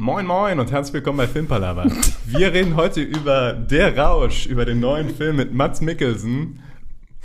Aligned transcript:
Moin 0.00 0.26
Moin 0.26 0.60
und 0.60 0.70
herzlich 0.70 0.94
willkommen 0.94 1.18
bei 1.18 1.26
Filmpalava. 1.26 1.84
Wir 2.24 2.52
reden 2.52 2.76
heute 2.76 3.00
über 3.00 3.52
Der 3.52 3.98
Rausch, 3.98 4.46
über 4.46 4.64
den 4.64 4.78
neuen 4.78 5.12
Film 5.12 5.34
mit 5.34 5.52
Mats 5.52 5.80
Mikkelsen. 5.80 6.62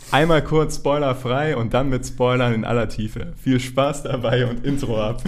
Einmal 0.09 0.43
kurz 0.43 0.77
spoilerfrei 0.77 1.55
und 1.55 1.75
dann 1.75 1.89
mit 1.89 2.03
Spoilern 2.03 2.51
in 2.51 2.65
aller 2.65 2.89
Tiefe. 2.89 3.33
Viel 3.37 3.59
Spaß 3.59 4.01
dabei 4.01 4.47
und 4.47 4.65
Intro 4.65 4.99
ab. 4.99 5.21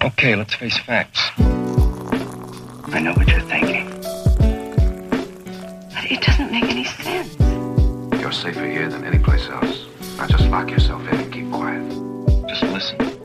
Okay, 0.00 0.34
let's 0.34 0.54
face 0.54 0.76
facts. 0.76 1.32
I 2.92 3.00
know 3.00 3.16
what 3.16 3.26
you're 3.26 3.40
thinking. 3.48 3.88
But 5.94 6.10
it 6.10 6.20
doesn't 6.20 6.50
make 6.52 6.64
any 6.70 6.84
sense. 6.84 7.38
You're 8.20 8.30
safer 8.32 8.66
here 8.66 8.90
than 8.90 9.02
any 9.02 9.18
place 9.18 9.48
else. 9.48 9.86
Now 10.18 10.26
just 10.26 10.50
lock 10.50 10.70
yourself 10.70 11.00
in 11.10 11.20
and 11.20 11.32
keep 11.32 11.50
quiet. 11.50 11.80
Just 12.50 12.64
listen. 12.64 13.15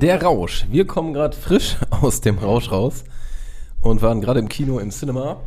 Der 0.00 0.22
Rausch. 0.22 0.66
Wir 0.70 0.86
kommen 0.86 1.14
gerade 1.14 1.36
frisch 1.36 1.76
aus 1.90 2.20
dem 2.20 2.38
Rausch 2.38 2.70
raus 2.70 3.04
und 3.80 4.02
waren 4.02 4.20
gerade 4.20 4.40
im 4.40 4.48
Kino 4.48 4.78
im 4.78 4.90
Cinema 4.90 5.38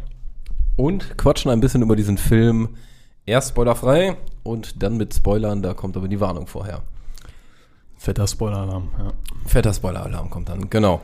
und 0.76 1.17
quatschen 1.17 1.52
ein 1.52 1.59
bisschen 1.59 1.81
über 1.84 1.95
diesen 1.95 2.17
Film. 2.17 2.70
Erst 3.26 3.50
spoilerfrei 3.50 4.17
und 4.44 4.81
dann 4.81 4.98
mit 4.98 5.14
Spoilern, 5.14 5.62
da 5.62 5.73
kommt 5.73 5.95
aber 5.95 6.08
die 6.08 6.20
Warnung 6.20 6.48
vorher. 6.48 6.81
Fetter 7.98 8.27
Spoiler-Alarm, 8.27 8.90
ja. 8.98 9.14
Fetter 9.45 9.73
Spoiler-Alarm 9.73 10.30
kommt 10.30 10.50
dann, 10.50 10.70
genau. 10.70 11.02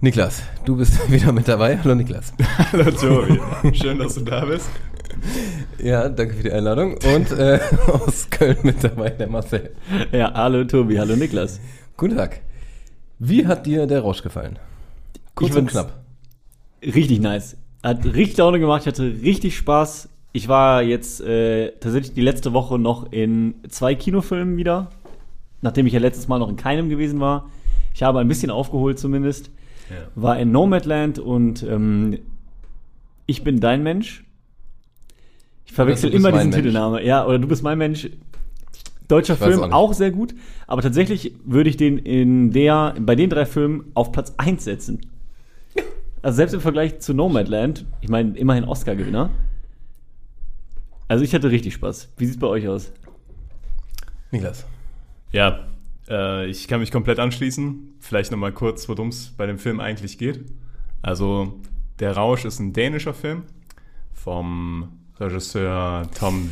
Niklas, 0.00 0.42
du 0.64 0.76
bist 0.76 1.10
wieder 1.10 1.32
mit 1.32 1.48
dabei. 1.48 1.78
Hallo 1.78 1.94
Niklas. 1.94 2.32
Hallo 2.72 2.90
Tobi, 2.90 3.40
schön, 3.74 3.98
dass 3.98 4.14
du 4.14 4.22
da 4.22 4.44
bist. 4.44 4.68
Ja, 5.78 6.08
danke 6.08 6.34
für 6.34 6.42
die 6.42 6.52
Einladung. 6.52 6.94
Und 7.14 7.30
äh, 7.32 7.60
aus 7.88 8.28
Köln 8.30 8.56
mit 8.62 8.82
dabei 8.82 9.10
der 9.10 9.28
Marcel. 9.28 9.70
Ja, 10.10 10.32
hallo 10.34 10.64
Tobi, 10.64 10.96
hallo 10.98 11.16
Niklas. 11.16 11.60
Guten 12.02 12.16
Tag. 12.16 12.40
Wie 13.20 13.46
hat 13.46 13.64
dir 13.64 13.86
der 13.86 14.00
Rausch 14.00 14.24
gefallen? 14.24 14.58
Kurz 15.36 15.52
Ich 15.52 15.56
und 15.56 15.68
knapp. 15.68 16.02
Richtig 16.82 17.20
nice. 17.20 17.56
Hat 17.80 18.04
richtig 18.04 18.38
Laune 18.38 18.58
gemacht, 18.58 18.80
ich 18.80 18.88
hatte 18.88 19.04
richtig 19.04 19.56
Spaß. 19.56 20.08
Ich 20.32 20.48
war 20.48 20.82
jetzt 20.82 21.20
äh, 21.20 21.70
tatsächlich 21.78 22.12
die 22.12 22.20
letzte 22.20 22.52
Woche 22.52 22.76
noch 22.76 23.12
in 23.12 23.54
zwei 23.68 23.94
Kinofilmen 23.94 24.56
wieder, 24.56 24.90
nachdem 25.60 25.86
ich 25.86 25.92
ja 25.92 26.00
letztes 26.00 26.26
Mal 26.26 26.40
noch 26.40 26.48
in 26.48 26.56
keinem 26.56 26.88
gewesen 26.88 27.20
war. 27.20 27.48
Ich 27.94 28.02
habe 28.02 28.18
ein 28.18 28.26
bisschen 28.26 28.50
aufgeholt 28.50 28.98
zumindest. 28.98 29.52
War 30.16 30.40
in 30.40 30.50
Nomadland 30.50 31.20
und 31.20 31.62
ähm, 31.62 32.18
Ich 33.26 33.44
bin 33.44 33.60
dein 33.60 33.84
Mensch. 33.84 34.24
Ich 35.66 35.72
verwechsel 35.72 36.12
immer 36.12 36.32
diesen. 36.32 36.50
Titelname. 36.50 37.04
Ja, 37.04 37.24
oder 37.24 37.38
du 37.38 37.46
bist 37.46 37.62
mein 37.62 37.78
Mensch. 37.78 38.10
Deutscher 39.12 39.36
Film 39.36 39.62
auch 39.62 39.90
auch, 39.90 39.92
sehr 39.94 40.10
gut, 40.10 40.34
aber 40.66 40.82
tatsächlich 40.82 41.34
würde 41.44 41.68
ich 41.68 41.76
den 41.76 41.98
in 41.98 42.50
der, 42.50 42.94
bei 42.98 43.14
den 43.14 43.30
drei 43.30 43.46
Filmen 43.46 43.90
auf 43.94 44.10
Platz 44.12 44.34
1 44.38 44.64
setzen. 44.64 45.00
Also 46.22 46.36
selbst 46.36 46.54
im 46.54 46.60
Vergleich 46.60 47.00
zu 47.00 47.12
Nomadland, 47.12 47.84
ich 48.00 48.08
meine, 48.08 48.36
immerhin 48.38 48.64
Oscar-Gewinner. 48.64 49.30
Also 51.08 51.24
ich 51.24 51.34
hatte 51.34 51.50
richtig 51.50 51.74
Spaß. 51.74 52.12
Wie 52.16 52.26
sieht's 52.26 52.38
bei 52.38 52.46
euch 52.46 52.68
aus? 52.68 52.92
Niklas. 54.30 54.64
Ja, 55.32 55.66
äh, 56.08 56.46
ich 56.46 56.68
kann 56.68 56.80
mich 56.80 56.90
komplett 56.90 57.18
anschließen. 57.18 57.96
Vielleicht 58.00 58.30
nochmal 58.30 58.52
kurz, 58.52 58.88
worum 58.88 59.08
es 59.08 59.32
bei 59.36 59.46
dem 59.46 59.58
Film 59.58 59.80
eigentlich 59.80 60.16
geht. 60.16 60.44
Also, 61.02 61.60
Der 61.98 62.16
Rausch 62.16 62.44
ist 62.44 62.58
ein 62.60 62.72
dänischer 62.72 63.14
Film 63.14 63.42
vom 64.14 65.00
Regisseur 65.20 66.08
Tom 66.18 66.50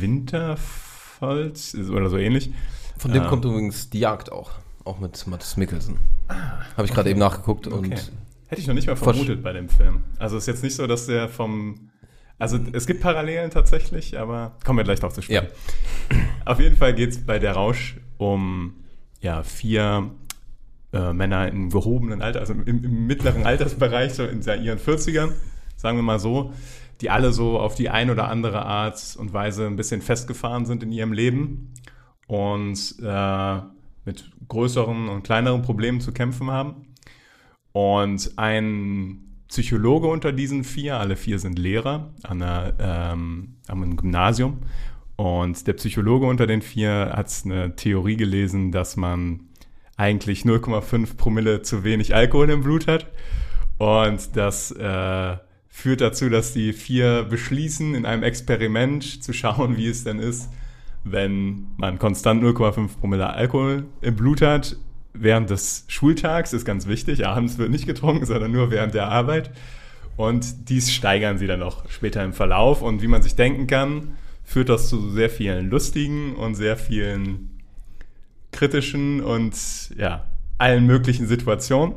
Winterfeld 1.21 1.89
oder 1.89 2.09
so 2.09 2.17
ähnlich. 2.17 2.51
Von 2.97 3.11
dem 3.13 3.23
Ähm. 3.23 3.29
kommt 3.29 3.45
übrigens 3.45 3.89
die 3.89 3.99
Jagd 3.99 4.31
auch. 4.31 4.51
Auch 4.83 4.99
mit 4.99 5.25
Mattes 5.27 5.57
Mikkelsen. 5.57 5.97
Habe 6.29 6.85
ich 6.87 6.93
gerade 6.93 7.09
eben 7.09 7.19
nachgeguckt 7.19 7.67
Ah, 7.67 7.71
Okay. 7.75 7.89
und 7.93 8.11
Hätte 8.47 8.61
ich 8.61 8.67
noch 8.67 8.73
nicht 8.73 8.87
mal 8.87 8.95
vermutet 8.97 9.41
bei 9.43 9.53
dem 9.53 9.69
Film. 9.69 10.01
Also 10.19 10.35
ist 10.37 10.47
jetzt 10.47 10.61
nicht 10.63 10.75
so, 10.75 10.85
dass 10.87 11.05
der 11.05 11.29
vom. 11.29 11.89
Also 12.37 12.59
es 12.73 12.87
gibt 12.87 13.01
Parallelen 13.01 13.51
tatsächlich, 13.51 14.19
aber 14.19 14.57
kommen 14.65 14.77
wir 14.79 14.83
gleich 14.83 14.99
drauf 14.99 15.13
zu 15.13 15.21
sprechen. 15.21 15.47
Auf 16.43 16.59
jeden 16.59 16.75
Fall 16.75 16.93
geht 16.95 17.11
es 17.11 17.23
bei 17.25 17.37
der 17.39 17.53
Rausch 17.53 17.97
um 18.17 18.73
ja, 19.21 19.43
vier 19.43 20.09
äh, 20.91 21.13
Männer 21.13 21.47
im 21.49 21.69
gehobenen 21.69 22.21
Alter, 22.23 22.39
also 22.39 22.53
im, 22.53 22.65
im 22.65 23.05
mittleren 23.07 23.45
Altersbereich, 23.45 24.13
so 24.15 24.25
in 24.25 24.41
ihren 24.41 24.79
40ern, 24.79 25.31
sagen 25.77 25.97
wir 25.97 26.01
mal 26.03 26.19
so, 26.19 26.51
die 27.01 27.09
alle 27.09 27.33
so 27.33 27.59
auf 27.59 27.75
die 27.75 27.89
ein 27.89 28.09
oder 28.09 28.29
andere 28.29 28.65
Art 28.65 29.15
und 29.17 29.33
Weise 29.33 29.65
ein 29.65 29.75
bisschen 29.75 30.01
festgefahren 30.01 30.65
sind 30.65 30.83
in 30.83 30.91
ihrem 30.91 31.13
Leben 31.13 31.73
und 32.27 32.95
äh, 33.01 33.59
mit 34.05 34.31
größeren 34.47 35.09
und 35.09 35.23
kleineren 35.23 35.61
Problemen 35.61 35.99
zu 35.99 36.11
kämpfen 36.11 36.49
haben. 36.51 36.87
Und 37.71 38.31
ein 38.37 39.43
Psychologe 39.47 40.07
unter 40.07 40.31
diesen 40.31 40.63
vier, 40.63 40.97
alle 40.97 41.15
vier 41.15 41.39
sind 41.39 41.57
Lehrer 41.57 42.13
an, 42.23 42.41
einer, 42.41 42.73
ähm, 42.79 43.55
einem 43.67 43.97
Gymnasium. 43.97 44.59
Und 45.15 45.67
der 45.67 45.73
Psychologe 45.73 46.25
unter 46.25 46.47
den 46.47 46.61
vier 46.61 47.11
hat 47.13 47.31
eine 47.45 47.75
Theorie 47.75 48.17
gelesen, 48.17 48.71
dass 48.71 48.95
man 48.95 49.49
eigentlich 49.97 50.43
0,5 50.43 51.17
Promille 51.17 51.61
zu 51.61 51.83
wenig 51.83 52.15
Alkohol 52.15 52.49
im 52.49 52.63
Blut 52.63 52.87
hat. 52.87 53.07
Und 53.77 54.35
das 54.35 54.71
äh, 54.71 55.37
führt 55.71 56.01
dazu, 56.01 56.29
dass 56.29 56.53
die 56.53 56.73
vier 56.73 57.23
beschließen, 57.23 57.95
in 57.95 58.05
einem 58.05 58.23
Experiment 58.23 59.23
zu 59.23 59.33
schauen, 59.33 59.77
wie 59.77 59.87
es 59.87 60.03
denn 60.03 60.19
ist, 60.19 60.49
wenn 61.03 61.67
man 61.77 61.97
konstant 61.97 62.43
0,5 62.43 62.99
Promille 62.99 63.31
Alkohol 63.31 63.85
im 64.01 64.15
Blut 64.15 64.41
hat. 64.41 64.75
Während 65.13 65.49
des 65.49 65.85
Schultags 65.87 66.53
ist 66.53 66.65
ganz 66.65 66.87
wichtig, 66.87 67.25
abends 67.25 67.57
wird 67.57 67.71
nicht 67.71 67.87
getrunken, 67.87 68.25
sondern 68.25 68.51
nur 68.51 68.69
während 68.69 68.93
der 68.93 69.07
Arbeit. 69.07 69.51
Und 70.17 70.69
dies 70.69 70.91
steigern 70.91 71.37
sie 71.37 71.47
dann 71.47 71.59
noch 71.59 71.89
später 71.89 72.23
im 72.23 72.33
Verlauf. 72.33 72.81
Und 72.81 73.01
wie 73.01 73.07
man 73.07 73.23
sich 73.23 73.35
denken 73.35 73.65
kann, 73.65 74.15
führt 74.43 74.69
das 74.69 74.89
zu 74.89 75.09
sehr 75.09 75.29
vielen 75.29 75.69
lustigen 75.69 76.35
und 76.35 76.55
sehr 76.55 76.77
vielen 76.77 77.49
kritischen 78.51 79.21
und 79.21 79.55
ja, 79.97 80.25
allen 80.57 80.85
möglichen 80.85 81.27
Situationen. 81.27 81.95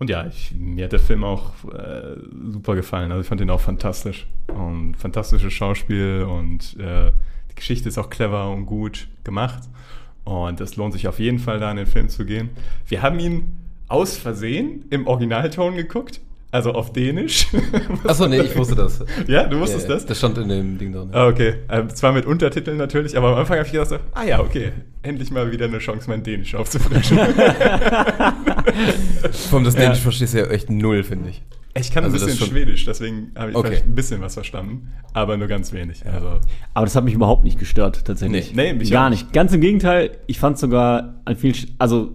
Und 0.00 0.08
ja, 0.08 0.26
ich, 0.26 0.52
mir 0.56 0.84
hat 0.84 0.92
der 0.92 0.98
Film 0.98 1.24
auch 1.24 1.52
äh, 1.74 2.16
super 2.50 2.74
gefallen. 2.74 3.12
Also 3.12 3.20
ich 3.20 3.28
fand 3.28 3.42
ihn 3.42 3.50
auch 3.50 3.60
fantastisch. 3.60 4.26
Und 4.48 4.96
fantastisches 4.96 5.52
Schauspiel 5.52 6.26
und 6.28 6.74
äh, 6.80 7.12
die 7.50 7.54
Geschichte 7.54 7.90
ist 7.90 7.98
auch 7.98 8.08
clever 8.08 8.50
und 8.50 8.64
gut 8.64 9.08
gemacht. 9.24 9.62
Und 10.24 10.60
es 10.62 10.76
lohnt 10.76 10.94
sich 10.94 11.06
auf 11.06 11.18
jeden 11.18 11.38
Fall, 11.38 11.60
da 11.60 11.70
in 11.70 11.76
den 11.76 11.86
Film 11.86 12.08
zu 12.08 12.24
gehen. 12.24 12.48
Wir 12.88 13.02
haben 13.02 13.18
ihn 13.20 13.58
aus 13.88 14.16
Versehen 14.16 14.86
im 14.88 15.06
Originalton 15.06 15.76
geguckt, 15.76 16.22
also 16.52 16.72
auf 16.72 16.92
Dänisch. 16.92 17.46
Achso, 18.06 18.26
nee, 18.26 18.40
ich 18.40 18.56
wusste 18.56 18.74
das. 18.74 19.04
ja, 19.28 19.44
du 19.44 19.60
wusstest 19.60 19.88
Ja, 19.88 19.94
das? 19.94 20.06
Das 20.06 20.18
stand 20.18 20.36
in 20.38 20.48
dem 20.48 20.78
Ding 20.78 20.92
drin. 20.92 21.10
Ah, 21.12 21.26
okay. 21.28 21.54
Ähm, 21.68 21.88
zwar 21.90 22.12
mit 22.12 22.26
Untertiteln 22.26 22.76
natürlich, 22.76 23.16
aber 23.16 23.28
am 23.28 23.34
Anfang 23.38 23.58
habe 23.58 23.66
ich 23.66 23.72
gedacht, 23.72 23.88
so, 23.90 23.96
ah 24.14 24.24
ja, 24.24 24.40
okay, 24.40 24.72
endlich 25.02 25.30
mal 25.30 25.50
wieder 25.52 25.66
eine 25.66 25.78
Chance, 25.78 26.08
mein 26.10 26.22
Dänisch 26.22 26.54
aufzufrischen. 26.54 27.18
Allem 29.52 29.64
das 29.64 29.74
Dänisch 29.74 30.00
verstehst 30.00 30.34
du 30.34 30.38
ja 30.38 30.46
echt 30.46 30.70
null, 30.70 31.02
finde 31.02 31.30
ich. 31.30 31.42
ich 31.74 31.90
kann 31.92 32.04
Also 32.04 32.16
ein 32.16 32.20
das 32.20 32.26
bisschen 32.28 32.46
schon- 32.46 32.48
Schwedisch, 32.56 32.84
deswegen 32.84 33.32
habe 33.36 33.50
ich 33.50 33.56
Okay. 33.56 33.68
vielleicht 33.68 33.86
ein 33.86 33.94
bisschen 33.94 34.20
was 34.20 34.34
verstanden, 34.34 34.92
aber 35.12 35.36
nur 35.36 35.48
ganz 35.48 35.72
wenig. 35.72 36.04
Also, 36.06 36.40
Aber 36.74 36.86
das 36.86 36.96
hat 36.96 37.04
mich 37.04 37.14
überhaupt 37.14 37.44
nicht 37.44 37.58
gestört, 37.58 38.04
tatsächlich. 38.04 38.54
Nee, 38.54 38.72
nee, 38.72 38.78
mich 38.78 38.90
Gar 38.90 39.06
auch 39.06 39.10
nicht. 39.10 39.32
Ganz 39.32 39.52
im 39.52 39.60
Gegenteil, 39.60 40.18
ich 40.26 40.38
fand 40.38 40.58
sogar 40.58 41.20
an 41.24 41.36
vielen, 41.36 41.54
also 41.78 42.12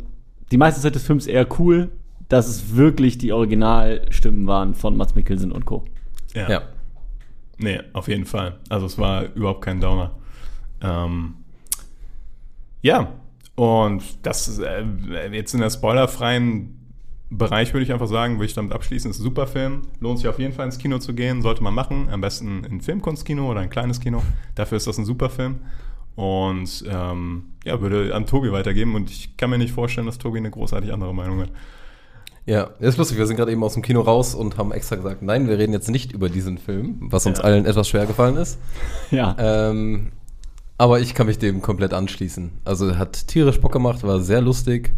die 0.51 0.57
meiste 0.57 0.81
Zeit 0.81 0.95
des 0.95 1.03
Films 1.03 1.25
eher 1.27 1.47
cool, 1.59 1.89
dass 2.29 2.47
es 2.47 2.75
wirklich 2.75 3.17
die 3.17 3.31
Originalstimmen 3.31 4.47
waren 4.47 4.73
von 4.73 4.97
Mats 4.97 5.15
Mikkelsen 5.15 5.51
und 5.51 5.65
Co. 5.65 5.85
ja. 6.33 6.49
Ja. 6.49 6.61
Nee, 7.57 7.79
auf 7.93 8.09
jeden 8.09 8.25
Fall. 8.25 8.59
Also 8.67 8.85
es 8.85 8.97
war 8.97 9.33
überhaupt 9.33 9.61
kein 9.61 9.79
Downer. 9.79 10.11
Ähm, 10.81 11.35
ja, 12.81 13.13
und 13.55 14.03
das 14.23 14.49
ist, 14.49 14.59
äh, 14.59 14.83
jetzt 15.31 15.53
in 15.53 15.61
der 15.61 15.69
spoilerfreien 15.69 16.75
Bereich 17.31 17.73
würde 17.73 17.83
ich 17.83 17.91
einfach 17.91 18.07
sagen, 18.07 18.35
würde 18.35 18.45
ich 18.45 18.53
damit 18.53 18.71
abschließen, 18.71 19.09
ist 19.09 19.19
ein 19.19 19.23
super 19.23 19.47
Film. 19.47 19.81
Lohnt 19.99 20.19
sich 20.19 20.27
auf 20.27 20.37
jeden 20.37 20.53
Fall 20.53 20.65
ins 20.65 20.77
Kino 20.77 20.99
zu 20.99 21.13
gehen, 21.13 21.41
sollte 21.41 21.63
man 21.63 21.73
machen. 21.73 22.07
Am 22.11 22.21
besten 22.21 22.63
in 22.63 22.73
ein 22.73 22.81
Filmkunstkino 22.81 23.49
oder 23.49 23.61
ein 23.61 23.69
kleines 23.69 23.99
Kino. 23.99 24.21
Dafür 24.53 24.77
ist 24.77 24.85
das 24.85 24.97
ein 24.99 25.05
super 25.05 25.29
Film. 25.29 25.57
Und 26.15 26.85
ähm, 26.87 27.45
ja, 27.65 27.81
würde 27.81 28.13
an 28.13 28.27
Tobi 28.27 28.51
weitergeben. 28.51 28.93
Und 28.95 29.09
ich 29.09 29.37
kann 29.37 29.49
mir 29.49 29.57
nicht 29.57 29.73
vorstellen, 29.73 30.05
dass 30.05 30.19
Tobi 30.19 30.37
eine 30.37 30.51
großartig 30.51 30.93
andere 30.93 31.15
Meinung 31.15 31.41
hat. 31.41 31.49
Ja, 32.45 32.69
das 32.79 32.89
ist 32.89 32.97
lustig. 32.97 33.17
Wir 33.17 33.25
sind 33.25 33.37
gerade 33.37 33.51
eben 33.51 33.63
aus 33.63 33.73
dem 33.73 33.81
Kino 33.81 34.01
raus 34.01 34.35
und 34.35 34.57
haben 34.57 34.71
extra 34.71 34.95
gesagt, 34.95 35.21
nein, 35.23 35.47
wir 35.47 35.57
reden 35.57 35.73
jetzt 35.73 35.89
nicht 35.89 36.11
über 36.11 36.29
diesen 36.29 36.57
Film, 36.59 36.97
was 37.01 37.25
uns 37.25 37.39
Ja. 37.39 37.43
allen 37.43 37.65
etwas 37.65 37.87
schwer 37.89 38.05
gefallen 38.05 38.37
ist. 38.37 38.59
Ja. 39.09 39.35
Ähm, 39.39 40.11
aber 40.77 40.99
ich 40.99 41.15
kann 41.15 41.25
mich 41.27 41.39
dem 41.39 41.61
komplett 41.61 41.93
anschließen. 41.93 42.51
Also 42.63 42.97
hat 42.97 43.27
tierisch 43.27 43.59
Bock 43.61 43.71
gemacht, 43.71 44.03
war 44.03 44.19
sehr 44.19 44.41
lustig. 44.41 44.93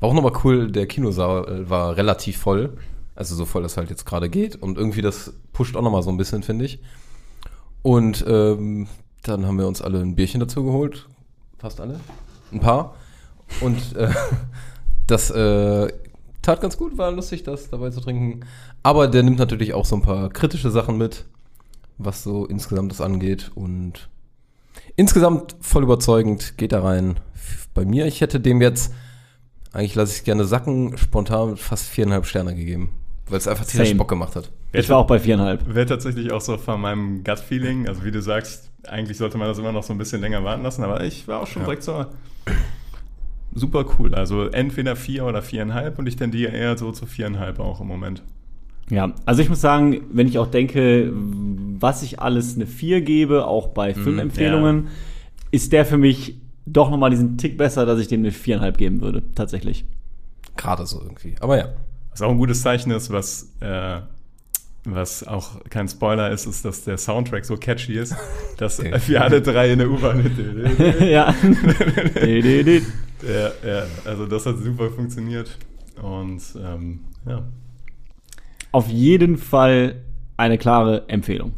War 0.00 0.08
auch 0.08 0.14
nochmal 0.14 0.32
cool, 0.44 0.70
der 0.70 0.86
Kinosaal 0.86 1.68
war 1.68 1.96
relativ 1.96 2.38
voll. 2.38 2.76
Also 3.14 3.34
so 3.34 3.44
voll 3.44 3.64
es 3.64 3.76
halt 3.76 3.90
jetzt 3.90 4.06
gerade 4.06 4.30
geht. 4.30 4.56
Und 4.56 4.78
irgendwie 4.78 5.02
das 5.02 5.34
pusht 5.52 5.76
auch 5.76 5.82
nochmal 5.82 6.02
so 6.02 6.10
ein 6.10 6.16
bisschen, 6.16 6.42
finde 6.42 6.64
ich. 6.64 6.80
Und 7.82 8.24
ähm, 8.26 8.88
dann 9.22 9.46
haben 9.46 9.58
wir 9.58 9.66
uns 9.66 9.82
alle 9.82 10.00
ein 10.00 10.14
Bierchen 10.16 10.40
dazu 10.40 10.64
geholt. 10.64 11.06
Fast 11.58 11.80
alle. 11.80 12.00
Ein 12.52 12.60
paar. 12.60 12.94
Und 13.60 13.96
äh, 13.96 14.10
das 15.06 15.30
äh, 15.30 15.88
tat 16.46 16.60
ganz 16.60 16.76
gut, 16.76 16.96
war 16.96 17.10
lustig, 17.10 17.42
das 17.42 17.70
dabei 17.70 17.90
zu 17.90 18.00
trinken. 18.00 18.40
Aber 18.82 19.08
der 19.08 19.22
nimmt 19.22 19.38
natürlich 19.38 19.74
auch 19.74 19.84
so 19.84 19.96
ein 19.96 20.02
paar 20.02 20.30
kritische 20.30 20.70
Sachen 20.70 20.96
mit, 20.96 21.24
was 21.98 22.22
so 22.22 22.46
insgesamt 22.46 22.92
das 22.92 23.00
angeht. 23.00 23.50
Und 23.54 24.08
insgesamt 24.94 25.56
voll 25.60 25.82
überzeugend, 25.82 26.56
geht 26.56 26.72
da 26.72 26.82
rein. 26.82 27.20
Bei 27.74 27.84
mir, 27.84 28.06
ich 28.06 28.20
hätte 28.20 28.40
dem 28.40 28.60
jetzt, 28.60 28.94
eigentlich 29.72 29.94
lasse 29.94 30.12
ich 30.12 30.18
es 30.18 30.24
gerne 30.24 30.44
sacken, 30.44 30.96
spontan 30.96 31.56
fast 31.56 31.86
viereinhalb 31.86 32.26
Sterne 32.26 32.54
gegeben. 32.54 32.94
Weil 33.28 33.38
es 33.38 33.48
einfach 33.48 33.64
tierisch. 33.64 33.96
Bock 33.96 34.08
gemacht 34.08 34.36
hat. 34.36 34.52
Ich 34.72 34.88
war 34.88 34.98
auch 34.98 35.06
bei 35.06 35.18
viereinhalb. 35.18 35.74
Wäre 35.74 35.86
tatsächlich 35.86 36.30
auch 36.30 36.40
so 36.40 36.58
von 36.58 36.80
meinem 36.80 37.24
Gut-Feeling, 37.24 37.88
also 37.88 38.04
wie 38.04 38.12
du 38.12 38.22
sagst, 38.22 38.70
eigentlich 38.86 39.18
sollte 39.18 39.36
man 39.36 39.48
das 39.48 39.58
immer 39.58 39.72
noch 39.72 39.82
so 39.82 39.92
ein 39.92 39.98
bisschen 39.98 40.20
länger 40.20 40.44
warten 40.44 40.62
lassen, 40.62 40.84
aber 40.84 41.02
ich 41.02 41.26
war 41.26 41.40
auch 41.40 41.46
schon 41.46 41.64
direkt 41.64 41.82
so 41.82 42.06
super 43.56 43.84
cool. 43.98 44.14
Also 44.14 44.44
entweder 44.44 44.94
vier 44.94 45.24
oder 45.24 45.42
viereinhalb 45.42 45.98
und 45.98 46.06
ich 46.06 46.16
tendiere 46.16 46.52
eher 46.52 46.78
so 46.78 46.92
zu 46.92 47.06
viereinhalb 47.06 47.58
auch 47.58 47.80
im 47.80 47.88
Moment. 47.88 48.22
Ja, 48.88 49.12
also 49.24 49.42
ich 49.42 49.48
muss 49.48 49.60
sagen, 49.60 50.02
wenn 50.12 50.28
ich 50.28 50.38
auch 50.38 50.46
denke, 50.46 51.10
was 51.12 52.02
ich 52.02 52.20
alles 52.20 52.54
eine 52.54 52.66
4 52.66 53.00
gebe, 53.00 53.46
auch 53.46 53.68
bei 53.68 53.94
Filmempfehlungen, 53.94 54.88
ist 55.50 55.72
der 55.72 55.84
für 55.84 55.98
mich 55.98 56.36
doch 56.66 56.90
nochmal 56.90 57.10
diesen 57.10 57.36
Tick 57.36 57.58
besser, 57.58 57.84
dass 57.84 57.98
ich 57.98 58.06
dem 58.06 58.20
eine 58.20 58.30
4,5 58.30 58.72
geben 58.72 59.00
würde, 59.00 59.22
tatsächlich. 59.34 59.84
Gerade 60.56 60.86
so 60.86 61.00
irgendwie. 61.02 61.34
Aber 61.40 61.58
ja. 61.58 61.68
Was 62.10 62.22
auch 62.22 62.30
ein 62.30 62.38
gutes 62.38 62.62
Zeichen 62.62 62.92
ist, 62.92 63.10
was, 63.10 63.52
äh, 63.60 64.00
was 64.84 65.26
auch 65.26 65.64
kein 65.68 65.88
Spoiler 65.88 66.30
ist, 66.30 66.46
ist, 66.46 66.64
dass 66.64 66.84
der 66.84 66.96
Soundtrack 66.96 67.44
so 67.44 67.56
catchy 67.56 67.98
ist, 67.98 68.14
dass 68.56 68.78
Okay. 68.78 68.94
wir 69.06 69.22
alle 69.22 69.42
drei 69.42 69.72
in 69.72 69.80
der 69.80 69.90
U-Bahn 69.90 70.20
ja. 71.00 71.34
Ja, 73.22 73.68
ja, 73.68 73.86
also 74.04 74.26
das 74.26 74.46
hat 74.46 74.58
super 74.58 74.90
funktioniert 74.90 75.56
und 76.02 76.42
ähm, 76.56 77.00
ja. 77.26 77.42
Auf 78.72 78.88
jeden 78.88 79.38
Fall 79.38 80.02
eine 80.36 80.58
klare 80.58 81.08
Empfehlung. 81.08 81.54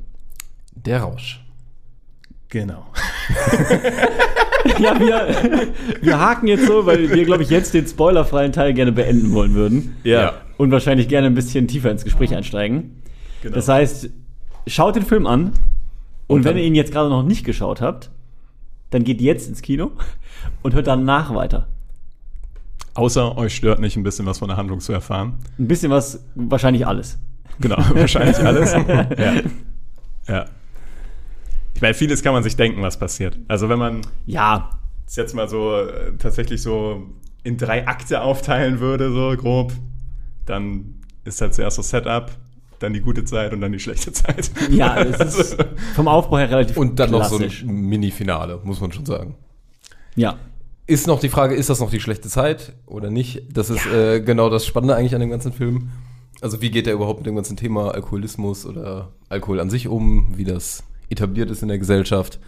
Der 0.75 1.01
Rausch. 1.01 1.45
Genau. 2.49 2.87
Ja, 4.79 4.99
wir, 4.99 5.69
wir 6.01 6.19
haken 6.21 6.47
jetzt 6.47 6.67
so, 6.67 6.85
weil 6.85 7.11
wir, 7.11 7.25
glaube 7.25 7.43
ich, 7.43 7.51
jetzt 7.51 7.75
den 7.75 7.87
spoilerfreien 7.87 8.53
Teil 8.53 8.75
gerne 8.75 8.93
beenden 8.93 9.33
wollen 9.33 9.55
würden. 9.55 9.97
Ja. 10.05 10.35
Und 10.57 10.71
wahrscheinlich 10.71 11.09
gerne 11.09 11.29
ein 11.29 11.35
bisschen 11.35 11.69
tiefer 11.69 11.91
ins 11.91 12.05
Gespräch 12.05 12.35
einsteigen. 12.35 13.03
Genau. 13.43 13.55
Das 13.55 13.69
heißt, 13.69 14.11
schaut 14.67 14.97
den 14.97 15.05
Film 15.05 15.27
an. 15.27 15.53
Und, 16.27 16.39
Und 16.39 16.45
wenn 16.45 16.59
ihr 16.59 16.65
ihn 16.65 16.75
jetzt 16.75 16.93
gerade 16.93 17.09
noch 17.09 17.23
nicht 17.23 17.45
geschaut 17.45 17.81
habt, 17.81 18.11
dann 18.91 19.05
geht 19.05 19.21
jetzt 19.21 19.49
ins 19.49 19.63
Kino 19.63 19.93
und 20.63 20.75
hört 20.75 20.87
danach 20.87 21.35
weiter. 21.35 21.69
Außer 22.95 23.37
euch 23.37 23.55
stört 23.55 23.81
nicht 23.81 23.97
ein 23.97 24.03
bisschen 24.03 24.27
was 24.27 24.39
von 24.39 24.49
der 24.49 24.57
Handlung 24.57 24.81
zu 24.81 24.93
erfahren. 24.93 25.35
Ein 25.59 25.69
bisschen 25.69 25.91
was, 25.91 26.25
wahrscheinlich 26.35 26.87
alles. 26.87 27.19
Genau, 27.61 27.77
wahrscheinlich 27.95 28.39
alles. 28.39 28.73
ja. 28.73 29.35
ja. 30.27 30.45
Ich 31.75 31.81
meine, 31.83 31.95
vieles 31.95 32.23
kann 32.25 32.33
man 32.33 32.43
sich 32.43 32.57
denken, 32.57 32.83
was 32.83 32.99
passiert. 32.99 33.39
Also 33.47 33.69
wenn 33.69 33.79
man 33.79 34.01
Ja, 34.27 34.71
es 35.07 35.15
jetzt 35.17 35.35
mal 35.35 35.49
so 35.49 35.77
äh, 35.81 36.17
tatsächlich 36.19 36.61
so 36.61 37.05
in 37.45 37.57
drei 37.57 37.87
Akte 37.87 38.21
aufteilen 38.21 38.81
würde, 38.81 39.13
so 39.13 39.37
grob, 39.37 39.73
dann 40.45 40.97
ist 41.25 41.41
halt 41.41 41.55
zuerst 41.55 41.79
das 41.79 41.91
Setup, 41.91 42.33
dann 42.81 42.93
die 42.93 43.01
gute 43.01 43.25
Zeit 43.25 43.53
und 43.53 43.61
dann 43.61 43.71
die 43.73 43.79
schlechte 43.79 44.11
Zeit. 44.13 44.51
ja, 44.71 44.99
es 45.01 45.21
ist 45.39 45.57
vom 45.95 46.09
Aufbau 46.09 46.39
her 46.39 46.51
relativ 46.51 46.77
Und 46.77 46.99
dann 46.99 47.11
klassisch. 47.11 47.63
noch 47.63 47.69
so 47.69 47.73
ein 47.73 47.81
Mini-Finale, 47.83 48.61
muss 48.65 48.81
man 48.81 48.91
schon 48.93 49.07
sagen. 49.07 49.37
Ja, 50.19 50.37
Ist 50.87 51.07
noch 51.07 51.21
die 51.21 51.29
Frage, 51.29 51.55
ist 51.55 51.71
das 51.71 51.81
noch 51.81 51.91
die 51.91 52.01
schlechte 52.01 52.29
Zeit 52.29 52.73
oder 52.87 53.11
nicht? 53.11 53.43
Das 53.53 53.71
ist 53.71 53.87
äh, 53.87 54.21
genau 54.21 54.51
das 54.51 54.67
Spannende 54.67 54.97
eigentlich 54.97 55.15
an 55.15 55.21
dem 55.21 55.31
ganzen 55.31 55.53
Film. 55.53 55.91
Also 56.41 56.61
wie 56.61 56.71
geht 56.71 56.87
er 56.87 56.93
überhaupt 56.95 57.21
mit 57.21 57.27
dem 57.27 57.35
ganzen 57.35 57.57
Thema 57.57 57.91
Alkoholismus 57.93 58.65
oder 58.65 59.13
Alkohol 59.29 59.61
an 59.61 59.71
sich 59.71 59.89
um, 59.89 60.37
wie 60.37 60.45
das 60.45 60.83
etabliert 61.11 61.51
ist 61.51 61.63
in 61.63 61.69
der 61.69 61.79
Gesellschaft. 61.79 62.39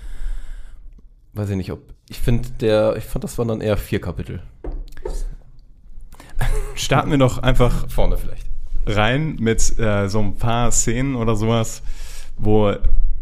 Weiß 1.32 1.50
ich 1.50 1.56
nicht, 1.56 1.70
ob. 1.72 1.80
Ich 2.08 2.18
finde, 2.18 2.48
der, 2.60 2.96
ich 2.96 3.04
fand, 3.04 3.24
das 3.24 3.38
waren 3.38 3.48
dann 3.48 3.60
eher 3.60 3.76
vier 3.76 4.00
Kapitel. 4.00 4.42
Starten 6.74 7.10
wir 7.10 7.18
doch 7.18 7.38
einfach 7.38 7.88
Vorne 7.88 8.16
vielleicht. 8.16 8.46
rein 8.86 9.36
mit 9.38 9.78
äh, 9.78 10.08
so 10.08 10.20
ein 10.20 10.36
paar 10.36 10.72
Szenen 10.72 11.14
oder 11.14 11.36
sowas, 11.36 11.82
wo 12.38 12.72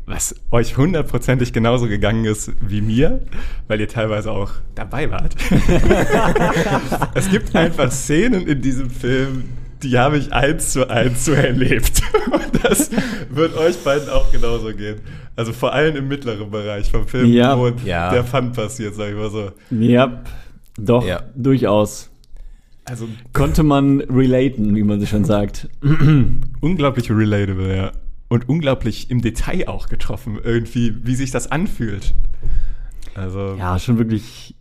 was 0.08 0.34
euch 0.50 0.76
hundertprozentig 0.76 1.52
genauso 1.52 1.86
gegangen 1.88 2.24
ist 2.24 2.52
wie 2.60 2.80
mir, 2.80 3.20
weil 3.66 3.80
ihr 3.80 3.88
teilweise 3.88 4.30
auch 4.32 4.52
dabei 4.74 5.10
wart. 5.10 5.34
es 7.14 7.30
gibt 7.30 7.54
einfach 7.54 7.90
Szenen 7.92 8.46
in 8.46 8.60
diesem 8.60 8.90
Film, 8.90 9.44
die 9.82 9.98
habe 9.98 10.18
ich 10.18 10.32
eins 10.32 10.72
zu 10.72 10.88
eins 10.90 11.24
so 11.24 11.32
erlebt. 11.32 12.02
Und 12.32 12.64
das 12.64 12.90
wird 13.30 13.56
euch 13.56 13.76
beiden 13.84 14.08
auch 14.08 14.30
genauso 14.32 14.74
gehen. 14.74 15.00
Also 15.36 15.52
vor 15.52 15.72
allem 15.72 15.94
im 15.96 16.08
mittleren 16.08 16.50
Bereich 16.50 16.90
vom 16.90 17.06
Film, 17.06 17.26
Ja. 17.30 17.56
wo 17.58 17.68
Ja. 17.84 18.10
der 18.10 18.24
Fun 18.24 18.52
passiert, 18.52 18.94
sag 18.94 19.10
ich 19.10 19.14
mal 19.14 19.30
so. 19.30 19.52
ja, 19.70 20.22
doch, 20.78 21.06
Ja. 21.06 21.22
durchaus. 21.36 22.10
Also 22.84 23.06
Konnte 23.34 23.62
man 23.62 24.00
relaten, 24.00 24.74
wie 24.74 24.82
man 24.82 24.98
so 24.98 25.06
schon 25.06 25.24
sagt. 25.26 25.68
unglaublich 26.60 27.10
relatable, 27.10 27.76
ja. 27.76 27.92
Und 28.28 28.48
unglaublich 28.48 29.10
im 29.10 29.22
Detail 29.22 29.68
auch 29.68 29.88
getroffen, 29.88 30.38
irgendwie, 30.42 30.94
wie 31.06 31.14
sich 31.14 31.30
das 31.30 31.50
anfühlt. 31.50 32.14
Also, 33.14 33.54
Ja, 33.58 33.78
schon 33.78 33.96
wirklich 33.98 34.54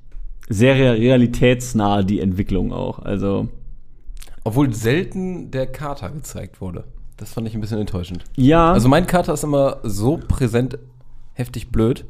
sehr 0.50 0.76
rea- 0.76 0.94
realitätsnah 0.94 2.04
die 2.04 2.20
Entwicklung 2.22 2.72
auch. 2.72 3.00
Also, 3.00 3.50
Obwohl 4.46 4.74
selten 4.74 5.52
der 5.52 5.68
Kater 5.68 6.10
gezeigt 6.10 6.62
wurde. 6.62 6.86
Das 7.18 7.34
fand 7.34 7.48
ich 7.48 7.56
ein 7.56 7.62
bisschen 7.62 7.80
enttäuschend. 7.80 8.24
ja, 8.38 8.72
Also 8.72 8.88
mein 8.88 9.06
Kater 9.08 9.34
ist 9.34 9.44
immer 9.44 9.78
so 9.84 10.18
präsent, 10.18 10.78
heftig 11.34 11.70
blöd, 11.70 12.06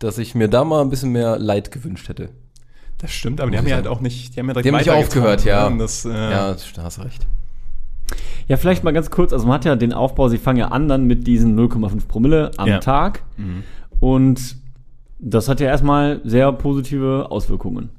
dass 0.00 0.18
ich 0.18 0.34
mir 0.34 0.48
da 0.48 0.64
mal 0.64 0.80
ein 0.80 0.90
bisschen 0.90 1.10
mehr 1.12 1.38
Leid 1.38 1.70
gewünscht 1.70 2.08
hätte. 2.08 2.30
das 2.98 3.12
stimmt, 3.12 3.40
aber 3.40 3.50
die 3.52 3.58
haben 3.58 3.68
ja 3.68 3.76
halt 3.76 3.86
auch 3.86 4.00
nicht, 4.00 4.34
die 4.34 4.40
haben 4.40 4.48
ja 4.48 4.54
direkt 4.54 4.66
Die 4.66 4.70
haben 4.72 4.78
nicht 4.78 4.90
aufgehört, 4.90 5.44
ja. 5.44 5.70
ne? 5.70 5.78
Das, 5.78 6.04
äh, 6.04 6.08
Ja, 6.10 6.56
da 6.74 6.82
hast 6.82 6.98
du 6.98 7.02
recht. 7.02 7.26
Ja, 8.48 8.56
vielleicht 8.56 8.84
mal 8.84 8.92
ganz 8.92 9.10
kurz. 9.10 9.32
Also, 9.32 9.46
man 9.46 9.54
hat 9.54 9.64
ja 9.64 9.76
den 9.76 9.92
Aufbau, 9.92 10.28
sie 10.28 10.38
fangen 10.38 10.58
ja 10.58 10.68
an 10.68 10.88
dann 10.88 11.04
mit 11.06 11.26
diesen 11.26 11.54
0,5 11.58 12.06
Promille 12.08 12.50
am 12.56 12.68
Ja. 12.68 12.78
Tag. 12.78 13.22
Und 14.00 14.56
das 15.18 15.48
hat 15.48 15.60
ja 15.60 15.66
erstmal 15.66 16.20
sehr 16.24 16.52
positive 16.52 17.26
Auswirkungen. 17.30 17.90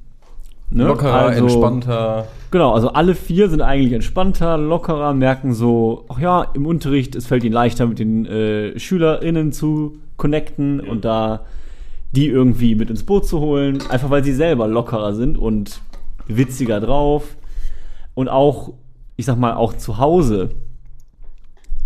Ne? 0.70 0.84
Lockerer, 0.84 1.12
Also- 1.14 1.42
entspannter. 1.44 2.26
Genau, 2.52 2.72
also 2.72 2.90
alle 2.92 3.14
vier 3.14 3.48
sind 3.50 3.60
eigentlich 3.60 3.92
entspannter, 3.92 4.56
lockerer, 4.56 5.14
merken 5.14 5.52
so, 5.52 6.04
ach 6.08 6.18
ja, 6.20 6.46
im 6.54 6.64
Unterricht, 6.66 7.14
es 7.16 7.26
fällt 7.26 7.44
ihnen 7.44 7.52
leichter, 7.52 7.86
mit 7.86 7.98
den 7.98 8.24
äh, 8.26 8.78
SchülerInnen 8.78 9.52
zu 9.52 9.96
connecten 10.16 10.80
und 10.80 11.04
da 11.04 11.40
die 12.12 12.26
irgendwie 12.26 12.74
mit 12.74 12.90
ins 12.90 13.04
Boot 13.04 13.26
zu 13.26 13.38
holen, 13.40 13.78
einfach 13.88 14.10
weil 14.10 14.24
sie 14.24 14.32
selber 14.32 14.66
lockerer 14.66 15.12
sind 15.14 15.38
und 15.38 15.80
witziger 16.26 16.80
drauf. 16.80 17.36
Und 18.14 18.28
auch, 18.28 18.72
ich 19.20 19.26
sag 19.26 19.38
mal, 19.38 19.52
auch 19.52 19.74
zu 19.74 19.98
Hause 19.98 20.48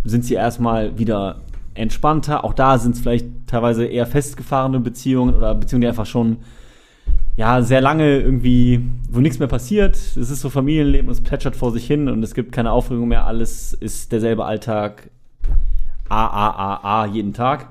sind 0.05 0.25
sie 0.25 0.35
erstmal 0.35 0.97
wieder 0.99 1.41
entspannter. 1.75 2.45
Auch 2.45 2.55
da 2.55 2.79
sind 2.79 2.95
es 2.95 3.01
vielleicht 3.01 3.27
teilweise 3.49 3.87
eher 3.87 4.07
festgefahrene 4.07 4.79
Beziehungen 4.79 5.35
oder 5.35 5.53
Beziehungen, 5.57 5.81
die 5.81 5.89
einfach 5.89 6.07
schon 6.07 6.37
ja, 7.37 7.61
sehr 7.63 7.81
lange 7.81 8.21
irgendwie, 8.21 8.89
wo 9.11 9.19
nichts 9.19 9.41
mehr 9.41 9.49
passiert. 9.49 9.97
Es 9.97 10.17
ist 10.17 10.41
so 10.41 10.49
Familienleben, 10.49 11.11
es 11.11 11.21
plätschert 11.21 11.57
vor 11.57 11.73
sich 11.73 11.85
hin 11.85 12.09
und 12.09 12.23
es 12.23 12.35
gibt 12.35 12.53
keine 12.53 12.71
Aufregung 12.71 13.09
mehr. 13.09 13.27
Alles 13.27 13.73
ist 13.73 14.13
derselbe 14.13 14.45
Alltag. 14.45 15.11
A, 16.09 16.27
A, 16.27 16.51
A, 16.51 17.03
A, 17.03 17.07
jeden 17.07 17.33
Tag. 17.33 17.67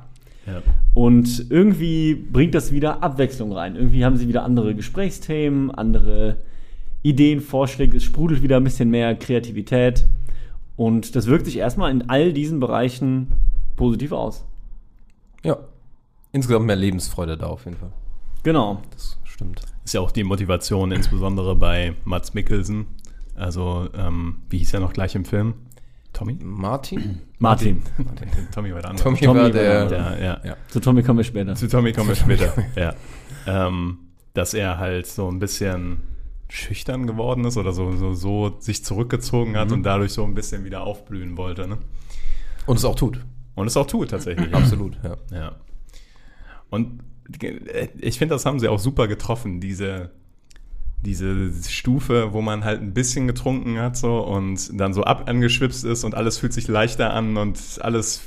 Ja. 0.45 0.61
Und 0.93 1.49
irgendwie 1.49 2.15
bringt 2.15 2.53
das 2.53 2.73
wieder 2.73 3.01
Abwechslung 3.01 3.53
rein. 3.53 3.77
Irgendwie 3.77 4.03
haben 4.03 4.17
sie 4.17 4.27
wieder 4.27 4.43
andere 4.43 4.75
Gesprächsthemen, 4.75 5.71
andere 5.71 6.35
Ideen, 7.03 7.41
Vorschläge. 7.41 7.97
Es 7.97 8.03
sprudelt 8.03 8.41
wieder 8.41 8.57
ein 8.57 8.63
bisschen 8.63 8.89
mehr 8.89 9.13
Kreativität. 9.15 10.07
Und 10.75 11.15
das 11.15 11.27
wirkt 11.27 11.45
sich 11.45 11.57
erstmal 11.57 11.91
in 11.91 12.09
all 12.09 12.33
diesen 12.33 12.59
Bereichen 12.59 13.27
positiv 13.75 14.11
aus. 14.11 14.45
Ja. 15.43 15.57
Insgesamt 16.31 16.65
mehr 16.65 16.75
Lebensfreude 16.75 17.37
da 17.37 17.47
auf 17.47 17.65
jeden 17.65 17.77
Fall. 17.77 17.91
Genau. 18.41 18.81
Das 18.91 19.19
stimmt. 19.23 19.61
Ist 19.85 19.93
ja 19.93 20.01
auch 20.01 20.11
die 20.11 20.23
Motivation, 20.23 20.91
insbesondere 20.91 21.55
bei 21.55 21.93
Mats 22.05 22.33
Mikkelsen. 22.33 22.87
Also, 23.35 23.89
ähm, 23.95 24.37
wie 24.49 24.59
hieß 24.59 24.73
er 24.73 24.79
noch 24.79 24.93
gleich 24.93 25.15
im 25.15 25.25
Film? 25.25 25.55
Tommy? 26.13 26.37
Martin? 26.41 27.21
Martin. 27.39 27.81
Martin. 27.97 28.29
Tommy 28.53 28.73
war 28.73 28.81
der 28.81 28.91
andere. 28.91 29.03
Tommy, 29.03 29.19
Tommy 29.19 29.39
war 29.41 29.49
der. 29.49 29.85
Der, 29.87 30.23
ja. 30.23 30.41
Ja. 30.43 30.57
Zu 30.69 30.79
Tommy 30.79 31.03
kommen 31.03 31.19
wir 31.19 31.23
später. 31.23 31.55
Zu 31.55 31.67
Tommy 31.67 31.91
kommen 31.91 32.09
wir 32.09 32.15
später. 32.15 32.53
ja. 32.75 32.93
Ähm, 33.47 33.97
dass 34.33 34.53
er 34.53 34.77
halt 34.77 35.07
so 35.07 35.27
ein 35.29 35.39
bisschen 35.39 36.01
schüchtern 36.53 37.07
geworden 37.07 37.45
ist 37.45 37.57
oder 37.57 37.73
so, 37.73 37.93
so, 37.93 38.13
so 38.13 38.55
sich 38.59 38.85
zurückgezogen 38.85 39.57
hat 39.57 39.71
und 39.71 39.81
dadurch 39.81 40.13
so 40.13 40.23
ein 40.23 40.35
bisschen 40.35 40.63
wieder 40.65 40.83
aufblühen 40.83 41.35
wollte. 41.35 41.67
Ne? 41.67 41.79
Und 42.67 42.77
es 42.77 42.85
auch 42.85 42.95
tut. 42.95 43.25
Und 43.55 43.65
es 43.65 43.75
auch 43.75 43.87
tut 43.87 44.11
tatsächlich. 44.11 44.51
ja. 44.51 44.57
Absolut, 44.57 44.95
ja. 45.03 45.17
Ja. 45.31 45.55
Und 46.69 47.01
äh, 47.41 47.87
ich 47.97 48.19
finde, 48.19 48.35
das 48.35 48.45
haben 48.45 48.59
sie 48.59 48.67
auch 48.67 48.77
super 48.77 49.07
getroffen, 49.07 49.61
diese, 49.61 50.11
diese 51.01 51.51
Stufe, 51.67 52.33
wo 52.33 52.41
man 52.41 52.63
halt 52.63 52.81
ein 52.81 52.93
bisschen 52.93 53.25
getrunken 53.25 53.79
hat 53.79 53.97
so 53.97 54.19
und 54.19 54.79
dann 54.79 54.93
so 54.93 55.03
ab 55.05 55.27
angeschwipst 55.27 55.83
ist 55.83 56.03
und 56.03 56.13
alles 56.13 56.37
fühlt 56.37 56.53
sich 56.53 56.67
leichter 56.67 57.13
an 57.13 57.35
und 57.35 57.57
alles 57.81 58.21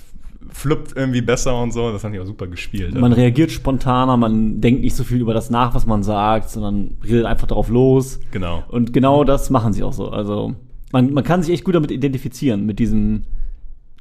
fluppt 0.51 0.97
irgendwie 0.97 1.21
besser 1.21 1.61
und 1.63 1.73
so. 1.73 1.93
Das 1.93 2.05
haben 2.05 2.13
die 2.13 2.21
auch 2.21 2.27
super 2.27 2.47
gespielt. 2.47 2.95
Man 2.95 3.13
reagiert 3.13 3.51
spontaner, 3.51 4.17
man 4.17 4.61
denkt 4.61 4.83
nicht 4.83 4.95
so 4.97 5.05
viel 5.05 5.19
über 5.21 5.35
das 5.35 5.51
nach, 5.51 5.75
was 5.75 5.87
man 5.87 6.03
sagt, 6.03 6.51
sondern 6.51 6.97
redet 7.05 7.27
einfach 7.27 7.47
darauf 7.47 7.69
los. 7.69 8.21
Genau. 8.31 8.65
Und 8.69 8.93
genau 8.93 9.25
das 9.25 9.51
machen 9.51 9.73
sie 9.73 9.83
auch 9.83 9.93
so. 9.93 10.11
Also 10.11 10.55
man, 10.93 11.13
man 11.13 11.25
kann 11.25 11.43
sich 11.43 11.53
echt 11.55 11.65
gut 11.65 11.75
damit 11.75 11.91
identifizieren, 11.91 12.65
mit 12.67 12.79
diesem 12.79 13.25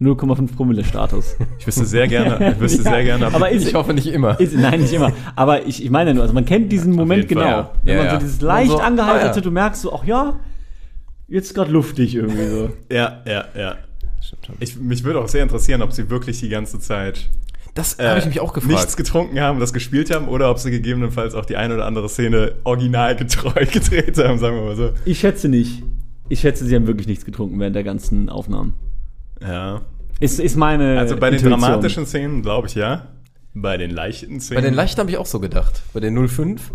0,5 0.01 0.55
Promille 0.55 0.83
Status. 0.83 1.35
Ich 1.59 1.65
wüsste 1.67 1.85
sehr 1.85 2.07
gerne, 2.07 2.51
ich 2.51 2.59
wüsste 2.59 2.83
Ja, 2.83 2.91
sehr 2.91 3.03
gerne, 3.05 3.27
aber 3.33 3.49
ist- 3.49 3.67
Ich 3.67 3.73
hoffe 3.73 3.93
nicht 3.93 4.07
immer. 4.07 4.39
Ist, 4.39 4.55
nein, 4.55 4.81
nicht 4.81 4.93
immer. 4.93 5.11
Aber 5.35 5.65
ich, 5.65 5.83
ich 5.83 5.89
meine 5.89 6.13
nur, 6.13 6.21
also 6.23 6.33
man 6.33 6.45
kennt 6.45 6.71
diesen 6.71 6.93
Moment 6.93 7.29
jeden 7.29 7.41
Fall, 7.41 7.45
genau. 7.45 7.57
ja. 7.57 7.71
Wenn 7.83 7.95
Ja, 7.95 8.01
man 8.01 8.09
so 8.09 8.13
ja. 8.15 8.19
dieses 8.19 8.41
leicht 8.41 8.71
so, 8.71 8.79
angeheiterte, 8.79 9.31
ah, 9.31 9.35
ja. 9.35 9.41
du 9.41 9.51
merkst 9.51 9.81
so, 9.81 9.93
ach 9.93 10.03
ja, 10.05 10.39
jetzt 11.27 11.55
gerade 11.55 11.71
luftig 11.71 12.13
irgendwie 12.15 12.47
so. 12.47 12.69
Ja, 12.91 13.21
ja, 13.25 13.45
ja. 13.57 13.75
Ich, 14.59 14.77
mich 14.77 15.03
würde 15.03 15.19
auch 15.19 15.27
sehr 15.27 15.43
interessieren, 15.43 15.81
ob 15.81 15.91
sie 15.91 16.09
wirklich 16.09 16.39
die 16.39 16.49
ganze 16.49 16.79
Zeit 16.79 17.29
Das 17.73 17.99
äh, 17.99 18.07
habe 18.07 18.19
ich 18.19 18.25
mich 18.25 18.39
auch 18.39 18.53
gefragt. 18.53 18.73
nichts 18.73 18.97
getrunken 18.97 19.39
haben, 19.39 19.59
das 19.59 19.73
gespielt 19.73 20.13
haben, 20.13 20.27
oder 20.27 20.49
ob 20.49 20.59
sie 20.59 20.71
gegebenenfalls 20.71 21.35
auch 21.35 21.45
die 21.45 21.57
eine 21.57 21.75
oder 21.75 21.85
andere 21.85 22.09
Szene 22.09 22.55
originalgetreu 22.63 23.65
gedreht 23.71 24.17
haben, 24.17 24.37
sagen 24.39 24.55
wir 24.57 24.63
mal 24.63 24.75
so. 24.75 24.91
Ich 25.05 25.19
schätze 25.19 25.47
nicht. 25.49 25.83
Ich 26.29 26.39
schätze, 26.39 26.65
sie 26.65 26.75
haben 26.75 26.87
wirklich 26.87 27.07
nichts 27.07 27.25
getrunken 27.25 27.59
während 27.59 27.75
der 27.75 27.83
ganzen 27.83 28.29
Aufnahmen. 28.29 28.73
Ja. 29.41 29.81
Ist, 30.19 30.39
ist 30.39 30.55
meine. 30.55 30.97
Also 30.97 31.17
bei 31.17 31.29
den 31.29 31.39
Intuition. 31.39 31.59
dramatischen 31.61 32.05
Szenen 32.05 32.41
glaube 32.41 32.67
ich 32.67 32.75
ja. 32.75 33.07
Bei 33.53 33.77
den 33.77 33.91
leichten 33.91 34.39
Szenen. 34.39 34.61
Bei 34.61 34.67
den 34.67 34.73
Leichten 34.73 34.99
habe 34.99 35.09
ich 35.11 35.17
auch 35.17 35.25
so 35.25 35.39
gedacht. 35.39 35.81
Bei 35.93 35.99
den 35.99 36.27
05. 36.27 36.71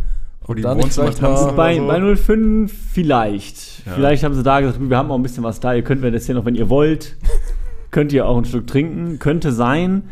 Die 0.54 0.62
da 0.62 0.75
nicht 0.75 0.92
vielleicht 0.92 1.21
mal- 1.23 1.52
Bei, 1.54 1.80
oder 1.80 2.16
so. 2.16 2.16
bei 2.16 2.16
05 2.16 2.73
vielleicht. 2.92 3.87
Ja. 3.87 3.92
Vielleicht 3.95 4.25
haben 4.25 4.35
sie 4.35 4.42
da 4.42 4.61
gesagt, 4.61 4.78
wir 4.80 4.97
haben 4.97 5.11
auch 5.11 5.16
ein 5.16 5.23
bisschen 5.23 5.45
was 5.45 5.61
da. 5.61 5.75
Ihr 5.75 5.83
könnt 5.83 6.00
mir 6.00 6.11
das 6.11 6.26
hier 6.26 6.35
noch, 6.35 6.45
wenn 6.45 6.54
ihr 6.54 6.69
wollt, 6.69 7.16
könnt 7.90 8.12
ihr 8.12 8.26
auch 8.26 8.37
ein 8.38 8.45
Stück 8.45 8.66
trinken. 8.66 9.19
Könnte 9.19 9.52
sein. 9.52 10.04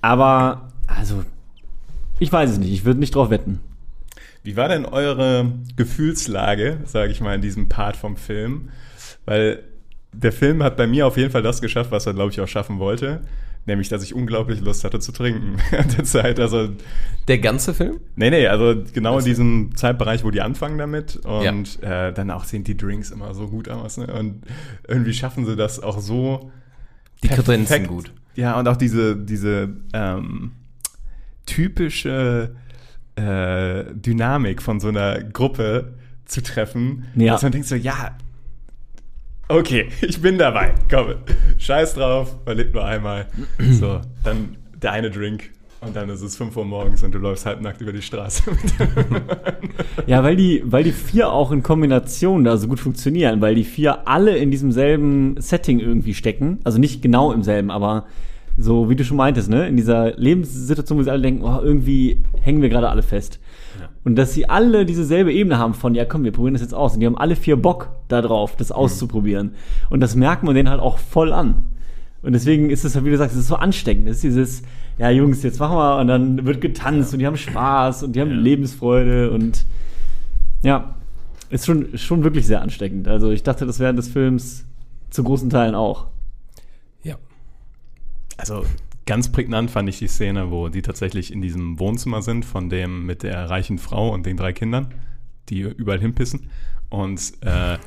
Aber, 0.00 0.68
also, 0.86 1.22
ich 2.18 2.32
weiß 2.32 2.50
es 2.50 2.58
nicht. 2.58 2.72
Ich 2.72 2.84
würde 2.84 3.00
nicht 3.00 3.14
drauf 3.14 3.30
wetten. 3.30 3.60
Wie 4.44 4.56
war 4.56 4.68
denn 4.68 4.84
eure 4.86 5.52
Gefühlslage, 5.76 6.78
sage 6.84 7.12
ich 7.12 7.20
mal, 7.20 7.34
in 7.36 7.42
diesem 7.42 7.68
Part 7.68 7.96
vom 7.96 8.16
Film? 8.16 8.70
Weil 9.24 9.60
der 10.12 10.32
Film 10.32 10.62
hat 10.62 10.76
bei 10.76 10.86
mir 10.86 11.06
auf 11.06 11.16
jeden 11.16 11.30
Fall 11.30 11.42
das 11.42 11.60
geschafft, 11.60 11.90
was 11.92 12.06
er, 12.06 12.14
glaube 12.14 12.32
ich, 12.32 12.40
auch 12.40 12.48
schaffen 12.48 12.78
wollte. 12.80 13.20
Nämlich, 13.64 13.88
dass 13.88 14.02
ich 14.02 14.12
unglaublich 14.14 14.60
Lust 14.60 14.82
hatte 14.82 14.98
zu 14.98 15.12
trinken 15.12 15.56
an 15.78 15.88
der 15.96 16.04
Zeit. 16.04 16.40
Also, 16.40 16.70
Der 17.28 17.38
ganze 17.38 17.74
Film? 17.74 18.00
nee, 18.16 18.28
nee, 18.30 18.46
also 18.48 18.82
genau 18.92 19.18
in 19.20 19.24
diesem 19.24 19.76
Zeitbereich, 19.76 20.24
wo 20.24 20.30
die 20.32 20.40
anfangen 20.40 20.78
damit. 20.78 21.16
Und 21.24 21.80
äh, 21.82 22.12
dann 22.12 22.30
auch 22.32 22.44
sehen 22.44 22.64
die 22.64 22.76
Drinks 22.76 23.10
immer 23.12 23.34
so 23.34 23.46
gut 23.48 23.68
aus. 23.68 23.98
Ne? 23.98 24.06
Und 24.08 24.42
irgendwie 24.88 25.14
schaffen 25.14 25.46
sie 25.46 25.54
das 25.54 25.78
auch 25.80 26.00
so. 26.00 26.50
Die 27.22 27.28
Kredenzen 27.28 27.86
gut. 27.86 28.12
Ja, 28.34 28.58
und 28.58 28.66
auch 28.66 28.76
diese, 28.76 29.16
diese 29.16 29.68
ähm, 29.92 30.52
typische 31.46 32.54
äh, 33.16 33.84
Dynamik 33.94 34.62
von 34.62 34.80
so 34.80 34.88
einer 34.88 35.22
Gruppe 35.22 35.94
zu 36.24 36.42
treffen, 36.42 37.04
Ja. 37.14 37.32
dass 37.34 37.42
man 37.42 37.52
denkt 37.52 37.68
so, 37.68 37.74
ja, 37.74 38.16
okay, 39.52 39.88
ich 40.00 40.20
bin 40.20 40.38
dabei, 40.38 40.74
komm, 40.90 41.14
scheiß 41.58 41.94
drauf, 41.94 42.36
man 42.46 42.56
lebt 42.56 42.74
nur 42.74 42.84
einmal. 42.84 43.26
So, 43.70 44.00
dann 44.24 44.56
der 44.80 44.92
eine 44.92 45.10
Drink 45.10 45.50
und 45.80 45.96
dann 45.96 46.08
ist 46.08 46.22
es 46.22 46.36
5 46.36 46.56
Uhr 46.56 46.64
morgens 46.64 47.02
und 47.02 47.12
du 47.12 47.18
läufst 47.18 47.44
halbnackt 47.44 47.80
über 47.80 47.92
die 47.92 48.02
Straße. 48.02 48.42
Ja, 50.06 50.22
weil 50.22 50.36
die, 50.36 50.62
weil 50.64 50.84
die 50.84 50.92
vier 50.92 51.30
auch 51.30 51.52
in 51.52 51.62
Kombination 51.62 52.44
da 52.44 52.56
so 52.56 52.68
gut 52.68 52.80
funktionieren, 52.80 53.40
weil 53.40 53.54
die 53.54 53.64
vier 53.64 54.08
alle 54.08 54.36
in 54.36 54.50
diesem 54.50 54.72
selben 54.72 55.40
Setting 55.40 55.80
irgendwie 55.80 56.14
stecken. 56.14 56.58
Also 56.64 56.78
nicht 56.78 57.02
genau 57.02 57.32
im 57.32 57.42
selben, 57.42 57.70
aber 57.70 58.06
so 58.56 58.90
wie 58.90 58.96
du 58.96 59.04
schon 59.04 59.16
meintest, 59.16 59.48
ne? 59.48 59.66
In 59.66 59.76
dieser 59.76 60.12
Lebenssituation, 60.16 60.98
wo 60.98 61.02
sie 61.02 61.10
alle 61.10 61.22
denken, 61.22 61.42
oh, 61.44 61.60
irgendwie 61.62 62.22
hängen 62.42 62.62
wir 62.62 62.68
gerade 62.68 62.88
alle 62.88 63.02
fest. 63.02 63.40
Und 64.04 64.16
dass 64.16 64.34
sie 64.34 64.48
alle 64.48 64.84
diese 64.84 65.04
selbe 65.04 65.32
Ebene 65.32 65.58
haben 65.58 65.74
von, 65.74 65.94
ja 65.94 66.04
komm, 66.04 66.24
wir 66.24 66.32
probieren 66.32 66.54
das 66.54 66.62
jetzt 66.62 66.74
aus. 66.74 66.94
Und 66.94 67.00
die 67.00 67.06
haben 67.06 67.16
alle 67.16 67.36
vier 67.36 67.56
Bock 67.56 67.90
darauf, 68.08 68.56
das 68.56 68.72
auszuprobieren. 68.72 69.54
Und 69.90 70.00
das 70.00 70.16
merkt 70.16 70.42
man 70.42 70.54
denen 70.54 70.68
halt 70.68 70.80
auch 70.80 70.98
voll 70.98 71.32
an. 71.32 71.64
Und 72.22 72.32
deswegen 72.32 72.70
ist 72.70 72.84
es, 72.84 73.04
wie 73.04 73.10
du 73.10 73.16
sagst, 73.16 73.34
es 73.34 73.42
ist 73.42 73.48
so 73.48 73.56
ansteckend. 73.56 74.08
Es 74.08 74.16
ist 74.16 74.22
dieses, 74.24 74.62
ja 74.98 75.10
Jungs, 75.10 75.42
jetzt 75.42 75.58
machen 75.58 75.76
wir 75.76 75.98
und 75.98 76.08
dann 76.08 76.44
wird 76.46 76.60
getanzt 76.60 77.12
und 77.12 77.18
die 77.18 77.26
haben 77.26 77.36
Spaß 77.36 78.04
und 78.04 78.14
die 78.14 78.20
haben 78.20 78.30
Ja. 78.30 78.36
Lebensfreude 78.36 79.30
und 79.30 79.64
ja, 80.62 80.94
ist 81.50 81.66
schon, 81.66 81.98
schon 81.98 82.24
wirklich 82.24 82.46
sehr 82.46 82.62
ansteckend. 82.62 83.08
Also 83.08 83.30
ich 83.30 83.42
dachte, 83.42 83.66
das 83.66 83.80
während 83.80 83.98
des 83.98 84.08
Films 84.08 84.64
zu 85.10 85.24
großen 85.24 85.50
Teilen 85.50 85.74
auch. 85.74 86.06
Ja. 87.02 87.16
Also 88.36 88.64
ganz 89.06 89.32
prägnant 89.32 89.70
fand 89.70 89.88
ich 89.88 89.98
die 89.98 90.08
Szene, 90.08 90.50
wo 90.50 90.68
die 90.68 90.82
tatsächlich 90.82 91.32
in 91.32 91.42
diesem 91.42 91.78
Wohnzimmer 91.78 92.22
sind 92.22 92.44
von 92.44 92.68
dem 92.70 93.06
mit 93.06 93.22
der 93.22 93.50
reichen 93.50 93.78
Frau 93.78 94.12
und 94.12 94.26
den 94.26 94.36
drei 94.36 94.52
Kindern, 94.52 94.94
die 95.48 95.60
überall 95.60 96.00
hinpissen. 96.00 96.50
Und 96.88 97.32
äh, 97.40 97.78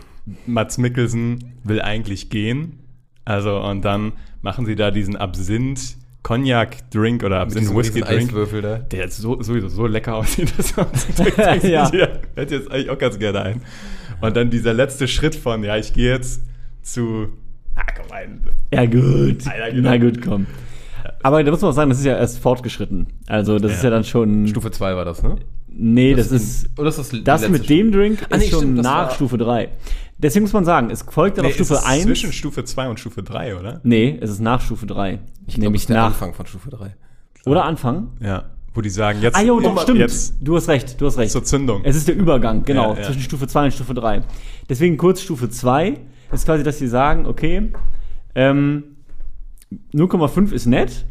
Mats 0.46 0.78
Mikkelsen 0.78 1.54
will 1.64 1.82
eigentlich 1.82 2.30
gehen. 2.30 2.80
Also 3.24 3.60
und 3.62 3.84
dann 3.84 4.14
machen 4.42 4.66
sie 4.66 4.76
da 4.76 4.92
diesen 4.92 5.16
Absinth 5.16 5.98
Cognac-Drink 6.26 7.24
oder 7.24 7.40
Absinth-Whisky-Drink. 7.42 8.30
Eiswürfel 8.30 8.62
da. 8.64 8.78
Der 8.80 9.02
jetzt 9.02 9.18
so, 9.18 9.42
sowieso 9.44 9.68
so 9.68 9.86
lecker 9.86 10.16
aussieht, 10.16 10.52
denkt, 11.20 11.64
Ja. 11.64 11.88
ja. 11.94 12.08
hätte 12.36 12.56
jetzt 12.56 12.72
eigentlich 12.72 12.90
auch 12.90 12.98
ganz 12.98 13.20
gerne 13.20 13.42
ein. 13.42 13.62
Und 14.22 14.36
dann 14.36 14.50
dieser 14.50 14.74
letzte 14.74 15.08
Schritt 15.08 15.36
von, 15.36 15.64
ja, 15.64 15.78
ich 15.78 15.94
gehe 15.94 16.14
jetzt 16.14 16.42
zu, 16.82 17.28
ah, 17.76 17.84
komm 17.96 18.10
rein. 18.10 18.42
Ja, 18.74 18.86
gut. 18.88 19.46
Alter, 19.46 19.72
genau. 19.72 19.90
Na 19.90 19.98
gut, 19.98 20.22
komm. 20.24 20.48
Aber 21.26 21.44
da 21.44 21.50
muss 21.50 21.62
man 21.62 21.72
auch 21.72 21.76
sagen, 21.76 21.90
das 21.90 21.98
ist 21.98 22.06
ja 22.06 22.16
erst 22.18 22.38
fortgeschritten. 22.38 23.08
Also, 23.26 23.58
das 23.58 23.72
Ja. 23.72 23.78
ist 23.78 23.84
ja 23.84 23.90
dann 23.90 24.04
schon. 24.04 24.48
Stufe 24.48 24.70
2 24.70 24.96
war 24.96 25.06
das, 25.06 25.24
ne? 25.24 25.38
nee, 25.70 26.14
das, 26.14 26.32
ist. 26.32 26.70
Oder 26.78 26.90
ist 26.90 27.00
das 27.00 27.12
Das 27.24 27.50
mit 27.50 27.68
dem 27.68 27.92
Drink 27.92 28.28
Ah, 28.30 28.38
nee, 28.38 28.44
ist 28.44 28.52
schon 28.52 28.60
stimmt, 28.60 28.78
das 28.78 28.84
nach 28.86 29.12
Stufe 29.16 29.40
3. 29.40 29.70
Deswegen 30.20 30.44
muss 30.44 30.54
man 30.54 30.66
sagen, 30.66 30.92
es 30.92 31.02
folgt 31.02 31.40
dann 31.40 31.46
Nee, 31.46 31.50
auf 31.50 31.56
Stufe 31.56 31.74
ist 31.74 31.80
es 31.80 31.86
1. 31.86 32.04
Zwischen 32.04 32.32
Stufe 32.32 32.64
2 32.64 32.90
und 32.90 33.00
Stufe 33.00 33.24
3, 33.24 33.56
oder? 33.60 33.82
Nee, 33.84 34.20
es 34.22 34.30
ist 34.30 34.40
nach 34.40 34.62
Stufe 34.62 34.86
3. 34.86 35.18
Ich 35.48 35.58
ist 35.58 35.90
der 35.90 35.96
nach. 35.96 36.06
Anfang 36.10 36.36
von 36.36 36.46
Stufe 36.46 36.70
3. 36.70 36.96
Oder 37.48 37.66
Anfang? 37.66 38.10
Ja. 38.22 38.44
Wo 38.76 38.82
die 38.82 38.92
sagen, 38.92 39.20
jetzt, 39.24 39.36
Ah, 39.36 39.42
jo, 39.42 39.60
doch, 39.60 39.82
stimmt. 39.82 39.98
jetzt 39.98 40.36
du 40.42 40.56
hast 40.56 40.68
recht, 40.70 41.02
du 41.02 41.08
hast 41.08 41.18
recht. 41.18 41.32
zur 41.32 41.44
Zündung. 41.44 41.82
Es 41.86 41.96
ist 41.96 42.08
der 42.08 42.16
Übergang, 42.16 42.64
genau, 42.66 42.92
Ja, 42.94 43.00
ja. 43.00 43.04
zwischen 43.04 43.22
Stufe 43.22 43.48
2 43.48 43.66
und 43.66 43.72
Stufe 43.74 43.96
3. 43.96 44.22
Deswegen 44.70 44.96
kurz 44.98 45.22
Stufe 45.22 45.50
2 45.50 45.96
ist 46.32 46.46
quasi, 46.46 46.64
dass 46.64 46.78
sie 46.78 46.88
sagen, 46.88 47.26
okay, 47.26 47.72
ähm, 48.36 48.84
0,5 49.94 50.52
ist 50.54 50.68
nett, 50.68 51.06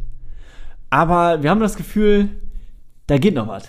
aber 0.95 1.43
wir 1.43 1.49
haben 1.49 1.59
das 1.59 1.75
Gefühl, 1.75 2.29
da 3.07 3.17
geht 3.17 3.35
noch 3.35 3.49
was. 3.49 3.67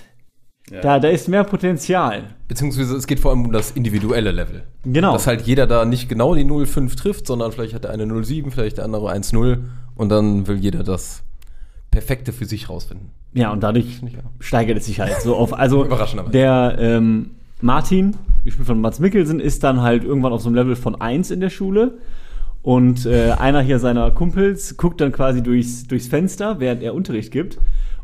Da, 0.70 1.00
da 1.00 1.08
ist 1.08 1.28
mehr 1.28 1.42
Potenzial. 1.42 2.34
Beziehungsweise 2.46 2.96
es 2.96 3.08
geht 3.08 3.18
vor 3.18 3.32
allem 3.32 3.46
um 3.46 3.52
das 3.52 3.72
individuelle 3.72 4.30
Level. 4.30 4.62
Genau. 4.84 5.12
Dass 5.12 5.26
halt 5.26 5.42
jeder 5.42 5.66
da 5.66 5.84
nicht 5.84 6.08
genau 6.08 6.36
die 6.36 6.44
0,5 6.44 6.96
trifft, 6.96 7.26
sondern 7.26 7.50
vielleicht 7.50 7.74
hat 7.74 7.82
der 7.82 7.90
eine 7.90 8.04
0,7, 8.04 8.52
vielleicht 8.52 8.78
der 8.78 8.84
andere 8.84 9.10
1,0 9.12 9.58
und 9.96 10.08
dann 10.08 10.46
will 10.46 10.56
jeder 10.56 10.84
das 10.84 11.24
Perfekte 11.90 12.32
für 12.32 12.44
sich 12.44 12.68
rausfinden. 12.68 13.10
Ja, 13.32 13.50
und 13.50 13.60
dadurch 13.60 14.00
auch. 14.02 14.30
steigert 14.38 14.78
es 14.78 14.86
sich 14.86 15.00
halt 15.00 15.20
so 15.20 15.34
auf. 15.36 15.52
Also 15.52 15.84
Überraschenderweise. 15.84 16.32
der 16.32 16.76
ähm, 16.78 17.32
Martin, 17.60 18.16
gespielt 18.44 18.68
von 18.68 18.80
Mats 18.80 19.00
Mikkelsen, 19.00 19.40
ist 19.40 19.64
dann 19.64 19.82
halt 19.82 20.04
irgendwann 20.04 20.32
auf 20.32 20.42
so 20.42 20.48
einem 20.48 20.56
Level 20.56 20.76
von 20.76 21.00
1 21.00 21.32
in 21.32 21.40
der 21.40 21.50
Schule. 21.50 21.98
Und 22.66 23.06
äh, 23.06 23.30
einer 23.30 23.60
hier 23.60 23.78
seiner 23.78 24.10
Kumpels 24.10 24.76
guckt 24.76 25.00
dann 25.00 25.12
quasi 25.12 25.40
durchs, 25.40 25.86
durchs 25.86 26.08
Fenster, 26.08 26.58
während 26.58 26.82
er 26.82 26.94
Unterricht 26.94 27.30
gibt. 27.30 27.58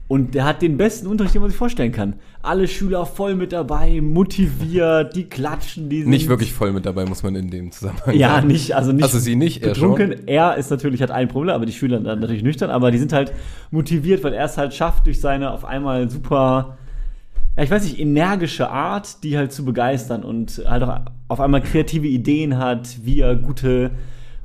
Und 0.06 0.36
der 0.36 0.44
hat 0.44 0.62
den 0.62 0.76
besten 0.76 1.08
Unterricht, 1.08 1.34
den 1.34 1.40
man 1.40 1.50
sich 1.50 1.58
vorstellen 1.58 1.90
kann. 1.90 2.14
Alle 2.42 2.68
Schüler 2.68 3.04
voll 3.04 3.34
mit 3.34 3.52
dabei, 3.52 4.00
motiviert, 4.00 5.16
die 5.16 5.24
klatschen, 5.24 5.88
die 5.88 6.02
sind 6.02 6.10
Nicht 6.10 6.28
wirklich 6.28 6.52
voll 6.52 6.70
mit 6.72 6.86
dabei, 6.86 7.06
muss 7.06 7.24
man 7.24 7.34
in 7.34 7.50
dem 7.50 7.72
Zusammenhang 7.72 8.14
ja, 8.14 8.36
sagen. 8.36 8.46
nicht, 8.46 8.76
also 8.76 8.92
nicht. 8.92 9.02
Also 9.02 9.18
sie 9.18 9.34
nicht, 9.34 9.64
er 9.64 9.70
betrunken. 9.70 10.28
Er 10.28 10.54
ist 10.56 10.70
natürlich, 10.70 11.02
hat 11.02 11.10
ein 11.10 11.26
Problem, 11.26 11.56
aber 11.56 11.66
die 11.66 11.72
Schüler 11.72 11.98
dann 11.98 12.20
natürlich 12.20 12.44
nüchtern, 12.44 12.70
aber 12.70 12.92
die 12.92 12.98
sind 12.98 13.12
halt 13.12 13.32
motiviert, 13.72 14.22
weil 14.22 14.32
er 14.32 14.44
es 14.44 14.56
halt 14.58 14.74
schafft, 14.74 15.06
durch 15.06 15.20
seine 15.20 15.50
auf 15.50 15.64
einmal 15.64 16.08
super, 16.08 16.78
ja, 17.56 17.64
ich 17.64 17.70
weiß 17.72 17.82
nicht, 17.82 17.98
energische 17.98 18.70
Art, 18.70 19.24
die 19.24 19.36
halt 19.36 19.50
zu 19.50 19.64
begeistern 19.64 20.22
und 20.22 20.62
halt 20.64 20.84
auch 20.84 21.00
auf 21.26 21.40
einmal 21.40 21.62
kreative 21.62 22.06
Ideen 22.06 22.58
hat, 22.58 22.98
wie 23.02 23.18
er 23.22 23.34
gute 23.34 23.90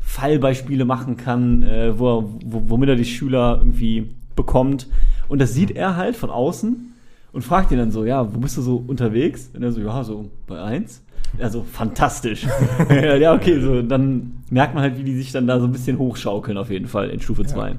Fallbeispiele 0.07 0.85
machen 0.85 1.17
kann, 1.17 1.63
äh, 1.63 1.99
wo 1.99 2.17
er, 2.19 2.23
wo, 2.45 2.63
womit 2.69 2.89
er 2.89 2.95
die 2.95 3.03
Schüler 3.05 3.57
irgendwie 3.59 4.15
bekommt. 4.37 4.87
Und 5.27 5.39
das 5.39 5.53
sieht 5.53 5.71
er 5.71 5.97
halt 5.97 6.15
von 6.15 6.29
außen 6.29 6.93
und 7.33 7.41
fragt 7.43 7.71
ihn 7.71 7.77
dann 7.77 7.91
so, 7.91 8.05
ja, 8.05 8.33
wo 8.33 8.39
bist 8.39 8.55
du 8.55 8.61
so 8.61 8.77
unterwegs? 8.87 9.51
Und 9.53 9.63
er 9.63 9.71
so, 9.73 9.81
ja, 9.81 10.03
so 10.05 10.31
bei 10.47 10.61
eins. 10.61 11.03
Also 11.39 11.65
fantastisch. 11.69 12.47
ja, 12.89 13.33
okay, 13.33 13.59
so 13.59 13.81
dann 13.81 14.43
merkt 14.49 14.73
man 14.73 14.83
halt, 14.83 14.97
wie 14.97 15.03
die 15.03 15.15
sich 15.17 15.33
dann 15.33 15.45
da 15.45 15.59
so 15.59 15.65
ein 15.65 15.73
bisschen 15.73 15.97
hochschaukeln 15.99 16.57
auf 16.57 16.69
jeden 16.71 16.87
Fall 16.87 17.09
in 17.09 17.19
Stufe 17.19 17.45
2. 17.45 17.75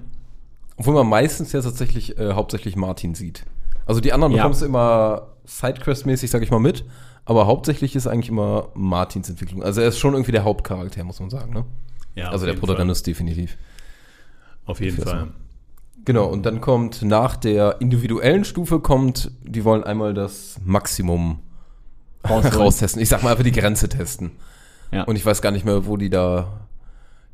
Obwohl 0.76 0.94
man 0.94 1.08
meistens 1.08 1.50
ja 1.52 1.62
tatsächlich 1.62 2.18
äh, 2.18 2.34
hauptsächlich 2.34 2.76
Martin 2.76 3.14
sieht. 3.14 3.46
Also 3.86 4.02
die 4.02 4.12
anderen 4.12 4.34
Ja. 4.34 4.42
bekommst 4.42 4.60
du 4.60 4.66
immer 4.66 5.28
Sidequest-mäßig, 5.46 6.28
sag 6.28 6.42
ich 6.42 6.50
mal, 6.50 6.60
mit. 6.60 6.84
aber 7.24 7.46
hauptsächlich 7.46 7.96
ist 7.96 8.06
eigentlich 8.06 8.28
immer 8.28 8.68
Martins 8.74 9.28
Entwicklung. 9.30 9.62
Also 9.62 9.80
er 9.80 9.88
ist 9.88 9.98
schon 9.98 10.12
irgendwie 10.12 10.32
der 10.32 10.44
Hauptcharakter, 10.44 11.02
muss 11.04 11.20
man 11.20 11.30
sagen. 11.30 11.52
Ne? 11.54 11.64
Ja, 12.14 12.30
also 12.30 12.46
der 12.46 12.54
Protagonist 12.54 13.06
definitiv. 13.06 13.50
Fall. 13.50 13.58
Auf 14.66 14.80
jeden 14.80 15.02
Fall. 15.02 15.28
Genau, 16.04 16.26
und 16.26 16.46
dann 16.46 16.60
kommt 16.60 17.02
nach 17.02 17.36
der 17.36 17.80
individuellen 17.80 18.44
Stufe 18.44 18.80
kommt, 18.80 19.30
die 19.42 19.64
wollen 19.64 19.84
einmal 19.84 20.14
das 20.14 20.58
Maximum 20.64 21.40
raustesten. 22.24 23.02
Ich 23.02 23.08
sag 23.08 23.22
mal 23.22 23.30
einfach 23.30 23.44
die 23.44 23.52
Grenze 23.52 23.88
testen. 23.88 24.32
Ja. 24.90 25.04
Und 25.04 25.16
ich 25.16 25.26
weiß 25.26 25.42
gar 25.42 25.50
nicht 25.50 25.64
mehr, 25.64 25.86
wo 25.86 25.96
die 25.96 26.10
da 26.10 26.66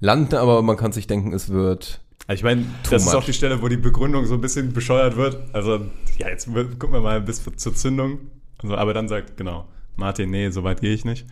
landen, 0.00 0.36
aber 0.36 0.62
man 0.62 0.76
kann 0.76 0.92
sich 0.92 1.06
denken, 1.06 1.32
es 1.32 1.50
wird. 1.50 2.00
Also 2.26 2.40
ich 2.40 2.44
meine, 2.44 2.64
das 2.90 3.02
ist 3.02 3.06
much. 3.06 3.14
auch 3.14 3.24
die 3.24 3.32
Stelle, 3.32 3.62
wo 3.62 3.68
die 3.68 3.76
Begründung 3.76 4.26
so 4.26 4.34
ein 4.34 4.40
bisschen 4.40 4.72
bescheuert 4.72 5.16
wird. 5.16 5.38
Also, 5.52 5.86
ja, 6.18 6.28
jetzt 6.28 6.46
gucken 6.46 6.92
wir 6.92 7.00
mal 7.00 7.20
bis 7.20 7.44
zur 7.56 7.74
Zündung. 7.74 8.18
Also, 8.62 8.76
aber 8.76 8.94
dann 8.94 9.08
sagt, 9.08 9.36
genau, 9.36 9.68
Martin, 9.96 10.30
nee, 10.30 10.50
so 10.50 10.64
weit 10.64 10.80
gehe 10.80 10.94
ich 10.94 11.04
nicht. 11.04 11.26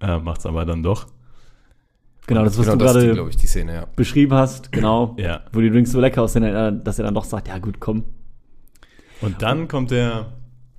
Äh, 0.00 0.18
macht's 0.18 0.46
aber 0.46 0.64
dann 0.64 0.82
doch. 0.82 1.06
Genau, 2.26 2.44
das, 2.44 2.58
was 2.58 2.66
genau 2.66 2.76
du 2.78 2.84
das 2.84 2.94
gerade 2.94 3.30
die 3.30 3.46
Szene, 3.46 3.74
ja. 3.74 3.86
beschrieben 3.96 4.34
hast, 4.34 4.72
genau. 4.72 5.16
Ja. 5.18 5.42
Wo 5.52 5.60
die 5.60 5.70
Drinks 5.70 5.92
so 5.92 6.00
lecker 6.00 6.22
aussehen, 6.22 6.44
äh, 6.44 6.72
dass 6.82 6.98
er 6.98 7.04
dann 7.04 7.14
doch 7.14 7.24
sagt, 7.24 7.48
ja 7.48 7.58
gut, 7.58 7.80
komm. 7.80 8.04
Und 9.20 9.40
dann 9.42 9.68
kommt 9.68 9.90
der, 9.90 10.32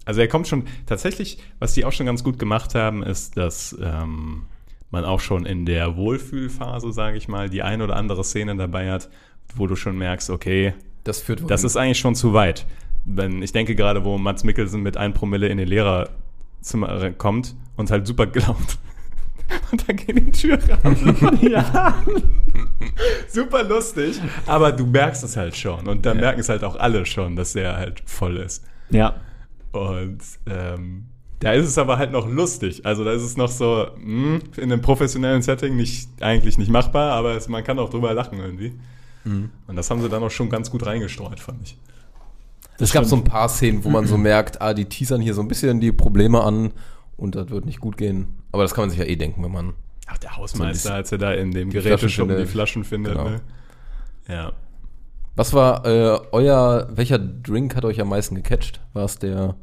also 0.05 0.19
er 0.21 0.27
kommt 0.27 0.47
schon, 0.47 0.65
tatsächlich, 0.85 1.37
was 1.59 1.73
die 1.73 1.85
auch 1.85 1.91
schon 1.93 2.05
ganz 2.05 2.23
gut 2.23 2.39
gemacht 2.39 2.75
haben, 2.75 3.03
ist, 3.03 3.37
dass 3.37 3.75
ähm, 3.81 4.43
man 4.91 5.05
auch 5.05 5.19
schon 5.19 5.45
in 5.45 5.65
der 5.65 5.95
Wohlfühlphase, 5.97 6.91
sage 6.91 7.17
ich 7.17 7.27
mal, 7.27 7.49
die 7.49 7.63
ein 7.63 7.81
oder 7.81 7.95
andere 7.95 8.23
Szene 8.23 8.55
dabei 8.55 8.91
hat, 8.91 9.09
wo 9.55 9.65
du 9.67 9.75
schon 9.75 9.97
merkst, 9.97 10.29
okay, 10.29 10.73
Das 11.03 11.19
führt 11.21 11.39
wohin. 11.39 11.47
das 11.49 11.63
ist 11.63 11.77
eigentlich 11.77 11.99
schon 11.99 12.15
zu 12.15 12.33
weit. 12.33 12.65
Wenn, 13.05 13.41
ich 13.41 13.51
denke 13.51 13.75
gerade, 13.75 14.05
wo 14.05 14.17
Mats 14.17 14.43
Mikkelsen 14.43 14.81
mit 14.81 14.95
1 14.95 15.17
Promille 15.17 15.47
in 15.47 15.57
den 15.57 15.67
Lehrerzimmer 15.67 17.11
kommt 17.11 17.55
und 17.75 17.91
halt 17.91 18.07
super 18.07 18.27
glaubt. 18.27 18.77
Und 19.71 19.87
dann 19.87 19.95
geht 19.95 20.15
die 20.15 20.31
Tür 20.31 20.59
ran. 20.69 21.39
ja. 21.41 21.95
super 23.27 23.63
lustig. 23.63 24.19
Aber 24.45 24.71
du 24.71 24.85
merkst 24.85 25.23
es 25.23 25.37
halt 25.37 25.55
schon. 25.55 25.87
Und 25.87 26.05
dann 26.05 26.17
merken 26.17 26.39
es 26.39 26.49
halt 26.49 26.63
auch 26.63 26.75
alle 26.75 27.05
schon, 27.05 27.35
dass 27.35 27.53
der 27.53 27.77
halt 27.77 28.01
voll 28.05 28.37
ist. 28.37 28.63
ja. 28.89 29.15
Und 29.71 30.19
ähm, 30.45 31.05
da 31.39 31.51
ist 31.53 31.65
es 31.65 31.79
aber 31.79 31.97
halt 31.97 32.11
noch 32.11 32.27
lustig. 32.27 32.85
Also 32.85 33.03
da 33.03 33.11
ist 33.11 33.23
es 33.23 33.35
noch 33.37 33.49
so 33.49 33.87
mh, 33.97 34.39
in 34.57 34.71
einem 34.71 34.81
professionellen 34.81 35.41
Setting 35.41 35.75
nicht 35.75 36.07
eigentlich 36.21 36.59
nicht 36.59 36.69
machbar, 36.69 37.11
aber 37.13 37.35
es, 37.35 37.49
man 37.49 37.63
kann 37.63 37.79
auch 37.79 37.89
drüber 37.89 38.13
lachen 38.13 38.39
irgendwie. 38.39 38.73
Und 39.25 39.75
das 39.75 39.89
haben 39.89 40.01
sie 40.01 40.09
dann 40.09 40.21
auch 40.21 40.29
schon 40.31 40.49
ganz 40.49 40.69
gut 40.69 40.85
reingestreut, 40.85 41.39
fand 41.39 41.63
ich. 41.63 41.77
es 42.77 42.91
gab 42.91 43.05
so 43.05 43.15
ein 43.15 43.23
paar 43.23 43.47
Szenen, 43.47 43.83
wo 43.83 43.89
man 43.89 44.05
so 44.05 44.17
merkt, 44.17 44.61
ah, 44.61 44.73
die 44.73 44.85
teasern 44.85 45.21
hier 45.21 45.33
so 45.33 45.41
ein 45.41 45.47
bisschen 45.47 45.79
die 45.79 45.91
Probleme 45.91 46.43
an 46.43 46.71
und 47.15 47.35
das 47.35 47.49
wird 47.49 47.65
nicht 47.65 47.79
gut 47.79 47.97
gehen. 47.97 48.27
Aber 48.53 48.61
das 48.63 48.73
kann 48.73 48.83
man 48.83 48.89
sich 48.91 48.99
ja 48.99 49.05
eh 49.05 49.15
denken, 49.15 49.43
wenn 49.43 49.51
man. 49.51 49.73
Ach, 50.07 50.17
der 50.19 50.37
Hausmeister, 50.37 50.89
So 50.89 50.93
als 50.95 51.11
er 51.11 51.17
da 51.17 51.33
in 51.33 51.51
dem 51.51 51.71
Flaschen 51.71 52.27
die 52.37 52.45
Flaschen 52.45 52.83
findet. 52.83 53.13
Genau. 53.13 53.29
Ne? 53.29 53.41
Ja. 54.27 54.53
Was 55.35 55.53
war 55.53 55.85
äh, 55.85 56.19
euer, 56.31 56.87
welcher 56.91 57.17
Drink 57.17 57.75
hat 57.75 57.83
euch 57.83 57.99
am 57.99 58.09
meisten 58.09 58.35
gecatcht? 58.35 58.79
War 58.93 59.05
es 59.05 59.17
der, 59.17 59.55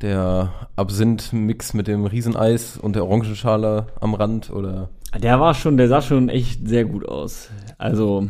der 0.00 0.52
Absinth-Mix 0.74 1.74
mit 1.74 1.86
dem 1.86 2.04
Rieseneis 2.04 2.76
und 2.76 2.96
der 2.96 3.04
Orangenschale 3.06 3.86
am 4.00 4.14
Rand 4.14 4.50
oder? 4.50 4.90
Der 5.16 5.38
war 5.38 5.54
schon, 5.54 5.76
der 5.76 5.86
sah 5.86 6.02
schon 6.02 6.28
echt 6.28 6.66
sehr 6.66 6.84
gut 6.84 7.06
aus. 7.06 7.50
Also, 7.78 8.26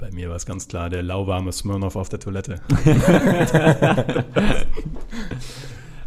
Bei 0.00 0.10
mir 0.10 0.30
war 0.30 0.36
es 0.36 0.46
ganz 0.46 0.66
klar, 0.66 0.90
der 0.90 1.04
lauwarme 1.04 1.52
Smirnoff 1.52 1.94
auf 1.94 2.08
der 2.08 2.18
Toilette. 2.18 2.60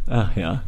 ach 0.06 0.36
ja. 0.36 0.62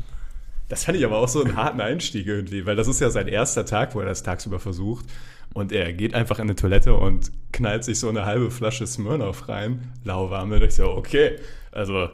Das 0.69 0.85
fand 0.85 0.99
ich 0.99 1.05
aber 1.05 1.19
auch 1.19 1.29
so 1.29 1.43
einen 1.43 1.57
harten 1.57 1.81
Einstieg 1.81 2.27
irgendwie, 2.27 2.67
weil 2.67 2.77
das 2.77 2.89
ist 2.89 3.01
ja 3.01 3.09
sein 3.11 3.27
erster 3.29 3.65
Tag, 3.65 3.95
wo 3.95 4.01
er 4.01 4.07
das 4.07 4.23
tagsüber 4.23 4.59
versucht. 4.59 5.07
Und 5.55 5.73
er 5.73 5.93
geht 5.95 6.15
einfach 6.15 6.39
in 6.39 6.43
eine 6.45 6.57
Toilette 6.57 6.95
und 6.95 7.33
knallt 7.53 7.83
sich 7.85 7.99
so 7.99 8.09
eine 8.11 8.27
halbe 8.27 8.51
Flasche 8.51 8.87
Smirnoff 8.87 9.49
rein, 9.49 9.93
lauwarme. 10.05 10.61
Da 10.61 10.67
ich 10.67 10.75
so, 10.75 10.91
okay, 10.91 11.37
also, 11.73 12.09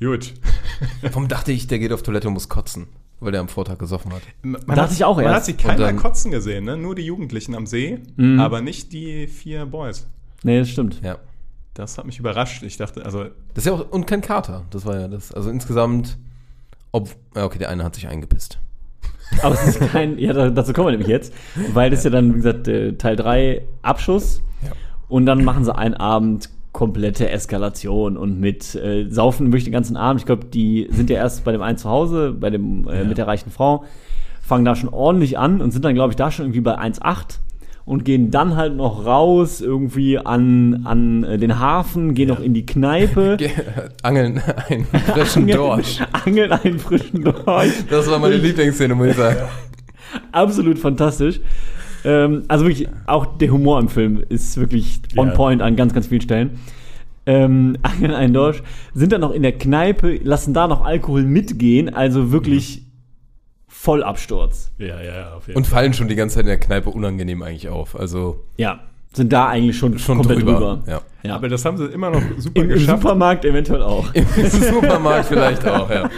gut. 0.00 0.32
Warum 1.02 1.28
dachte 1.28 1.52
ich, 1.52 1.66
der 1.66 1.78
geht 1.78 1.92
auf 1.92 2.02
Toilette 2.02 2.28
und 2.28 2.34
muss 2.34 2.48
kotzen, 2.48 2.86
weil 3.20 3.32
der 3.32 3.42
am 3.42 3.48
Vortag 3.48 3.78
gesoffen 3.78 4.12
hat? 4.14 4.22
Man 4.42 4.64
Dachte 4.76 4.94
ich 4.94 5.04
auch 5.04 5.16
Man 5.16 5.26
erst. 5.26 5.36
hat 5.36 5.44
sie 5.44 5.52
keiner 5.54 5.74
Und 5.74 5.80
dann- 5.80 5.96
kotzen 5.96 6.30
gesehen, 6.30 6.64
ne? 6.64 6.76
nur 6.78 6.94
die 6.94 7.02
Jugendlichen 7.04 7.54
am 7.54 7.66
See, 7.66 7.98
Mhm. 8.16 8.40
aber 8.40 8.62
nicht 8.62 8.92
die 8.94 9.26
vier 9.26 9.66
Boys. 9.66 10.06
Nee, 10.42 10.58
das 10.60 10.70
stimmt. 10.70 11.00
Ja. 11.02 11.18
Das 11.74 11.98
hat 11.98 12.06
mich 12.06 12.18
überrascht. 12.18 12.62
Ich 12.62 12.78
dachte, 12.78 13.04
also, 13.04 13.24
Das 13.52 13.64
ist 13.64 13.66
ja 13.66 13.72
auch, 13.74 13.90
und 13.90 14.06
kein 14.06 14.22
Kater, 14.22 14.64
das 14.70 14.86
war 14.86 14.98
ja 14.98 15.08
das. 15.08 15.30
Also 15.32 15.50
insgesamt, 15.50 16.16
ob, 16.96 17.08
okay, 17.34 17.58
der 17.58 17.68
eine 17.70 17.84
hat 17.84 17.94
sich 17.94 18.08
eingepisst. 18.08 18.58
Aber 19.42 19.54
es 19.54 19.66
ist 19.66 19.80
kein, 19.92 20.18
ja, 20.18 20.32
da- 20.32 20.50
dazu 20.50 20.72
kommen 20.72 20.86
wir 20.88 20.92
nämlich 20.92 21.08
jetzt, 21.08 21.32
weil 21.74 21.90
das 21.90 22.00
ist 22.00 22.04
ja 22.04 22.10
dann, 22.10 22.30
wie 22.32 22.36
gesagt, 22.36 22.68
äh, 22.68 22.92
Teil 22.94 23.16
3 23.16 23.62
Abschuss 23.82 24.40
Ja. 24.62 24.70
und 25.08 25.26
dann 25.26 25.44
machen 25.44 25.64
sie 25.64 25.74
einen 25.74 25.94
Abend 25.94 26.48
komplette 26.72 27.30
Eskalation 27.30 28.16
und 28.16 28.38
mit 28.38 28.74
äh, 28.74 29.08
saufen 29.08 29.46
wirklich 29.46 29.64
den 29.64 29.72
ganzen 29.72 29.96
Abend. 29.96 30.20
Ich 30.20 30.26
glaube, 30.26 30.44
die 30.46 30.86
sind 30.90 31.08
ja 31.10 31.16
erst 31.16 31.42
bei 31.44 31.52
dem 31.52 31.62
einen 31.62 31.78
zu 31.78 31.88
Hause, 31.88 32.32
bei 32.38 32.50
dem 32.50 32.86
äh, 32.88 32.98
Ja. 32.98 33.04
mit 33.04 33.16
der 33.18 33.26
reichen 33.26 33.50
Frau, 33.50 33.84
fangen 34.42 34.64
da 34.64 34.76
schon 34.76 34.90
ordentlich 34.90 35.38
an 35.38 35.60
und 35.62 35.70
sind 35.72 35.84
dann, 35.84 35.94
glaube 35.94 36.12
ich, 36.12 36.16
da 36.16 36.30
schon 36.30 36.44
irgendwie 36.46 36.60
bei 36.60 36.78
1,8 36.78 37.38
und 37.86 38.04
gehen 38.04 38.30
dann 38.30 38.56
halt 38.56 38.76
noch 38.76 39.06
raus 39.06 39.62
irgendwie 39.62 40.18
an, 40.18 40.82
an 40.84 41.24
äh, 41.24 41.38
den 41.38 41.58
Hafen, 41.58 42.12
gehen 42.14 42.28
noch 42.28 42.40
in 42.40 42.52
die 42.52 42.66
Kneipe, 42.66 43.36
Ge- 43.38 43.50
Angeln 44.02 44.42
einen 44.68 44.84
frischen 44.84 45.42
angeln, 45.42 45.56
Dorsch. 45.56 45.98
angeln 46.12 46.52
einen 46.52 46.78
frischen 46.78 47.22
Dorsch. 47.24 47.72
Das 47.88 48.10
war 48.10 48.18
meine 48.18 48.36
Lieblingsszene, 48.36 48.94
muss 48.94 49.06
ich 49.08 49.16
sagen. 49.16 49.38
absolut 50.32 50.78
fantastisch. 50.78 51.40
Ähm, 52.04 52.42
also 52.48 52.64
wirklich, 52.66 52.88
auch 53.06 53.38
der 53.38 53.50
Humor 53.50 53.78
im 53.80 53.88
Film 53.88 54.22
ist 54.28 54.56
wirklich 54.58 55.00
on 55.16 55.28
Ja. 55.28 55.34
point 55.34 55.62
an 55.62 55.76
ganz, 55.76 55.94
ganz 55.94 56.06
vielen 56.08 56.20
Stellen. 56.20 56.50
Ähm, 57.24 57.76
angeln 57.82 58.12
einen 58.14 58.32
Dorsch, 58.34 58.62
sind 58.94 59.12
dann 59.12 59.20
noch 59.20 59.32
in 59.32 59.42
der 59.42 59.52
Kneipe, 59.52 60.16
lassen 60.22 60.54
da 60.54 60.68
noch 60.68 60.84
Alkohol 60.84 61.22
mitgehen, 61.24 61.92
also 61.92 62.30
wirklich 62.32 62.85
Vollabsturz. 63.86 64.72
ja, 64.78 65.00
ja, 65.00 65.32
auf 65.34 65.46
jeden 65.46 65.56
Und 65.56 65.66
fallen 65.66 65.94
schon 65.94 66.08
die 66.08 66.16
ganze 66.16 66.34
Zeit 66.34 66.42
in 66.42 66.48
der 66.48 66.58
Kneipe 66.60 66.90
unangenehm 66.90 67.42
eigentlich 67.42 67.68
auf. 67.68 67.94
Also 67.98 68.44
Ja, 68.56 68.80
sind 69.12 69.32
da 69.32 69.46
eigentlich 69.48 69.78
schon, 69.78 69.98
schon 69.98 70.18
komplett 70.18 70.40
drüber. 70.40 70.52
drüber. 70.52 70.82
Ja. 70.86 71.00
Ja. 71.22 71.34
Aber 71.36 71.48
das 71.48 71.64
haben 71.64 71.76
sie 71.78 71.86
immer 71.86 72.10
noch 72.10 72.20
super 72.38 72.60
Im, 72.60 72.70
Im 72.70 72.78
geschafft. 72.78 73.02
Supermarkt 73.02 73.44
eventuell 73.44 73.82
auch. 73.82 74.12
Im 74.12 74.26
Supermarkt 74.50 75.26
vielleicht 75.26 75.66
auch, 75.66 75.88
ja. 75.88 76.10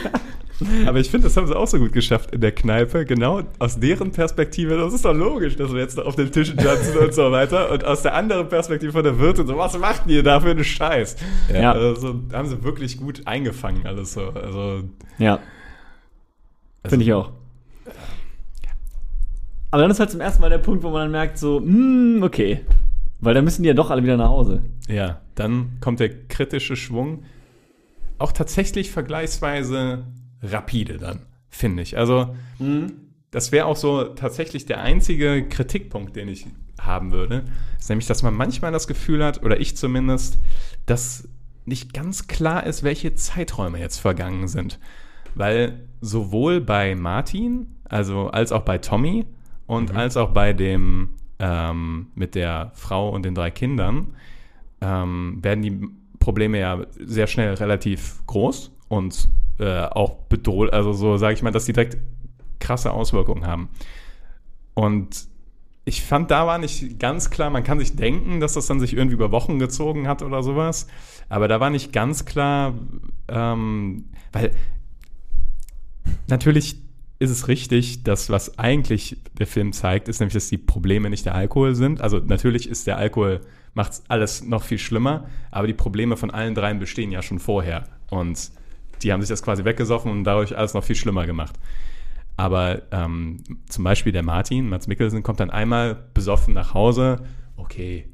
Aber 0.87 0.99
ich 0.99 1.09
finde, 1.09 1.29
das 1.29 1.37
haben 1.37 1.47
sie 1.47 1.55
auch 1.55 1.69
so 1.69 1.79
gut 1.79 1.93
geschafft 1.93 2.33
in 2.33 2.41
der 2.41 2.51
Kneipe. 2.51 3.05
Genau 3.05 3.43
aus 3.61 3.79
deren 3.79 4.11
Perspektive. 4.11 4.77
Das 4.77 4.93
ist 4.93 5.05
doch 5.05 5.13
logisch, 5.15 5.55
dass 5.55 5.73
wir 5.73 5.79
jetzt 5.81 5.97
da 5.99 6.03
auf 6.03 6.17
den 6.17 6.33
Tischen 6.33 6.57
tanzen 6.57 6.97
und 6.99 7.15
so 7.15 7.31
weiter. 7.31 7.71
Und 7.71 7.85
aus 7.85 8.03
der 8.03 8.15
anderen 8.15 8.49
Perspektive 8.49 8.91
von 8.91 9.05
der 9.05 9.19
Wirtin 9.21 9.47
so, 9.47 9.57
was 9.57 9.79
macht 9.79 10.09
ihr 10.09 10.25
da 10.25 10.41
für 10.41 10.51
einen 10.51 10.65
Scheiß? 10.65 11.15
Ja. 11.55 11.73
Also, 11.73 12.17
haben 12.33 12.49
sie 12.49 12.61
wirklich 12.65 12.97
gut 12.99 13.23
eingefangen, 13.27 13.87
alles 13.87 14.15
so. 14.15 14.31
Also, 14.31 14.83
Ja, 15.19 15.35
also 16.83 16.91
finde 16.91 17.05
ich 17.05 17.13
auch. 17.13 17.31
Aber 19.71 19.83
dann 19.83 19.91
ist 19.91 20.01
halt 20.01 20.11
zum 20.11 20.21
ersten 20.21 20.41
Mal 20.41 20.51
der 20.51 20.59
Punkt, 20.59 20.83
wo 20.83 20.91
man 20.91 21.03
dann 21.03 21.11
merkt, 21.11 21.39
so, 21.39 21.59
hm, 21.59 22.23
okay. 22.23 22.65
Weil 23.21 23.35
dann 23.35 23.45
müssen 23.45 23.63
die 23.63 23.69
ja 23.69 23.75
doch 23.75 23.91
alle 23.91 24.03
wieder 24.03 24.17
nach 24.17 24.29
Hause. 24.29 24.63
Ja, 24.89 25.21
dann 25.35 25.79
kommt 25.81 26.01
der 26.01 26.27
kritische 26.29 26.77
Schwung. 26.77 27.25
Auch 28.19 28.33
tatsächlich 28.33 28.91
vergleichsweise 28.91 30.05
rapide 30.43 30.99
dann, 30.99 31.27
finde 31.49 31.83
ich. 31.83 31.99
Also, 31.99 32.35
das 33.31 33.53
wäre 33.53 33.67
auch 33.67 33.77
so 33.77 34.05
tatsächlich 34.05 34.67
der 34.67 34.81
einzige 34.81 35.47
Kritikpunkt, 35.49 36.17
den 36.17 36.29
ich 36.29 36.47
haben 36.81 37.13
würde. 37.13 37.45
Ist 37.79 37.89
nämlich, 37.89 38.07
dass 38.07 38.23
man 38.23 38.35
manchmal 38.35 38.73
das 38.73 38.87
Gefühl 38.87 39.25
hat, 39.25 39.43
oder 39.43 39.61
ich 39.61 39.77
zumindest, 39.77 40.39
dass 40.87 41.29
nicht 41.65 41.93
ganz 41.93 42.29
klar 42.29 42.65
ist, 42.65 42.83
welche 42.83 43.15
Zeiträume 43.15 43.79
jetzt 43.79 43.99
vergangen 43.99 44.49
sind. 44.49 44.79
Weil 45.39 45.89
sowohl 46.01 46.61
bei 46.61 46.95
Martin, 46.95 47.77
also 47.85 48.29
als 48.29 48.53
auch 48.53 48.63
bei 48.63 48.79
Tommy 48.79 49.25
und 49.67 49.95
als 49.95 50.17
auch 50.17 50.31
bei 50.31 50.53
dem 50.53 51.11
ähm, 51.39 52.09
mit 52.15 52.35
der 52.35 52.73
Frau 52.75 53.11
und 53.11 53.25
den 53.25 53.35
drei 53.35 53.51
Kindern 53.51 54.09
ähm, 54.81 55.39
werden 55.41 55.63
die 55.63 55.89
Probleme 56.19 56.59
ja 56.59 56.81
sehr 56.99 57.27
schnell 57.27 57.55
relativ 57.55 58.21
groß 58.27 58.73
und 58.89 59.29
äh, 59.59 59.83
auch 59.83 60.15
bedroht, 60.29 60.73
also 60.73 60.93
so 60.93 61.17
sage 61.17 61.35
ich 61.35 61.43
mal, 61.43 61.51
dass 61.51 61.65
die 61.65 61.73
direkt 61.73 61.99
krasse 62.59 62.93
Auswirkungen 62.93 63.47
haben. 63.47 63.69
Und 64.75 65.27
ich 65.85 66.03
fand, 66.03 66.31
da 66.31 66.47
war 66.47 66.59
nicht 66.59 66.99
ganz 66.99 67.31
klar, 67.31 67.51
man 67.51 67.65
kann 67.65 67.79
sich 67.79 67.97
denken, 67.97 68.41
dass 68.41 68.55
das 68.55 68.67
dann 68.67 68.79
sich 68.79 68.95
irgendwie 68.95 69.15
über 69.15 69.33
Wochen 69.33 69.59
gezogen 69.59 70.07
hat 70.07 70.23
oder 70.23 70.43
sowas, 70.43 70.87
aber 71.29 71.49
da 71.49 71.61
war 71.61 71.71
nicht 71.71 71.93
ganz 71.93 72.25
klar, 72.25 72.75
ähm, 73.29 74.05
weil 74.33 74.53
natürlich 76.29 76.77
ist 77.19 77.31
es 77.31 77.49
richtig, 77.49 78.05
dass 78.05 78.31
was 78.31 78.59
eigentlich 78.59 79.17
der 79.39 79.47
Film 79.47 79.73
zeigt, 79.73 80.09
ist 80.09 80.21
nämlich, 80.21 80.35
dass 80.35 80.49
die 80.49 80.59
Probleme 80.59 81.11
nicht 81.11 81.27
der 81.27 81.35
Alkohol 81.35 81.75
sind. 81.75 82.01
Also 82.01 82.19
natürlich 82.19 82.69
ist 82.69 82.87
der 82.87 82.97
Alkohol, 82.97 83.41
macht 83.75 84.03
alles 84.09 84.45
noch 84.45 84.63
viel 84.63 84.79
schlimmer, 84.79 85.27
aber 85.51 85.67
die 85.67 85.75
Probleme 85.75 86.17
von 86.17 86.31
allen 86.31 86.55
dreien 86.55 86.79
bestehen 86.79 87.11
ja 87.11 87.23
schon 87.23 87.41
vorher. 87.41 87.85
Und 88.11 88.51
die 89.03 89.13
haben 89.13 89.21
sich 89.21 89.29
das 89.29 89.43
quasi 89.43 89.65
weggesoffen 89.65 90.11
und 90.11 90.25
dadurch 90.25 90.57
alles 90.57 90.75
noch 90.75 90.85
viel 90.85 90.97
schlimmer 90.97 91.27
gemacht. 91.27 91.57
Aber 92.37 92.83
ähm, 92.93 93.39
zum 93.69 93.83
Beispiel 93.83 94.13
der 94.13 94.23
Martin, 94.23 94.69
Mats 94.69 94.87
Mikkelsen, 94.87 95.25
kommt 95.25 95.41
dann 95.41 95.51
einmal 95.51 95.97
besoffen 96.15 96.55
nach 96.55 96.73
Hause, 96.73 97.25
okay, 97.57 98.09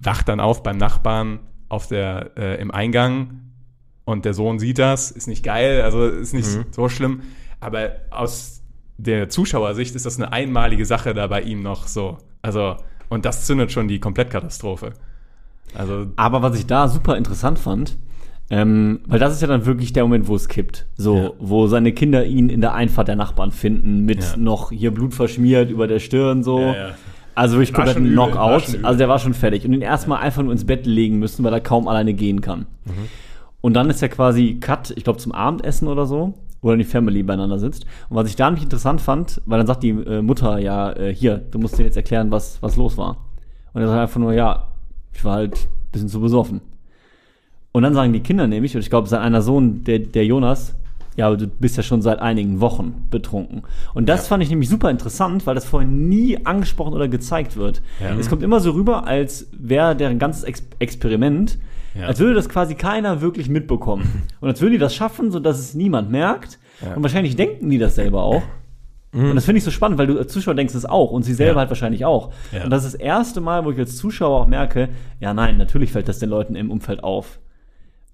wacht 0.00 0.28
dann 0.28 0.38
auf 0.38 0.62
beim 0.62 0.76
Nachbarn 0.76 1.40
auf 1.68 1.88
der, 1.88 2.36
äh, 2.36 2.60
im 2.60 2.70
Eingang 2.70 3.51
und 4.04 4.24
der 4.24 4.34
Sohn 4.34 4.58
sieht 4.58 4.78
das, 4.78 5.10
ist 5.10 5.26
nicht 5.28 5.44
geil, 5.44 5.82
also 5.82 6.06
ist 6.06 6.34
nicht 6.34 6.48
so 6.72 6.88
schlimm. 6.88 7.22
Aber 7.60 7.90
aus 8.10 8.62
der 8.98 9.28
Zuschauersicht 9.28 9.94
ist 9.94 10.06
das 10.06 10.18
eine 10.18 10.32
einmalige 10.32 10.84
Sache 10.84 11.14
da 11.14 11.26
bei 11.26 11.42
ihm 11.42 11.62
noch 11.62 11.86
so. 11.86 12.18
Also, 12.42 12.76
und 13.08 13.24
das 13.24 13.46
zündet 13.46 13.70
schon 13.72 13.88
die 13.88 14.00
Komplettkatastrophe. 14.00 14.92
Also, 15.74 16.06
Aber 16.16 16.42
was 16.42 16.58
ich 16.58 16.66
da 16.66 16.88
super 16.88 17.16
interessant 17.16 17.58
fand, 17.58 17.96
ähm, 18.50 19.00
weil 19.06 19.18
das 19.18 19.32
ist 19.32 19.40
ja 19.40 19.48
dann 19.48 19.64
wirklich 19.64 19.92
der 19.94 20.02
Moment, 20.02 20.28
wo 20.28 20.34
es 20.34 20.48
kippt. 20.48 20.86
So, 20.96 21.16
Ja. 21.16 21.30
wo 21.38 21.66
seine 21.68 21.92
Kinder 21.92 22.26
ihn 22.26 22.50
in 22.50 22.60
der 22.60 22.74
Einfahrt 22.74 23.08
der 23.08 23.16
Nachbarn 23.16 23.50
finden, 23.50 24.04
mit 24.04 24.22
Ja. 24.22 24.36
noch 24.36 24.70
hier 24.72 24.92
Blut 24.92 25.14
verschmiert 25.14 25.70
über 25.70 25.86
der 25.86 26.00
Stirn, 26.00 26.42
so. 26.42 26.60
Ja. 26.60 26.90
Also 27.34 27.54
wirklich 27.56 27.72
komplett 27.72 27.96
war 27.96 28.02
Knockout. 28.02 28.84
Also 28.84 28.98
der 28.98 29.08
war 29.08 29.18
schon 29.18 29.32
fertig. 29.32 29.64
Und 29.64 29.72
ihn 29.72 29.80
erstmal 29.80 30.18
einfach 30.20 30.42
nur 30.42 30.52
ins 30.52 30.66
Bett 30.66 30.84
legen 30.84 31.18
müssen, 31.18 31.42
weil 31.44 31.52
er 31.54 31.60
kaum 31.62 31.88
alleine 31.88 32.12
gehen 32.12 32.42
kann. 32.42 32.66
Mhm. 32.84 32.90
Und 33.62 33.74
dann 33.74 33.88
ist 33.88 34.02
ja 34.02 34.08
quasi 34.08 34.58
Cut, 34.60 34.92
ich 34.96 35.04
glaube, 35.04 35.18
zum 35.18 35.32
Abendessen 35.32 35.88
oder 35.88 36.04
so, 36.04 36.34
wo 36.60 36.68
dann 36.68 36.78
die 36.78 36.84
Family 36.84 37.22
beieinander 37.22 37.58
sitzt. 37.58 37.86
Und 38.10 38.16
was 38.16 38.28
ich 38.28 38.36
da 38.36 38.46
nämlich 38.46 38.64
interessant 38.64 39.00
fand, 39.00 39.40
weil 39.46 39.58
dann 39.58 39.66
sagt 39.66 39.82
die 39.82 39.90
äh, 39.90 40.20
Mutter, 40.20 40.58
ja, 40.58 40.92
äh, 40.92 41.14
hier, 41.14 41.38
du 41.38 41.58
musst 41.58 41.78
dir 41.78 41.84
jetzt 41.84 41.96
erklären, 41.96 42.30
was, 42.30 42.62
was 42.62 42.76
los 42.76 42.98
war. 42.98 43.16
Und 43.72 43.80
er 43.80 43.88
sagt 43.88 44.00
einfach 44.00 44.20
nur, 44.20 44.34
ja, 44.34 44.68
ich 45.14 45.24
war 45.24 45.34
halt 45.36 45.54
ein 45.54 45.90
bisschen 45.92 46.08
zu 46.08 46.20
besoffen. 46.20 46.60
Und 47.72 47.84
dann 47.84 47.94
sagen 47.94 48.12
die 48.12 48.20
Kinder 48.20 48.46
nämlich, 48.46 48.74
und 48.74 48.82
ich 48.82 48.90
glaube, 48.90 49.08
sein 49.08 49.22
einer 49.22 49.40
Sohn, 49.40 49.84
der, 49.84 50.00
der 50.00 50.26
Jonas, 50.26 50.74
ja, 51.16 51.26
aber 51.26 51.36
du 51.36 51.46
bist 51.46 51.76
ja 51.76 51.82
schon 51.82 52.00
seit 52.00 52.20
einigen 52.20 52.60
Wochen 52.60 53.06
betrunken. 53.10 53.62
Und 53.94 54.08
das 54.08 54.28
fand 54.28 54.42
ich 54.42 54.50
nämlich 54.50 54.68
super 54.68 54.90
interessant, 54.90 55.46
weil 55.46 55.54
das 55.54 55.66
vorher 55.66 55.88
nie 55.88 56.44
angesprochen 56.46 56.94
oder 56.94 57.08
gezeigt 57.08 57.56
wird. 57.56 57.82
Ja. 58.00 58.16
Es 58.16 58.30
kommt 58.30 58.42
immer 58.42 58.60
so 58.60 58.70
rüber, 58.70 59.06
als 59.06 59.46
wäre 59.52 59.94
deren 59.94 60.18
ganzes 60.18 60.44
Ex 60.44 60.62
Experiment, 60.78 61.58
Ja. 61.94 62.06
als 62.06 62.18
würde 62.20 62.34
das 62.34 62.48
quasi 62.48 62.74
keiner 62.74 63.20
wirklich 63.20 63.48
mitbekommen. 63.48 64.22
Und 64.40 64.48
als 64.48 64.60
würden 64.60 64.72
die 64.72 64.78
das 64.78 64.94
schaffen, 64.94 65.30
sodass 65.30 65.58
es 65.58 65.74
niemand 65.74 66.10
merkt. 66.10 66.58
Und 66.96 67.02
wahrscheinlich 67.02 67.36
denken 67.36 67.68
die 67.70 67.78
das 67.78 67.94
selber 67.94 68.22
auch. 68.22 68.42
Und 69.12 69.34
das 69.34 69.44
finde 69.44 69.58
ich 69.58 69.64
so 69.64 69.70
spannend, 69.70 69.98
weil 69.98 70.06
du 70.06 70.16
als 70.18 70.32
Zuschauer 70.32 70.54
denkst 70.54 70.74
es 70.74 70.86
auch 70.86 71.10
und 71.10 71.22
sie 71.22 71.34
selber 71.34 71.52
Ja. 71.52 71.58
halt 71.60 71.68
wahrscheinlich 71.68 72.06
auch. 72.06 72.32
Ja. 72.50 72.64
Und 72.64 72.70
das 72.70 72.84
ist 72.86 72.94
das 72.94 73.00
erste 73.00 73.42
Mal, 73.42 73.62
wo 73.64 73.70
ich 73.70 73.78
als 73.78 73.96
Zuschauer 73.98 74.40
auch 74.40 74.46
merke, 74.46 74.88
ja 75.20 75.34
nein, 75.34 75.58
natürlich 75.58 75.92
fällt 75.92 76.08
das 76.08 76.18
den 76.18 76.30
Leuten 76.30 76.54
im 76.56 76.70
Umfeld 76.70 77.04
auf. 77.04 77.38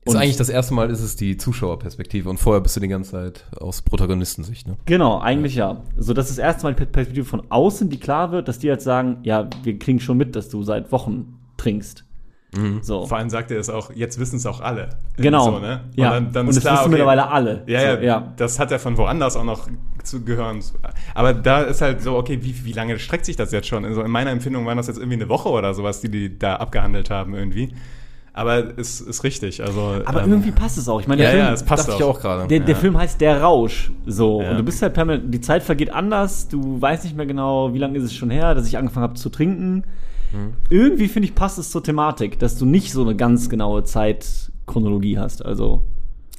Ist 0.05 0.14
Und- 0.14 0.21
eigentlich 0.21 0.37
das 0.37 0.49
erste 0.49 0.75
Mal, 0.75 0.91
ist 0.91 1.01
es 1.01 1.14
die 1.14 1.37
Zuschauerperspektive 1.37 2.29
und 2.29 2.38
vorher 2.38 2.61
bist 2.61 2.75
du 2.75 2.81
die 2.81 2.88
ganze 2.88 3.12
Zeit 3.12 3.45
aus 3.61 3.83
Protagonistensicht, 3.83 4.67
ne? 4.67 4.77
Genau, 4.87 5.21
eigentlich 5.21 5.55
ja. 5.55 5.83
So, 5.97 6.14
das 6.14 6.31
ist 6.31 6.38
das 6.38 6.45
erste 6.45 6.64
Mal 6.64 6.75
die 6.75 6.85
Perspektive 6.85 7.25
von 7.27 7.43
außen, 7.49 7.88
die 7.91 7.99
klar 8.01 8.33
wird, 8.33 8.49
dass 8.49 8.59
die 8.59 8.69
halt 8.71 8.83
sagen, 8.83 9.19
ja, 9.23 9.49
wir 9.62 9.79
kriegen 9.79 10.01
schon 10.01 10.17
mit, 10.17 10.35
dass 10.35 10.49
du 10.49 10.62
seit 10.64 10.91
Wochen 10.91 11.38
trinkst. 11.59 12.05
So. 12.80 13.04
vor 13.04 13.18
allem 13.18 13.28
sagt 13.28 13.50
er 13.50 13.58
es 13.61 13.68
auch, 13.68 13.90
jetzt 13.94 14.18
wissen 14.18 14.37
es 14.37 14.46
auch 14.46 14.61
alle. 14.62 14.88
Genau. 15.18 15.44
So, 15.44 15.58
ne? 15.58 15.80
Und 15.90 15.98
Ja. 16.02 16.11
dann, 16.12 16.32
dann 16.32 16.46
Und 16.46 16.50
ist 16.50 16.56
das 16.56 16.62
klar, 16.64 16.74
wissen 16.76 16.82
okay, 16.84 16.90
mittlerweile 16.92 17.28
alle. 17.30 17.62
Ja, 17.66 17.80
So, 17.80 17.87
ja, 17.87 18.00
ja. 18.00 18.32
das 18.37 18.58
hat 18.58 18.72
er 18.72 18.78
von 18.78 18.96
woanders 18.96 19.37
auch 19.37 19.44
noch 19.44 19.68
zu 20.02 20.24
gehören. 20.24 20.61
Aber 21.14 21.34
da 21.34 21.61
ist 21.62 21.82
halt 21.82 22.00
so, 22.02 22.16
okay, 22.16 22.38
wie, 22.42 22.64
wie 22.64 22.72
lange 22.72 22.98
streckt 22.98 23.26
sich 23.26 23.37
das 23.37 23.52
jetzt 23.52 23.68
schon? 23.68 23.84
Also 23.84 24.02
in 24.02 24.11
meiner 24.11 24.30
Empfindung 24.30 24.64
waren 24.64 24.78
das 24.78 24.87
jetzt 24.87 24.96
irgendwie 24.98 25.16
eine 25.16 25.28
Woche 25.28 25.50
oder 25.50 25.74
sowas, 25.74 26.00
die 26.00 26.08
die 26.08 26.38
da 26.38 26.56
abgehandelt 26.56 27.11
haben 27.11 27.34
irgendwie. 27.34 27.74
Aber 28.32 28.78
es 28.78 29.00
ist 29.00 29.24
richtig. 29.24 29.62
Also, 29.62 29.96
Aber 30.06 30.22
ähm, 30.22 30.30
irgendwie 30.30 30.52
passt 30.52 30.78
es 30.78 30.88
auch. 30.88 31.00
Ich 31.00 31.08
meine, 31.08 31.22
Ja, 31.22 31.30
der, 31.30 31.38
ja, 31.38 31.44
Film, 31.46 31.54
es 31.54 31.62
passt 31.64 31.88
Dachte 31.88 31.98
ich 31.98 32.04
auch 32.08 32.20
gerade. 32.20 32.46
der, 32.46 32.61
der 32.61 32.74
ja. 32.76 32.80
Film 32.80 32.96
heißt 32.96 33.20
Der 33.20 33.42
Rausch. 33.42 33.90
So. 34.06 34.40
Ja. 34.40 34.52
Und 34.52 34.58
du 34.58 34.62
bist 34.62 34.80
halt 34.80 34.94
permanent, 34.94 35.34
die 35.34 35.40
Zeit 35.40 35.62
vergeht 35.62 35.92
anders, 35.92 36.46
du 36.48 36.80
weißt 36.80 37.04
nicht 37.04 37.16
mehr 37.16 37.26
genau, 37.26 37.74
wie 37.74 37.78
lange 37.78 37.98
ist 37.98 38.04
es 38.04 38.14
schon 38.14 38.30
her, 38.30 38.54
dass 38.54 38.66
ich 38.68 38.78
angefangen 38.78 39.02
habe 39.04 39.14
zu 39.14 39.28
trinken. 39.28 39.82
Mhm. 40.33 40.55
Irgendwie 40.71 41.09
finde 41.09 41.29
ich, 41.29 41.35
passt 41.35 41.59
es 41.59 41.71
zur 41.71 41.83
Thematik, 41.83 42.38
dass 42.38 42.57
du 42.59 42.64
nicht 42.67 42.93
so 42.93 43.03
eine 43.03 43.17
ganz 43.17 43.49
genaue 43.49 43.85
Zeitchronologie 43.85 45.19
hast. 45.19 45.45
Also. 45.45 45.85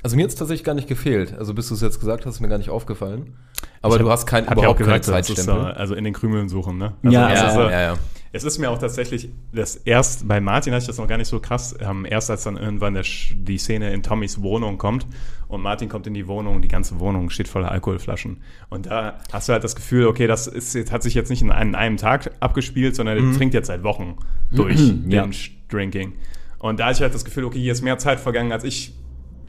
Also 0.02 0.16
mir 0.16 0.24
hat 0.24 0.30
es 0.30 0.36
tatsächlich 0.36 0.64
gar 0.64 0.76
nicht 0.76 0.88
gefehlt. 0.88 1.38
Also 1.38 1.54
bis 1.54 1.68
du 1.68 1.74
es 1.74 1.82
jetzt 1.82 2.00
gesagt 2.00 2.26
hast, 2.26 2.36
ist 2.36 2.40
mir 2.40 2.48
gar 2.48 2.58
nicht 2.58 2.70
aufgefallen. 2.70 3.34
Aber 3.82 3.96
ich 3.96 4.02
du 4.02 4.06
hab- 4.08 4.14
hast 4.14 4.26
kein, 4.26 4.46
ja 4.46 4.52
überhaupt 4.54 4.68
auch 4.82 4.86
keinen 4.86 5.00
gesagt, 5.02 5.08
das 5.10 5.30
ist, 5.30 5.36
Zeitstempel. 5.36 5.72
äh, 5.72 5.74
also 5.76 5.96
in 5.96 6.04
den 6.06 6.14
Krümeln 6.14 6.48
suchen, 6.48 6.78
ne? 6.78 6.94
Ja, 7.04 7.30
es 7.32 7.42
ja, 7.42 7.50
so- 7.52 7.62
ja, 7.62 7.82
ja. 7.82 7.94
Es 8.32 8.44
ist 8.44 8.60
mir 8.60 8.70
auch 8.70 8.78
tatsächlich, 8.78 9.30
das 9.52 9.76
erst 9.76 10.28
bei 10.28 10.40
Martin 10.40 10.74
hatte 10.74 10.84
ich 10.84 10.88
das 10.88 10.98
noch 10.98 11.08
gar 11.08 11.18
nicht 11.18 11.28
so 11.28 11.40
krass, 11.40 11.76
ähm, 11.80 12.06
erst 12.06 12.30
als 12.30 12.44
dann 12.44 12.58
irgendwann 12.58 12.94
der, 12.94 13.04
die 13.34 13.58
Szene 13.58 13.92
in 13.92 14.04
Tommys 14.04 14.42
Wohnung 14.42 14.78
kommt 14.78 15.08
und 15.48 15.62
Martin 15.62 15.90
kommt 15.90 16.06
in 16.06 16.14
die 16.14 16.28
Wohnung, 16.28 16.62
die 16.62 16.68
ganze 16.68 17.00
Wohnung 17.00 17.32
steht 17.32 17.48
voller 17.48 17.72
Alkoholflaschen. 17.72 18.38
Und 18.70 18.86
da 18.86 19.18
hast 19.32 19.50
du 19.50 19.54
halt 19.54 19.64
das 19.64 19.76
Gefühl, 19.76 20.06
okay, 20.06 20.28
das 20.28 20.46
ist, 20.46 20.92
hat 20.92 21.02
sich 21.02 21.16
jetzt 21.16 21.30
nicht 21.30 21.42
in 21.42 21.52
einem, 21.52 21.74
einem 21.74 21.98
Tag 21.98 22.32
abgespielt, 22.40 22.96
sondern 22.96 23.18
er 23.18 23.36
trinkt 23.36 23.56
jetzt 23.56 23.68
seit 23.68 23.84
Wochen 23.84 24.18
durch 24.52 24.80
Ja. 25.08 25.24
Binge-Drinking. 25.24 26.14
Und 26.60 26.80
da 26.80 26.86
hatte 26.86 26.98
ich 26.98 27.02
halt 27.02 27.16
das 27.16 27.26
Gefühl, 27.26 27.46
okay, 27.46 27.60
hier 27.60 27.72
ist 27.72 27.82
mehr 27.82 27.98
Zeit 27.98 28.20
vergangen, 28.20 28.52
als 28.52 28.64
ich 28.64 28.94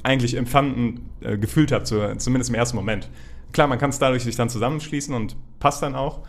eigentlich 0.03 0.37
empfanden, 0.37 1.11
äh, 1.21 1.37
gefühlt 1.37 1.73
habe, 1.73 1.85
zu, 1.85 2.17
zumindest 2.17 2.49
im 2.49 2.55
ersten 2.55 2.77
Moment. 2.77 3.11
Klar, 3.53 3.67
man 3.67 3.79
kann 3.79 3.91
es 3.91 3.99
dadurch 3.99 4.23
sich 4.23 4.37
dann 4.37 4.49
zusammenschließen 4.49 5.15
und 5.15 5.37
passt 5.59 5.83
dann 5.83 5.95
auch. 5.95 6.23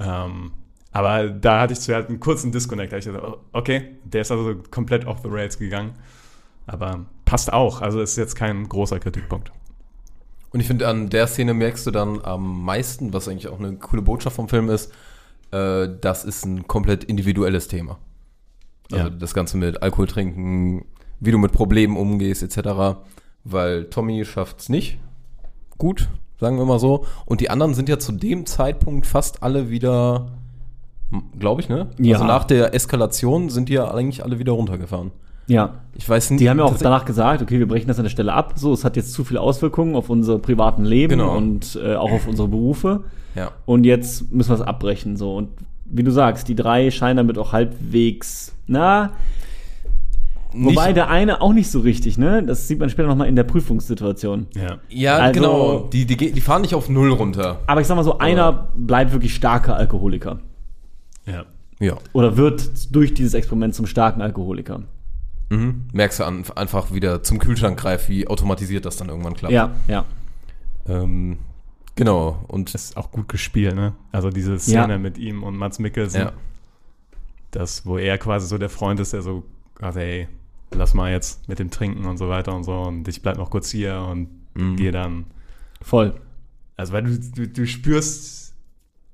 Ähm, 0.00 0.50
aber 0.92 1.28
da 1.28 1.60
hatte 1.60 1.72
ich 1.74 1.80
zuerst 1.80 2.08
einen 2.08 2.20
kurzen 2.20 2.52
Disconnect. 2.52 2.92
Da 2.92 2.96
ich 2.98 3.04
gesagt, 3.04 3.24
oh, 3.24 3.38
okay, 3.52 3.96
der 4.04 4.22
ist 4.22 4.30
also 4.30 4.54
komplett 4.70 5.06
off 5.06 5.20
the 5.22 5.28
rails 5.28 5.58
gegangen. 5.58 5.92
Aber 6.66 7.06
passt 7.24 7.52
auch. 7.52 7.82
Also 7.82 8.00
ist 8.00 8.16
jetzt 8.16 8.34
kein 8.34 8.68
großer 8.68 8.98
Kritikpunkt. 8.98 9.52
Und 10.52 10.60
ich 10.60 10.66
finde, 10.66 10.88
an 10.88 11.10
der 11.10 11.26
Szene 11.26 11.52
merkst 11.54 11.86
du 11.86 11.90
dann 11.90 12.24
am 12.24 12.64
meisten, 12.64 13.12
was 13.12 13.28
eigentlich 13.28 13.48
auch 13.48 13.58
eine 13.58 13.76
coole 13.76 14.02
Botschaft 14.02 14.36
vom 14.36 14.48
Film 14.48 14.70
ist, 14.70 14.90
äh, 15.50 15.88
das 16.00 16.24
ist 16.24 16.44
ein 16.46 16.66
komplett 16.66 17.04
individuelles 17.04 17.68
Thema. 17.68 17.98
Also 18.90 19.04
Ja. 19.04 19.10
das 19.10 19.34
Ganze 19.34 19.58
mit 19.58 19.82
Alkohol 19.82 20.06
trinken, 20.06 20.86
wie 21.20 21.30
du 21.30 21.38
mit 21.38 21.52
Problemen 21.52 21.96
umgehst, 21.96 22.42
etc. 22.42 22.98
Weil 23.44 23.84
Tommy 23.90 24.24
schafft's 24.24 24.68
nicht 24.68 24.98
gut, 25.78 26.08
sagen 26.40 26.56
wir 26.58 26.64
mal 26.64 26.78
so. 26.78 27.04
Und 27.26 27.40
die 27.40 27.50
anderen 27.50 27.74
sind 27.74 27.88
ja 27.88 27.98
zu 27.98 28.12
dem 28.12 28.46
Zeitpunkt 28.46 29.06
fast 29.06 29.42
alle 29.42 29.68
wieder, 29.70 30.38
glaube 31.38 31.60
ich, 31.60 31.68
ne? 31.68 31.88
Ja. 31.98 32.14
Also 32.16 32.26
nach 32.26 32.44
der 32.44 32.74
Eskalation 32.74 33.48
sind 33.50 33.68
die 33.68 33.74
ja 33.74 33.90
eigentlich 33.92 34.24
alle 34.24 34.38
wieder 34.38 34.52
runtergefahren. 34.52 35.10
Ja. 35.48 35.74
Ich 35.94 36.08
weiß 36.08 36.30
nicht. 36.30 36.40
Die 36.40 36.50
haben 36.50 36.58
ja 36.58 36.64
auch 36.64 36.76
danach 36.76 37.04
gesagt, 37.04 37.40
okay, 37.40 37.58
wir 37.60 37.68
brechen 37.68 37.86
das 37.86 37.98
an 37.98 38.02
der 38.04 38.10
Stelle 38.10 38.32
ab. 38.32 38.54
So, 38.56 38.72
es 38.72 38.84
hat 38.84 38.96
jetzt 38.96 39.12
zu 39.12 39.22
viele 39.22 39.40
Auswirkungen 39.40 39.94
auf 39.94 40.10
unser 40.10 40.38
privaten 40.40 40.84
Leben 40.84 41.18
Genau. 41.18 41.36
und 41.36 41.78
äh, 41.82 41.94
auch 41.94 42.10
auf 42.10 42.26
unsere 42.26 42.48
Berufe. 42.48 43.04
Ja. 43.36 43.52
Und 43.64 43.84
jetzt 43.84 44.32
müssen 44.32 44.50
wir 44.50 44.54
es 44.56 44.60
abbrechen. 44.62 45.16
So. 45.16 45.36
Und 45.36 45.50
wie 45.84 46.02
du 46.02 46.10
sagst, 46.10 46.48
die 46.48 46.56
drei 46.56 46.90
scheinen 46.90 47.18
damit 47.18 47.38
auch 47.38 47.52
halbwegs, 47.52 48.56
na, 48.66 49.12
wobei 50.52 50.86
Nicht- 50.86 50.96
der 50.96 51.10
eine 51.10 51.40
auch 51.40 51.52
nicht 51.52 51.70
so 51.70 51.78
richtig, 51.80 52.18
ne? 52.18 52.42
Das 52.42 52.66
sieht 52.66 52.80
man 52.80 52.90
später 52.90 53.06
nochmal 53.08 53.28
in 53.28 53.36
der 53.36 53.44
Prüfungssituation. 53.44 54.46
Ja. 54.56 54.78
Ja, 54.88 55.16
Also- 55.18 55.40
genau. 55.40 55.78
Die, 55.92 56.06
die, 56.06 56.16
die 56.32 56.40
fahren 56.40 56.62
nicht 56.62 56.74
auf 56.74 56.88
Null 56.88 57.12
runter. 57.12 57.60
Aber 57.68 57.80
ich 57.80 57.86
sag 57.86 57.94
mal 57.96 58.02
so, 58.04 58.18
einer 58.18 58.68
bleibt 58.74 59.12
wirklich 59.12 59.34
starker 59.34 59.76
Alkoholiker. 59.76 60.40
Ja. 61.26 61.44
Ja. 61.78 61.98
Oder 62.12 62.36
wird 62.36 62.94
durch 62.94 63.12
dieses 63.14 63.34
Experiment 63.34 63.74
zum 63.74 63.86
starken 63.86 64.22
Alkoholiker. 64.22 64.82
Mhm. 65.50 65.84
Merkst 65.92 66.20
du 66.20 66.24
an, 66.24 66.44
einfach 66.56 66.92
wieder 66.92 67.22
zum 67.22 67.38
Kühlschrank 67.38 67.78
greift, 67.78 68.08
wie 68.08 68.26
automatisiert 68.26 68.84
das 68.86 68.96
dann 68.96 69.08
irgendwann 69.08 69.34
klappt. 69.34 69.52
Ja, 69.52 69.74
ja. 69.88 70.04
Ähm, 70.88 71.38
Genau. 71.98 72.44
Und 72.48 72.74
Das 72.74 72.84
ist 72.84 72.96
auch 72.98 73.10
gut 73.10 73.26
gespielt, 73.28 73.74
ne? 73.74 73.94
Also 74.12 74.28
diese 74.30 74.58
Szene 74.58 74.92
Ja. 74.94 74.98
mit 74.98 75.16
ihm 75.16 75.42
und 75.42 75.56
Mats 75.56 75.78
Mikkelsen. 75.78 76.20
ja. 76.20 76.32
Das, 77.52 77.86
wo 77.86 77.96
er 77.96 78.18
quasi 78.18 78.46
so 78.46 78.58
der 78.58 78.68
Freund 78.68 79.00
ist, 79.00 79.12
der 79.14 79.22
so, 79.22 79.44
also 79.80 79.98
ey, 80.00 80.28
lass 80.72 80.92
mal 80.92 81.10
jetzt 81.10 81.48
mit 81.48 81.58
dem 81.58 81.70
Trinken 81.70 82.04
und 82.04 82.18
so 82.18 82.28
weiter 82.28 82.54
und 82.54 82.64
so 82.64 82.82
und 82.82 83.08
ich 83.08 83.22
bleib 83.22 83.38
noch 83.38 83.48
kurz 83.50 83.70
hier 83.70 83.98
und 84.10 84.28
Mhm. 84.54 84.76
gehe 84.76 84.92
dann. 84.92 85.24
Voll. 85.80 86.14
Also 86.76 86.92
weil 86.92 87.04
du, 87.04 87.18
du, 87.18 87.48
du 87.48 87.66
spürst, 87.66 88.45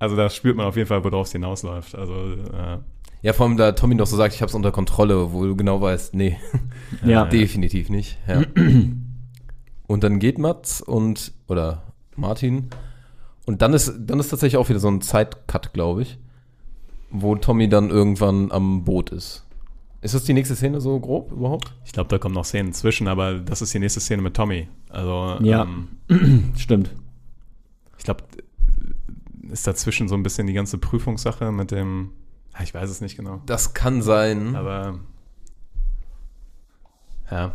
also 0.03 0.17
da 0.17 0.29
spürt 0.31 0.57
man 0.57 0.67
auf 0.67 0.77
jeden 0.77 0.89
Fall, 0.89 1.03
worauf 1.05 1.27
es 1.27 1.33
hinausläuft. 1.33 1.95
Also 1.95 2.15
äh, 2.15 2.79
Ja, 3.23 3.33
vor 3.33 3.47
allem 3.47 3.57
da 3.57 3.73
Tommy 3.73 3.95
noch 3.95 4.07
so 4.07 4.17
sagt, 4.17 4.35
ich 4.35 4.43
hab's 4.43 4.55
unter 4.55 4.73
Kontrolle, 4.73 5.33
wo 5.33 5.45
du 5.45 5.57
genau 5.57 5.81
weißt, 5.81 6.15
nee, 6.15 6.37
Ja. 7.05 7.25
definitiv 7.25 7.89
nicht. 7.89 8.19
Ja. 8.27 8.43
und 9.87 10.05
dann 10.05 10.19
geht 10.19 10.39
Mats 10.39 10.81
und, 10.81 11.33
oder 11.49 11.83
Martin, 12.17 12.69
und 13.47 13.61
dann 13.63 13.73
ist, 13.75 13.93
dann 13.99 14.21
ist 14.21 14.29
tatsächlich 14.29 14.57
auch 14.57 14.69
wieder 14.69 14.79
so 14.79 14.89
ein 14.89 15.01
Zeitcut, 15.01 15.73
glaube 15.73 16.03
ich, 16.03 16.19
wo 17.11 17.35
Tommy 17.35 17.69
dann 17.69 17.91
irgendwann 17.91 18.53
am 18.53 18.85
Boot 18.85 19.11
ist. 19.11 19.45
Ist 20.01 20.15
das 20.15 20.25
die 20.25 20.33
nächste 20.33 20.57
Szene 20.57 20.81
so 20.81 20.99
grob 20.99 21.31
überhaupt? 21.33 21.73
ich 21.85 21.93
glaube, 21.93 22.09
da 22.09 22.19
kommen 22.19 22.35
noch 22.35 22.45
Szenen 22.45 22.73
zwischen, 22.73 23.07
aber 23.09 23.35
das 23.35 23.63
ist 23.63 23.73
die 23.75 23.79
nächste 23.79 24.01
Szene 24.01 24.23
mit 24.23 24.35
Tommy. 24.35 24.69
Also 24.89 25.37
Ja. 25.43 25.63
ähm, 25.63 26.53
Stimmt. 26.57 26.91
ich 27.99 28.05
glaube, 28.05 28.25
ist 29.53 29.67
dazwischen 29.67 30.09
so 30.09 30.15
ein 30.15 30.23
bisschen 30.23 30.47
die 30.47 30.53
ganze 30.53 30.79
Prüfungssache 30.79 31.53
mit 31.53 31.71
dem, 31.71 32.13
ah, 32.53 32.63
ich 32.63 32.75
weiß 32.75 32.91
es 32.91 33.01
nicht 33.01 33.17
genau. 33.17 33.43
Das 33.47 33.75
kann 33.75 34.03
sein. 34.03 34.57
Aber 34.57 34.99
ja. 37.31 37.55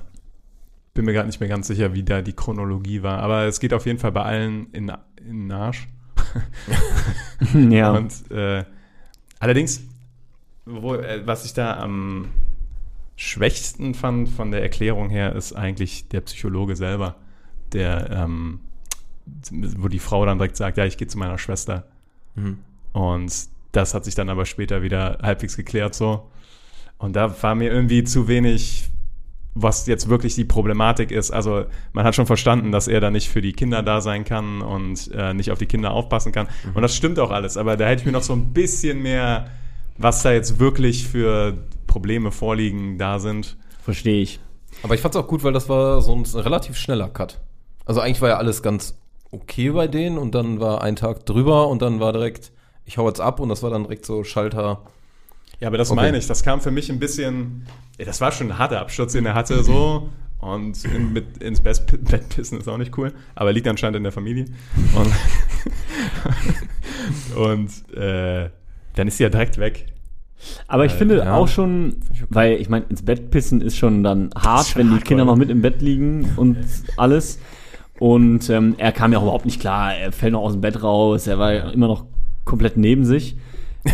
bin 0.93 1.05
mir 1.05 1.13
gerade 1.13 1.27
nicht 1.27 1.39
mehr 1.39 1.49
ganz 1.49 1.67
sicher, 1.67 1.93
wie 1.93 2.03
da 2.03 2.21
die 2.21 2.33
Chronologie 2.33 3.03
war. 3.03 3.19
Aber 3.19 3.45
es 3.45 3.59
geht 3.59 3.73
auf 3.73 3.85
jeden 3.85 3.99
Fall 3.99 4.11
bei 4.11 4.23
allen 4.23 4.71
in, 4.71 4.91
in 5.17 5.47
den 5.47 5.51
Arsch. 5.51 5.87
ja. 7.53 7.91
Und 7.91 8.31
äh, 8.31 8.63
allerdings, 9.39 9.81
wo, 10.65 10.95
äh, 10.95 11.25
was 11.25 11.45
ich 11.45 11.53
da 11.53 11.77
am 11.79 12.29
schwächsten 13.15 13.95
fand 13.95 14.29
von 14.29 14.51
der 14.51 14.61
Erklärung 14.61 15.09
her, 15.09 15.35
ist 15.35 15.53
eigentlich 15.53 16.07
der 16.09 16.21
Psychologe 16.21 16.75
selber, 16.75 17.15
der, 17.73 18.11
ähm, 18.11 18.59
wo 19.51 19.87
die 19.87 19.99
Frau 19.99 20.25
dann 20.25 20.37
direkt 20.37 20.57
sagt, 20.57 20.77
ja, 20.77 20.85
ich 20.85 20.97
gehe 20.97 21.07
zu 21.07 21.17
meiner 21.17 21.37
Schwester. 21.37 21.87
Mhm. 22.35 22.59
Und 22.93 23.33
das 23.71 23.93
hat 23.93 24.05
sich 24.05 24.15
dann 24.15 24.29
aber 24.29 24.45
später 24.45 24.81
wieder 24.81 25.19
halbwegs 25.21 25.55
geklärt 25.57 25.95
so. 25.95 26.29
Und 26.97 27.15
da 27.15 27.41
war 27.43 27.55
mir 27.55 27.71
irgendwie 27.71 28.03
zu 28.03 28.27
wenig, 28.27 28.89
was 29.53 29.85
jetzt 29.87 30.09
wirklich 30.09 30.35
die 30.35 30.45
Problematik 30.45 31.11
ist. 31.11 31.31
Also 31.31 31.65
man 31.93 32.05
hat 32.05 32.15
schon 32.15 32.25
verstanden, 32.25 32.71
dass 32.71 32.87
er 32.87 32.99
da 33.01 33.11
nicht 33.11 33.29
für 33.29 33.41
die 33.41 33.53
Kinder 33.53 33.83
da 33.83 34.01
sein 34.01 34.23
kann 34.23 34.61
und 34.61 35.11
äh, 35.13 35.33
nicht 35.33 35.51
auf 35.51 35.59
die 35.59 35.65
Kinder 35.65 35.91
aufpassen 35.91 36.31
kann. 36.31 36.47
Und 36.73 36.81
das 36.81 36.95
stimmt 36.95 37.19
auch 37.19 37.31
alles. 37.31 37.57
Aber 37.57 37.77
da 37.77 37.85
hätte 37.85 38.01
ich 38.01 38.05
mir 38.05 38.11
noch 38.11 38.23
so 38.23 38.33
ein 38.33 38.53
bisschen 38.53 39.01
mehr, 39.01 39.49
was 39.97 40.23
da 40.23 40.31
jetzt 40.31 40.59
wirklich 40.59 41.07
für 41.07 41.57
Probleme 41.85 42.31
vorliegen, 42.31 42.97
da 42.97 43.19
sind. 43.19 43.57
Verstehe 43.83 44.21
ich. 44.21 44.39
Aber 44.83 44.95
ich 44.95 45.01
fand's 45.01 45.17
auch 45.17 45.27
gut, 45.27 45.43
weil 45.43 45.53
das 45.53 45.69
war 45.69 46.01
so 46.01 46.15
ein 46.15 46.23
relativ 46.23 46.77
schneller 46.77 47.09
Cut. 47.09 47.39
Also 47.85 48.01
eigentlich 48.01 48.21
war 48.21 48.29
ja 48.29 48.37
alles 48.37 48.61
ganz 48.61 48.95
okay 49.31 49.71
bei 49.71 49.87
denen 49.87 50.17
und 50.17 50.33
dann 50.35 50.59
war 50.59 50.81
ein 50.81 50.95
Tag 50.95 51.25
drüber 51.25 51.67
und 51.67 51.81
dann 51.81 51.99
war 51.99 52.13
direkt, 52.13 52.51
ich 52.85 52.97
hau 52.97 53.07
jetzt 53.07 53.19
ab 53.21 53.39
und 53.39 53.49
das 53.49 53.63
war 53.63 53.69
dann 53.69 53.83
direkt 53.83 54.05
so 54.05 54.23
Schalter. 54.23 54.81
Ja, 55.59 55.67
aber 55.67 55.77
das 55.77 55.89
Okay. 55.91 55.95
meine 56.01 56.17
ich. 56.17 56.27
Das 56.27 56.43
kam 56.43 56.61
für 56.61 56.71
mich 56.71 56.89
ein 56.91 56.99
bisschen. 56.99 57.65
Ja, 57.97 58.05
das 58.05 58.21
war 58.21 58.31
schon 58.31 58.51
ein 58.51 58.57
harter 58.59 58.79
Absturz, 58.79 59.13
den 59.13 59.25
er 59.25 59.33
hatte, 59.33 59.63
so. 59.63 60.09
Und 60.39 60.85
in, 60.85 61.13
mit, 61.13 61.37
ins 61.41 61.59
Best 61.61 61.87
Bett 62.05 62.29
pissen 62.29 62.59
ist 62.59 62.67
auch 62.69 62.77
nicht 62.77 62.95
cool. 62.97 63.11
Aber 63.33 63.51
liegt 63.51 63.67
anscheinend 63.67 63.97
in 63.97 64.03
der 64.03 64.11
Familie. 64.11 64.45
Und, 64.95 65.11
und 67.35 67.97
äh, 67.97 68.49
dann 68.95 69.07
ist 69.07 69.17
sie 69.17 69.23
ja 69.23 69.29
direkt 69.29 69.57
weg. 69.57 69.87
Aber 70.67 70.85
ich 70.85 70.93
Äh, 70.93 70.97
finde 70.97 71.17
ja. 71.17 71.33
auch 71.35 71.47
schon, 71.47 71.97
weil 72.29 72.61
ich 72.61 72.69
meine, 72.69 72.85
ins 72.89 73.03
Bett 73.03 73.31
pissen 73.31 73.61
ist 73.61 73.77
schon 73.77 74.03
dann 74.03 74.29
hart, 74.37 74.67
schon 74.67 74.79
wenn 74.83 74.95
die 74.95 75.01
Kinder 75.03 75.25
noch 75.25 75.35
mit 75.35 75.49
im 75.49 75.61
Bett 75.63 75.81
liegen 75.81 76.31
und 76.35 76.57
alles. 76.97 77.39
Und 77.99 78.49
ähm, 78.49 78.75
er 78.77 78.91
kam 78.91 79.11
ja 79.11 79.17
auch 79.19 79.23
überhaupt 79.23 79.45
nicht 79.45 79.59
klar, 79.59 79.93
er 79.95 80.11
fällt 80.11 80.33
noch 80.33 80.41
aus 80.41 80.51
dem 80.53 80.61
Bett 80.61 80.83
raus, 80.83 81.25
er 81.27 81.39
war 81.39 81.73
immer 81.73 81.87
noch 81.87 82.05
komplett 82.45 82.77
neben 82.77 83.05
sich. 83.05 83.37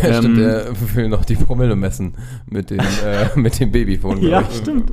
Ja, 0.01 0.13
stimmt, 0.13 0.39
Ähm, 0.39 0.43
er 0.43 0.95
will 0.95 1.07
noch 1.07 1.23
die 1.23 1.35
Promille 1.35 1.75
messen 1.75 2.15
mit 2.49 2.71
dem, 2.71 2.79
äh, 3.05 3.39
mit 3.39 3.59
dem 3.59 3.71
Babyphone. 3.71 4.23
Ja, 4.23 4.41
ich. 4.41 4.57
stimmt. 4.57 4.91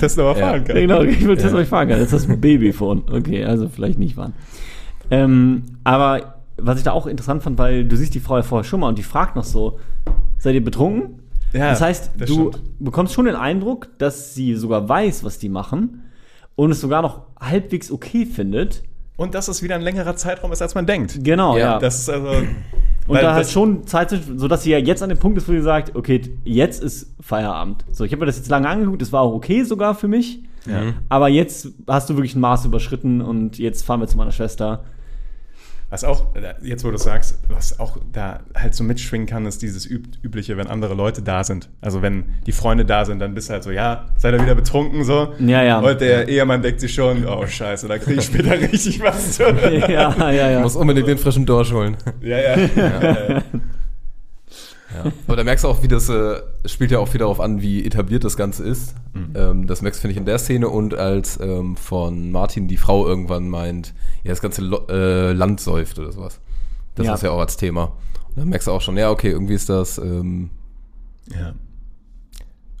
Das 0.00 0.18
aber 0.18 0.36
Ja. 0.36 0.46
fahren 0.48 0.64
kann. 0.64 0.74
Ja, 0.74 0.82
genau, 0.82 1.02
ich 1.02 1.24
will 1.24 1.36
das 1.36 1.52
Ja. 1.52 1.58
euch 1.58 1.68
fragen. 1.68 1.90
Das 1.90 2.00
ist 2.00 2.12
das 2.12 2.26
Babyphone. 2.26 3.02
Okay, 3.12 3.44
also 3.44 3.68
vielleicht 3.68 4.00
nicht 4.00 4.16
wahr. 4.16 4.32
Ähm, 5.08 5.62
aber 5.84 6.40
was 6.56 6.78
ich 6.78 6.84
da 6.84 6.90
auch 6.90 7.06
interessant 7.06 7.44
fand, 7.44 7.58
weil 7.58 7.84
du 7.84 7.96
siehst 7.96 8.12
die 8.14 8.18
Frau 8.20 8.36
ja 8.38 8.42
vorher 8.42 8.64
schon 8.64 8.80
mal 8.80 8.88
und 8.88 8.98
die 8.98 9.04
fragt 9.04 9.36
noch 9.36 9.44
so, 9.44 9.78
seid 10.38 10.54
ihr 10.54 10.64
betrunken? 10.64 11.20
Ja, 11.52 11.70
das 11.70 11.80
heißt, 11.80 12.10
das 12.18 12.28
du 12.28 12.50
stimmt. 12.50 12.60
bekommst 12.80 13.14
schon 13.14 13.26
den 13.26 13.36
Eindruck, 13.36 13.88
dass 13.98 14.34
sie 14.34 14.54
sogar 14.56 14.88
weiß, 14.88 15.22
was 15.22 15.38
die 15.38 15.48
machen 15.48 16.02
und 16.64 16.70
es 16.72 16.80
sogar 16.80 17.02
noch 17.02 17.22
halbwegs 17.40 17.90
okay 17.90 18.26
findet. 18.26 18.82
Und 19.16 19.34
dass 19.34 19.48
es 19.48 19.62
wieder 19.62 19.74
ein 19.74 19.82
längerer 19.82 20.16
Zeitraum 20.16 20.52
ist, 20.52 20.62
als 20.62 20.74
man 20.74 20.86
denkt. 20.86 21.20
Genau, 21.24 21.54
Ja, 21.56 21.72
ja. 21.74 21.78
Das 21.78 22.00
ist 22.00 22.10
also. 22.10 22.28
und 22.28 22.48
weil 23.06 23.22
da 23.22 23.34
hat 23.34 23.40
das- 23.42 23.52
schon 23.52 23.86
Zeit, 23.86 24.10
zwischen- 24.10 24.38
sodass 24.38 24.62
sie 24.62 24.70
ja 24.70 24.78
jetzt 24.78 25.02
an 25.02 25.08
dem 25.08 25.18
Punkt 25.18 25.38
ist, 25.38 25.48
wo 25.48 25.52
sie 25.52 25.62
sagt, 25.62 25.96
okay, 25.96 26.20
jetzt 26.44 26.82
ist 26.82 27.14
Feierabend. 27.20 27.84
So, 27.92 28.04
ich 28.04 28.12
habe 28.12 28.20
mir 28.20 28.26
das 28.26 28.36
jetzt 28.36 28.48
lange 28.50 28.68
angeguckt, 28.68 29.00
das 29.02 29.12
war 29.12 29.22
auch 29.22 29.32
okay 29.34 29.62
sogar 29.64 29.94
für 29.94 30.08
mich. 30.08 30.42
Ja. 30.66 30.92
Aber 31.08 31.28
jetzt 31.28 31.68
hast 31.86 32.10
du 32.10 32.16
wirklich 32.16 32.34
ein 32.34 32.40
Maß 32.40 32.66
überschritten 32.66 33.20
und 33.22 33.58
jetzt 33.58 33.82
fahren 33.84 34.00
wir 34.00 34.06
zu 34.06 34.16
meiner 34.18 34.32
Schwester. 34.32 34.84
Was 35.90 36.04
auch, 36.04 36.34
äh, 36.36 36.54
jetzt 36.62 36.84
wo 36.84 36.90
du 36.90 36.98
sagst, 36.98 37.38
was 37.48 37.80
auch 37.80 37.98
da 38.12 38.40
halt 38.54 38.74
so 38.76 38.84
mitschwingen 38.84 39.26
kann, 39.26 39.44
ist 39.44 39.60
dieses 39.60 39.90
Üb 39.90 40.06
Übliche, 40.22 40.56
wenn 40.56 40.68
andere 40.68 40.94
Leute 40.94 41.20
da 41.20 41.42
sind. 41.42 41.68
Also 41.80 42.00
wenn 42.00 42.24
die 42.46 42.52
Freunde 42.52 42.84
da 42.84 43.04
sind, 43.04 43.18
dann 43.18 43.34
bist 43.34 43.48
du 43.48 43.54
halt 43.54 43.64
so, 43.64 43.70
ja, 43.72 44.06
seid 44.16 44.34
ihr 44.34 44.40
wieder 44.42 44.54
betrunken 44.54 45.02
so. 45.04 45.34
Ja, 45.40 45.62
ja. 45.64 45.80
Und 45.80 46.00
der 46.00 46.28
Ehemann 46.28 46.62
denkt 46.62 46.80
sich 46.80 46.94
schon, 46.94 47.26
oh 47.26 47.44
scheiße, 47.44 47.88
da 47.88 47.98
krieg 47.98 48.18
ich 48.18 48.24
später 48.24 48.52
richtig 48.72 49.00
was 49.02 49.32
zu. 49.32 49.42
ja, 49.42 49.88
ja, 49.88 50.30
ja. 50.30 50.54
Du 50.54 50.60
musst 50.60 50.76
unbedingt 50.76 51.08
den 51.08 51.18
frischen 51.18 51.44
Dorsch 51.44 51.72
holen. 51.72 51.96
ja, 52.20 52.38
ja. 52.38 52.56
ja. 52.76 53.00
Ja. 53.28 53.42
Aber 55.26 55.36
da 55.36 55.44
merkst 55.44 55.64
du 55.64 55.68
auch, 55.68 55.82
wie 55.82 55.88
das 55.88 56.08
äh, 56.08 56.40
spielt 56.66 56.90
ja 56.90 56.98
auch 56.98 57.08
viel 57.08 57.20
darauf 57.20 57.40
an, 57.40 57.62
wie 57.62 57.84
etabliert 57.84 58.24
das 58.24 58.36
Ganze 58.36 58.64
ist. 58.64 58.94
Ähm, 59.34 59.66
das 59.66 59.82
merkst 59.82 59.98
du, 59.98 60.02
finde 60.02 60.12
ich, 60.12 60.18
in 60.18 60.24
der 60.24 60.38
Szene 60.38 60.68
und 60.68 60.94
als 60.94 61.38
ähm, 61.40 61.76
von 61.76 62.32
Martin 62.32 62.66
die 62.68 62.76
Frau 62.76 63.06
irgendwann 63.06 63.48
meint, 63.48 63.94
ja, 64.24 64.30
das 64.30 64.40
ganze 64.40 64.62
Lo 64.62 64.86
äh, 64.88 65.32
Land 65.32 65.60
säuft 65.60 65.98
oder 65.98 66.12
sowas. 66.12 66.40
Das 66.96 67.06
Ja. 67.06 67.14
ist 67.14 67.22
ja 67.22 67.30
auch 67.30 67.38
als 67.40 67.56
Thema. 67.56 67.96
Und 68.28 68.36
dann 68.38 68.48
merkst 68.48 68.68
du 68.68 68.72
auch 68.72 68.80
schon, 68.80 68.96
ja, 68.96 69.10
okay, 69.10 69.30
irgendwie 69.30 69.54
ist 69.54 69.68
das 69.68 69.98
ähm, 69.98 70.50
ja. 71.34 71.54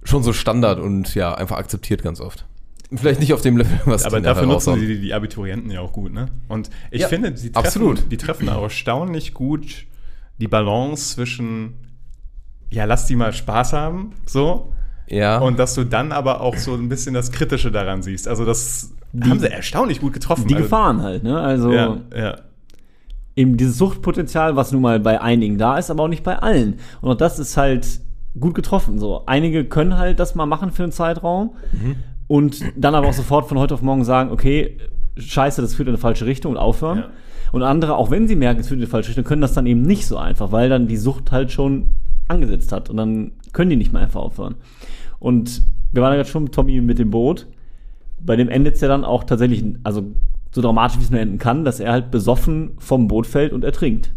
schon 0.02 0.22
so 0.22 0.32
Standard 0.32 0.80
und 0.80 1.14
ja, 1.14 1.34
einfach 1.34 1.56
akzeptiert 1.58 2.02
ganz 2.02 2.20
oft. 2.20 2.44
Vielleicht 2.92 3.20
nicht 3.20 3.32
auf 3.32 3.40
dem 3.40 3.56
Level, 3.56 3.78
was 3.84 4.04
Aber 4.04 4.20
dafür 4.20 4.46
nutzen 4.46 4.74
die, 4.80 5.00
die 5.00 5.14
Abiturienten 5.14 5.70
ja 5.70 5.80
auch 5.80 5.92
gut, 5.92 6.12
ne? 6.12 6.26
Und 6.48 6.70
ich 6.90 7.02
Ja, 7.02 7.08
finde, 7.08 7.30
die 7.30 7.52
treffen, 7.52 7.66
absolut. 7.66 8.10
die 8.10 8.16
treffen 8.16 8.48
auch 8.48 8.64
erstaunlich 8.64 9.32
gut 9.32 9.86
die 10.38 10.48
Balance 10.48 11.14
zwischen, 11.14 11.74
ja, 12.70 12.84
lass 12.84 13.06
die 13.06 13.16
mal 13.16 13.32
Spaß 13.32 13.72
haben, 13.72 14.12
so, 14.26 14.72
Ja. 15.08 15.38
und 15.38 15.58
dass 15.58 15.74
du 15.74 15.84
dann 15.84 16.12
aber 16.12 16.40
auch 16.40 16.56
so 16.56 16.74
ein 16.74 16.88
bisschen 16.88 17.14
das 17.14 17.32
Kritische 17.32 17.70
daran 17.70 18.02
siehst. 18.02 18.28
Also 18.28 18.44
das 18.44 18.92
haben 19.24 19.40
sie 19.40 19.50
erstaunlich 19.50 20.00
gut 20.00 20.12
getroffen. 20.12 20.46
Die 20.46 20.54
also, 20.54 20.64
Gefahren 20.64 21.02
halt, 21.02 21.24
ne? 21.24 21.40
Also 21.40 21.72
Ja, 21.72 21.96
ja. 22.16 22.36
eben 23.34 23.56
dieses 23.56 23.76
Suchtpotenzial, 23.78 24.54
was 24.56 24.70
nun 24.72 24.82
mal 24.82 25.00
bei 25.00 25.20
einigen 25.20 25.58
da 25.58 25.78
ist, 25.78 25.90
aber 25.90 26.04
auch 26.04 26.08
nicht 26.08 26.22
bei 26.22 26.38
allen. 26.38 26.78
Und 27.00 27.10
auch 27.10 27.16
das 27.16 27.38
ist 27.38 27.56
halt 27.56 28.00
gut 28.38 28.54
getroffen. 28.54 28.98
So, 29.00 29.24
einige 29.26 29.64
können 29.64 29.98
halt 29.98 30.20
das 30.20 30.36
mal 30.36 30.46
machen 30.46 30.70
für 30.70 30.84
einen 30.84 30.92
Zeitraum 30.92 31.54
und 32.28 32.62
dann 32.76 32.94
aber 32.94 33.08
auch 33.08 33.12
sofort 33.12 33.48
von 33.48 33.58
heute 33.58 33.74
auf 33.74 33.82
morgen 33.82 34.04
sagen, 34.04 34.30
okay, 34.30 34.76
scheiße, 35.16 35.60
das 35.60 35.74
führt 35.74 35.88
in 35.88 35.94
eine 35.94 36.00
falsche 36.00 36.26
Richtung 36.26 36.52
und 36.52 36.58
aufhören. 36.58 36.98
Ja. 36.98 37.08
Und 37.50 37.64
andere, 37.64 37.96
auch 37.96 38.12
wenn 38.12 38.28
sie 38.28 38.36
merken, 38.36 38.60
es 38.60 38.68
führt 38.68 38.78
in 38.78 38.84
eine 38.84 38.90
falsche 38.90 39.08
Richtung, 39.08 39.24
können 39.24 39.42
das 39.42 39.54
dann 39.54 39.66
eben 39.66 39.82
nicht 39.82 40.06
so 40.06 40.16
einfach, 40.16 40.52
weil 40.52 40.68
dann 40.68 40.86
die 40.86 40.96
Sucht 40.96 41.32
halt 41.32 41.50
schon 41.50 41.90
angesetzt 42.30 42.72
hat 42.72 42.88
und 42.90 42.96
dann 42.96 43.32
können 43.52 43.70
die 43.70 43.76
nicht 43.76 43.92
mehr 43.92 44.02
einfach 44.02 44.20
aufhören. 44.20 44.56
Und 45.18 45.62
wir 45.92 46.02
waren 46.02 46.12
ja 46.12 46.16
gerade 46.16 46.28
schon 46.28 46.44
mit 46.44 46.54
Tommy 46.54 46.80
mit 46.80 46.98
dem 46.98 47.10
Boot. 47.10 47.46
Bei 48.20 48.36
dem 48.36 48.48
endet 48.48 48.76
es 48.76 48.80
ja 48.80 48.88
dann 48.88 49.04
auch 49.04 49.24
tatsächlich, 49.24 49.64
also 49.82 50.04
so 50.52 50.62
dramatisch 50.62 50.98
wie 50.98 51.04
es 51.04 51.10
nur 51.10 51.20
enden 51.20 51.38
kann, 51.38 51.64
dass 51.64 51.80
er 51.80 51.92
halt 51.92 52.10
besoffen 52.10 52.72
vom 52.78 53.08
Boot 53.08 53.26
fällt 53.26 53.52
und 53.52 53.64
ertrinkt. 53.64 54.12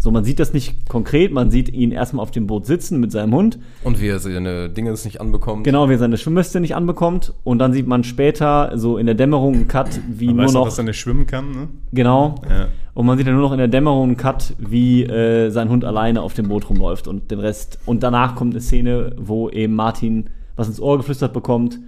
So, 0.00 0.12
man 0.12 0.22
sieht 0.22 0.38
das 0.38 0.52
nicht 0.52 0.88
konkret, 0.88 1.32
man 1.32 1.50
sieht 1.50 1.68
ihn 1.70 1.90
erstmal 1.90 2.22
auf 2.22 2.30
dem 2.30 2.46
Boot 2.46 2.66
sitzen 2.66 3.00
mit 3.00 3.10
seinem 3.10 3.34
Hund. 3.34 3.58
und 3.82 4.00
wie 4.00 4.06
er 4.06 4.20
seine 4.20 4.68
Dinge 4.68 4.92
nicht 4.92 5.20
anbekommt. 5.20 5.64
Genau, 5.64 5.88
wie 5.88 5.94
er 5.94 5.98
seine 5.98 6.16
Schwimmweste 6.16 6.60
nicht 6.60 6.76
anbekommt. 6.76 7.34
Und 7.42 7.58
dann 7.58 7.72
sieht 7.72 7.88
man 7.88 8.04
später 8.04 8.72
so 8.78 8.96
in 8.96 9.06
der 9.06 9.16
Dämmerung 9.16 9.54
einen 9.54 9.68
Cut, 9.68 9.98
wie 10.08 10.26
Man 10.28 10.36
nur 10.36 10.44
weiß 10.44 10.50
auch, 10.54 10.60
noch. 10.60 10.64
dass 10.66 10.78
er 10.78 10.84
nicht 10.84 10.98
schwimmen 11.00 11.26
kann, 11.26 11.50
ne? 11.50 11.68
genau. 11.92 12.36
Ja. 12.48 12.68
Und 12.94 13.06
man 13.06 13.18
sieht 13.18 13.26
dann 13.26 13.34
nur 13.34 13.42
noch 13.42 13.52
in 13.52 13.58
der 13.58 13.66
Dämmerung 13.68 14.04
einen 14.08 14.16
Cut, 14.16 14.54
wie 14.58 15.02
äh, 15.04 15.50
sein 15.50 15.68
Hund 15.68 15.84
alleine 15.84 16.22
auf 16.22 16.34
dem 16.34 16.48
Boot 16.48 16.70
rumläuft 16.70 17.08
und 17.08 17.30
den 17.32 17.40
Rest. 17.40 17.78
Und 17.84 18.02
danach 18.04 18.36
kommt 18.36 18.54
eine 18.54 18.60
Szene, 18.60 19.14
wo 19.18 19.48
eben 19.50 19.74
Martin 19.74 20.30
was 20.56 20.68
ins 20.68 20.80
Ohr 20.80 20.96
geflüstert 20.98 21.32
bekommt. 21.32 21.78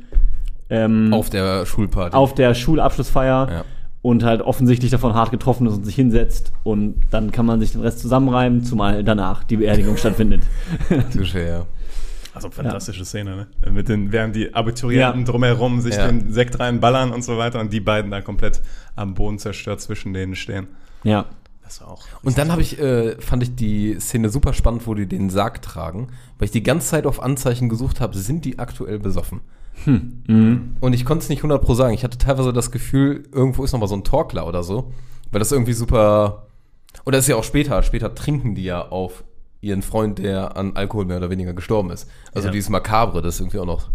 Ähm, 0.68 1.12
Auf 1.12 1.30
der 1.30 1.66
Schulparty. 1.66 2.16
auf 2.16 2.34
der 2.34 2.54
Schulabschlussfeier 2.54 3.48
Ja. 3.50 3.64
Und 4.02 4.22
halt 4.24 4.40
offensichtlich 4.42 4.90
davon 4.90 5.14
hart 5.14 5.30
getroffen 5.30 5.66
ist 5.66 5.74
und 5.74 5.84
sich 5.84 5.94
hinsetzt. 5.94 6.52
Und 6.62 7.02
dann 7.10 7.32
kann 7.32 7.44
man 7.46 7.60
sich 7.60 7.72
den 7.72 7.82
Rest 7.82 7.98
zusammenreimen, 8.00 8.64
zumal 8.64 9.04
danach 9.04 9.44
die 9.44 9.58
Beerdigung 9.58 9.96
stattfindet. 9.96 10.42
Touché, 11.14 11.46
ja. 11.48 11.66
Also 12.32 12.48
fantastische 12.48 13.04
Szene, 13.04 13.48
ne? 13.62 13.70
Mit 13.72 13.88
den, 13.88 14.12
während 14.12 14.36
die 14.36 14.54
Abiturienten 14.54 15.20
Ja. 15.20 15.26
drumherum 15.26 15.80
sich 15.80 15.96
Ja. 15.96 16.06
den 16.06 16.32
Sekt 16.32 16.58
reinballern 16.60 17.10
und 17.12 17.22
so 17.24 17.36
weiter 17.36 17.60
und 17.60 17.72
die 17.72 17.80
beiden 17.80 18.10
da 18.10 18.20
komplett 18.20 18.62
am 18.96 19.14
Boden 19.14 19.38
zerstört 19.38 19.80
zwischen 19.80 20.12
denen 20.14 20.34
stehen. 20.36 20.68
Ja. 21.02 21.26
Das 21.64 21.80
war 21.82 21.88
auch. 21.88 22.04
Und 22.22 22.38
dann 22.38 22.50
habe 22.50 22.62
ich, 22.62 22.80
äh, 22.80 23.20
fand 23.20 23.42
ich 23.42 23.54
die 23.54 23.96
Szene 24.00 24.28
super 24.28 24.52
spannend, 24.54 24.86
wo 24.86 24.94
die 24.94 25.06
den 25.06 25.28
Sarg 25.30 25.60
tragen, 25.62 26.08
weil 26.38 26.46
ich 26.46 26.50
die 26.52 26.62
ganze 26.62 26.88
Zeit 26.88 27.06
auf 27.06 27.22
Anzeichen 27.22 27.68
gesucht 27.68 28.00
habe, 28.00 28.16
sind 28.16 28.44
die 28.44 28.58
aktuell 28.58 28.98
besoffen? 28.98 29.40
Und 29.86 30.92
ich 30.92 31.04
konnte 31.04 31.22
es 31.22 31.28
nicht 31.28 31.38
100 31.40 31.62
pro 31.62 31.74
sagen. 31.74 31.94
Ich 31.94 32.04
hatte 32.04 32.18
teilweise 32.18 32.52
das 32.52 32.70
Gefühl, 32.70 33.24
irgendwo 33.32 33.64
ist 33.64 33.72
noch 33.72 33.80
mal 33.80 33.86
so 33.88 33.94
ein 33.96 34.04
Torkler 34.04 34.46
oder 34.46 34.62
so, 34.62 34.92
weil 35.32 35.38
das 35.38 35.52
irgendwie 35.52 35.72
super. 35.72 36.46
Oder 37.06 37.18
ist 37.18 37.28
ja 37.28 37.36
auch 37.36 37.44
später. 37.44 37.82
Später 37.82 38.14
trinken 38.14 38.54
die 38.54 38.64
ja 38.64 38.88
auf 38.88 39.24
ihren 39.60 39.82
Freund, 39.82 40.18
der 40.18 40.56
an 40.56 40.72
Alkohol 40.76 41.04
mehr 41.04 41.18
oder 41.18 41.30
weniger 41.30 41.52
gestorben 41.54 41.90
ist. 41.90 42.08
Also 42.34 42.48
Ja. 42.48 42.52
dieses 42.52 42.70
Makabre, 42.70 43.22
das 43.22 43.34
ist 43.36 43.40
irgendwie 43.40 43.58
auch 43.58 43.66
noch 43.66 43.90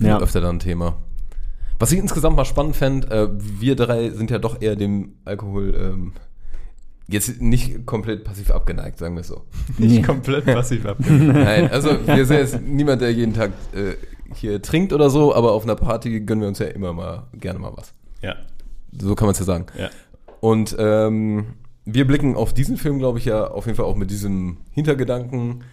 Ja. 0.00 0.18
öfter 0.20 0.40
dann 0.40 0.56
ein 0.56 0.60
Thema. 0.60 0.96
Was 1.78 1.92
ich 1.92 1.98
insgesamt 1.98 2.36
mal 2.36 2.44
spannend 2.46 2.74
fände, 2.76 3.08
äh, 3.10 3.28
wir 3.60 3.76
drei 3.76 4.08
sind 4.10 4.30
ja 4.30 4.38
doch 4.38 4.60
eher 4.62 4.76
dem 4.76 5.16
Alkohol 5.26 5.74
ähm, 5.78 6.12
jetzt 7.08 7.40
nicht 7.40 7.84
komplett 7.86 8.24
passiv 8.24 8.50
abgeneigt, 8.50 8.98
sagen 8.98 9.14
wir 9.14 9.20
es 9.20 9.28
so. 9.28 9.42
Nicht 9.78 10.02
komplett 10.04 10.46
passiv 10.46 10.86
ab. 10.86 10.96
Nein, 11.06 11.70
also 11.70 11.90
wir 12.06 12.24
sind 12.24 12.38
jetzt 12.38 12.60
niemand, 12.62 13.02
der 13.02 13.12
jeden 13.12 13.34
Tag 13.34 13.52
äh, 13.74 13.94
hier 14.34 14.62
trinkt 14.62 14.92
oder 14.92 15.10
so, 15.10 15.34
aber 15.34 15.52
auf 15.52 15.64
einer 15.64 15.76
Party 15.76 16.20
gönnen 16.20 16.42
wir 16.42 16.48
uns 16.48 16.58
ja 16.58 16.66
immer 16.66 16.92
mal 16.92 17.28
gerne 17.34 17.58
mal 17.58 17.72
was. 17.74 17.92
Ja. 18.22 18.36
So 18.98 19.14
kann 19.14 19.26
man 19.26 19.32
es 19.32 19.38
ja 19.38 19.44
sagen. 19.44 19.66
Ja. 19.78 19.90
Und 20.40 20.76
ähm, 20.78 21.54
wir 21.84 22.06
blicken 22.06 22.36
auf 22.36 22.52
diesen 22.52 22.76
Film, 22.76 22.98
glaube 22.98 23.18
ich, 23.18 23.24
ja 23.24 23.48
auf 23.48 23.66
jeden 23.66 23.76
Fall 23.76 23.86
auch 23.86 23.96
mit 23.96 24.10
diesem 24.10 24.58
Hintergedanken. 24.72 25.64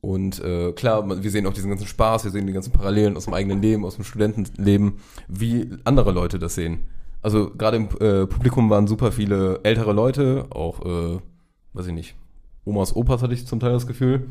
Und 0.00 0.40
äh, 0.44 0.72
klar, 0.72 1.08
wir 1.22 1.30
sehen 1.30 1.46
auch 1.46 1.52
diesen 1.52 1.70
ganzen 1.70 1.86
Spaß, 1.86 2.24
wir 2.24 2.30
sehen 2.30 2.46
die 2.46 2.52
ganzen 2.52 2.72
Parallelen 2.72 3.16
aus 3.16 3.24
dem 3.24 3.34
eigenen 3.34 3.60
Leben, 3.60 3.84
aus 3.84 3.96
dem 3.96 4.04
Studentenleben, 4.04 5.00
wie 5.26 5.70
andere 5.84 6.12
Leute 6.12 6.38
das 6.38 6.54
sehen. 6.54 6.86
Also 7.22 7.50
gerade 7.50 7.78
im 7.78 7.88
äh, 7.98 8.26
Publikum 8.26 8.70
waren 8.70 8.86
super 8.86 9.10
viele 9.10 9.58
ältere 9.64 9.92
Leute, 9.92 10.46
auch, 10.50 10.84
äh, 10.84 11.18
weiß 11.72 11.88
ich 11.88 11.92
nicht, 11.92 12.14
Omas, 12.64 12.94
Opas 12.94 13.22
hatte 13.22 13.34
ich 13.34 13.46
zum 13.46 13.58
Teil 13.58 13.72
das 13.72 13.86
Gefühl, 13.86 14.28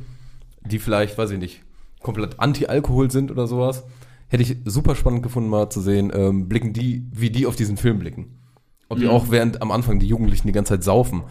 die 0.61 0.79
vielleicht, 0.79 1.17
weiß 1.17 1.31
ich 1.31 1.39
nicht, 1.39 1.64
komplett 2.05 2.39
anti-Alkohol 2.39 3.09
sind 3.09 3.31
oder 3.31 3.47
sowas. 3.47 3.83
Hätte 4.27 4.43
ich 4.43 4.57
super 4.63 4.95
spannend 4.95 5.23
gefunden, 5.23 5.49
mal 5.49 5.69
zu 5.69 5.81
sehen, 5.81 6.11
ähm, 6.15 6.47
blicken 6.47 6.71
die, 6.71 7.07
wie 7.11 7.31
die 7.31 7.47
auf 7.47 7.55
diesen 7.55 7.77
Film 7.77 7.99
blicken. 7.99 8.39
Ob 8.87 8.99
die 8.99 9.07
auch 9.07 9.31
während 9.31 9.63
am 9.63 9.71
Anfang 9.71 9.99
die 9.99 10.07
Jugendlichen 10.07 10.47
die 10.47 10.53
ganze 10.53 10.73
Zeit 10.73 10.83
saufen, 10.83 11.23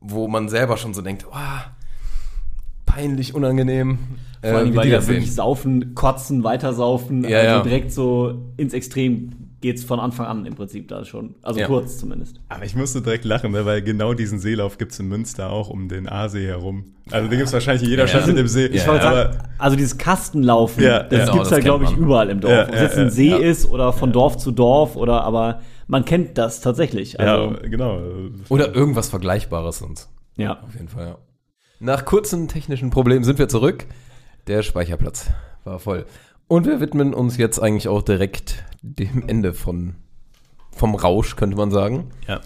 wo 0.00 0.26
man 0.26 0.48
selber 0.48 0.76
schon 0.76 0.92
so 0.92 1.02
denkt, 1.02 1.26
oh, 1.30 1.36
peinlich, 2.84 3.34
unangenehm. 3.34 3.98
Vor 4.42 4.50
allem, 4.50 4.68
äh, 4.68 4.72
wie 4.72 4.76
weil 4.76 4.82
die 4.82 4.88
die 4.88 4.96
das 4.96 5.06
wirklich 5.06 5.32
saufen, 5.32 5.94
kotzen, 5.94 6.42
weitersaufen. 6.42 7.22
Ja, 7.22 7.38
also 7.38 7.50
ja. 7.50 7.62
direkt 7.62 7.92
so 7.92 8.52
ins 8.56 8.74
Extrem 8.74 9.30
geht's 9.62 9.82
von 9.84 9.98
Anfang 10.00 10.26
an 10.26 10.44
im 10.46 10.54
Prinzip 10.54 10.88
da 10.88 11.04
schon. 11.04 11.34
Also 11.42 11.60
Ja. 11.60 11.66
kurz 11.66 11.98
zumindest. 11.98 12.40
Aber 12.48 12.64
ich 12.64 12.76
musste 12.76 13.00
direkt 13.00 13.24
lachen, 13.24 13.52
ne, 13.52 13.64
weil 13.64 13.80
genau 13.82 14.12
diesen 14.14 14.38
Seelauf 14.38 14.76
gibt's 14.78 14.98
in 14.98 15.08
Münster 15.08 15.50
auch 15.50 15.70
um 15.70 15.88
den 15.88 16.08
Aasee 16.08 16.46
herum. 16.46 16.84
Also 17.10 17.28
den 17.28 17.38
gibt's 17.38 17.52
wahrscheinlich 17.52 17.82
in 17.84 17.90
jeder 17.90 18.02
Ja. 18.02 18.08
Stadt 18.08 18.26
mit 18.26 18.36
dem 18.36 18.48
See. 18.48 18.66
Ich 18.66 18.86
aber 18.86 19.00
sagen, 19.00 19.38
also 19.58 19.76
dieses 19.76 19.96
Kastenlaufen, 19.96 20.82
Ja, 20.84 21.02
das 21.04 21.12
ja. 21.12 21.18
Genau, 21.24 21.32
gibt's 21.34 21.48
das 21.48 21.58
ja, 21.58 21.64
glaube 21.64 21.84
ich, 21.84 21.92
überall 21.96 22.28
im 22.30 22.40
Dorf. 22.40 22.52
Ja, 22.52 22.62
Ob 22.64 22.68
es 22.68 22.76
ja, 22.76 22.82
jetzt 22.82 22.96
ein 22.98 23.04
ja. 23.04 23.10
See 23.10 23.30
Ja. 23.30 23.36
ist 23.38 23.66
oder 23.70 23.92
von 23.92 24.12
Dorf 24.12 24.36
zu 24.36 24.50
Dorf 24.52 24.96
oder 24.96 25.22
aber 25.24 25.60
man 25.88 26.04
kennt 26.04 26.36
das 26.36 26.60
tatsächlich. 26.60 27.18
Also, 27.18 27.54
ja, 27.54 27.68
genau. 27.68 28.00
Oder 28.48 28.74
irgendwas 28.74 29.08
Vergleichbares 29.08 29.78
sonst. 29.78 30.10
ja. 30.36 30.60
Auf 30.62 30.74
jeden 30.74 30.88
Fall, 30.88 31.06
ja. 31.06 31.18
Nach 31.80 32.04
kurzen 32.04 32.48
technischen 32.48 32.90
Problemen 32.90 33.24
sind 33.24 33.38
wir 33.38 33.48
zurück. 33.48 33.86
Der 34.48 34.62
Speicherplatz 34.62 35.30
war 35.64 35.78
voll. 35.78 36.06
Und 36.48 36.64
wir 36.66 36.80
widmen 36.80 37.12
uns 37.14 37.36
jetzt 37.38 37.58
eigentlich 37.58 37.88
auch 37.88 38.02
direkt 38.02 38.64
dem 38.94 39.24
Ende 39.28 39.52
von, 39.52 39.94
vom 40.72 40.94
Rausch, 40.94 41.36
könnte 41.36 41.56
man 41.56 41.70
sagen. 41.70 42.10
Ja. 42.28 42.40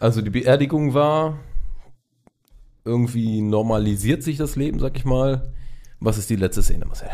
Also 0.00 0.20
die 0.22 0.30
Beerdigung 0.30 0.94
war 0.94 1.38
irgendwie 2.84 3.40
normalisiert 3.40 4.22
sich 4.22 4.36
das 4.38 4.56
Leben, 4.56 4.78
sag 4.80 4.96
ich 4.96 5.04
mal. 5.04 5.52
Was 6.00 6.18
ist 6.18 6.30
die 6.30 6.36
letzte 6.36 6.62
Szene, 6.62 6.84
Marcel? 6.86 7.08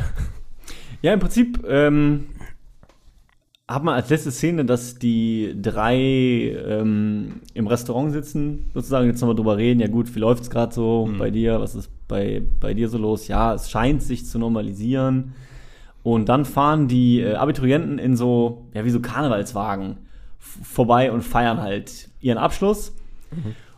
Ja, 1.03 1.13
im 1.13 1.21
Prinzip 1.21 1.63
ähm, 1.69 2.29
hat 3.69 3.85
man 3.85 3.95
als 3.95 4.09
letzte 4.09 4.31
Szene, 4.33 4.65
dass 4.65 4.95
die 4.95 5.55
drei 5.61 5.97
ähm, 5.97 7.41
im 7.53 7.67
Restaurant 7.67 8.13
sitzen, 8.13 8.71
sozusagen 8.73 9.07
jetzt 9.07 9.21
nochmal 9.21 9.37
drüber 9.37 9.59
reden, 9.59 9.81
ja 9.81 9.89
gut, 9.89 10.15
wie 10.15 10.21
läuft's 10.21 10.49
gerade 10.49 10.75
so 10.75 11.07
Mhm. 11.07 11.19
bei 11.19 11.31
dir, 11.31 11.61
was 11.61 11.75
ist 11.75 11.91
bei, 12.09 12.43
bei 12.61 12.73
dir 12.73 12.89
so 12.89 12.97
los? 12.97 13.29
Ja, 13.29 13.53
es 13.55 13.71
scheint 13.71 14.03
sich 14.03 14.25
zu 14.25 14.39
normalisieren. 14.39 15.35
Und 16.03 16.29
dann 16.29 16.45
fahren 16.45 16.89
die 16.89 17.21
äh, 17.21 17.35
Abiturienten 17.35 17.99
in 17.99 18.17
so, 18.17 18.67
ja, 18.75 18.85
wie 18.85 18.91
so 18.91 19.01
Karnevalswagen 19.01 19.99
vorbei 20.39 21.13
und 21.13 21.23
feiern 21.23 21.61
halt 21.61 22.09
ihren 22.21 22.39
Abschluss. 22.39 22.95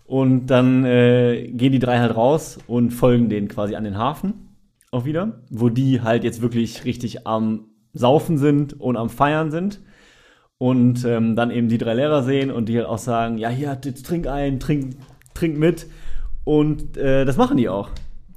Und 0.04 0.46
dann 0.46 0.84
äh, 0.84 1.48
gehen 1.52 1.72
die 1.72 1.78
drei 1.78 1.98
halt 1.98 2.14
raus 2.16 2.58
und 2.66 2.90
folgen 2.90 3.28
denen 3.28 3.48
quasi 3.48 3.76
an 3.76 3.84
den 3.84 3.96
Hafen 3.96 4.50
auch 4.90 5.04
wieder, 5.04 5.40
wo 5.50 5.68
die 5.68 6.02
halt 6.02 6.24
jetzt 6.24 6.42
wirklich 6.42 6.84
richtig 6.84 7.26
am 7.26 7.66
Saufen 7.92 8.38
sind 8.38 8.80
und 8.80 8.96
am 8.96 9.08
Feiern 9.08 9.50
sind. 9.50 9.80
Und 10.58 11.04
ähm, 11.04 11.36
dann 11.36 11.50
eben 11.50 11.68
die 11.68 11.78
drei 11.78 11.94
Lehrer 11.94 12.22
sehen 12.22 12.50
und 12.50 12.68
die 12.68 12.76
halt 12.76 12.86
auch 12.86 12.98
sagen, 12.98 13.38
ja, 13.38 13.48
hier, 13.48 13.78
jetzt 13.82 14.04
trink 14.04 14.26
ein, 14.26 14.60
trink, 14.60 14.96
trink 15.32 15.56
mit. 15.56 15.86
Und 16.44 16.96
äh, 16.98 17.24
das 17.24 17.36
machen 17.38 17.56
die 17.56 17.68
auch. 17.68 17.88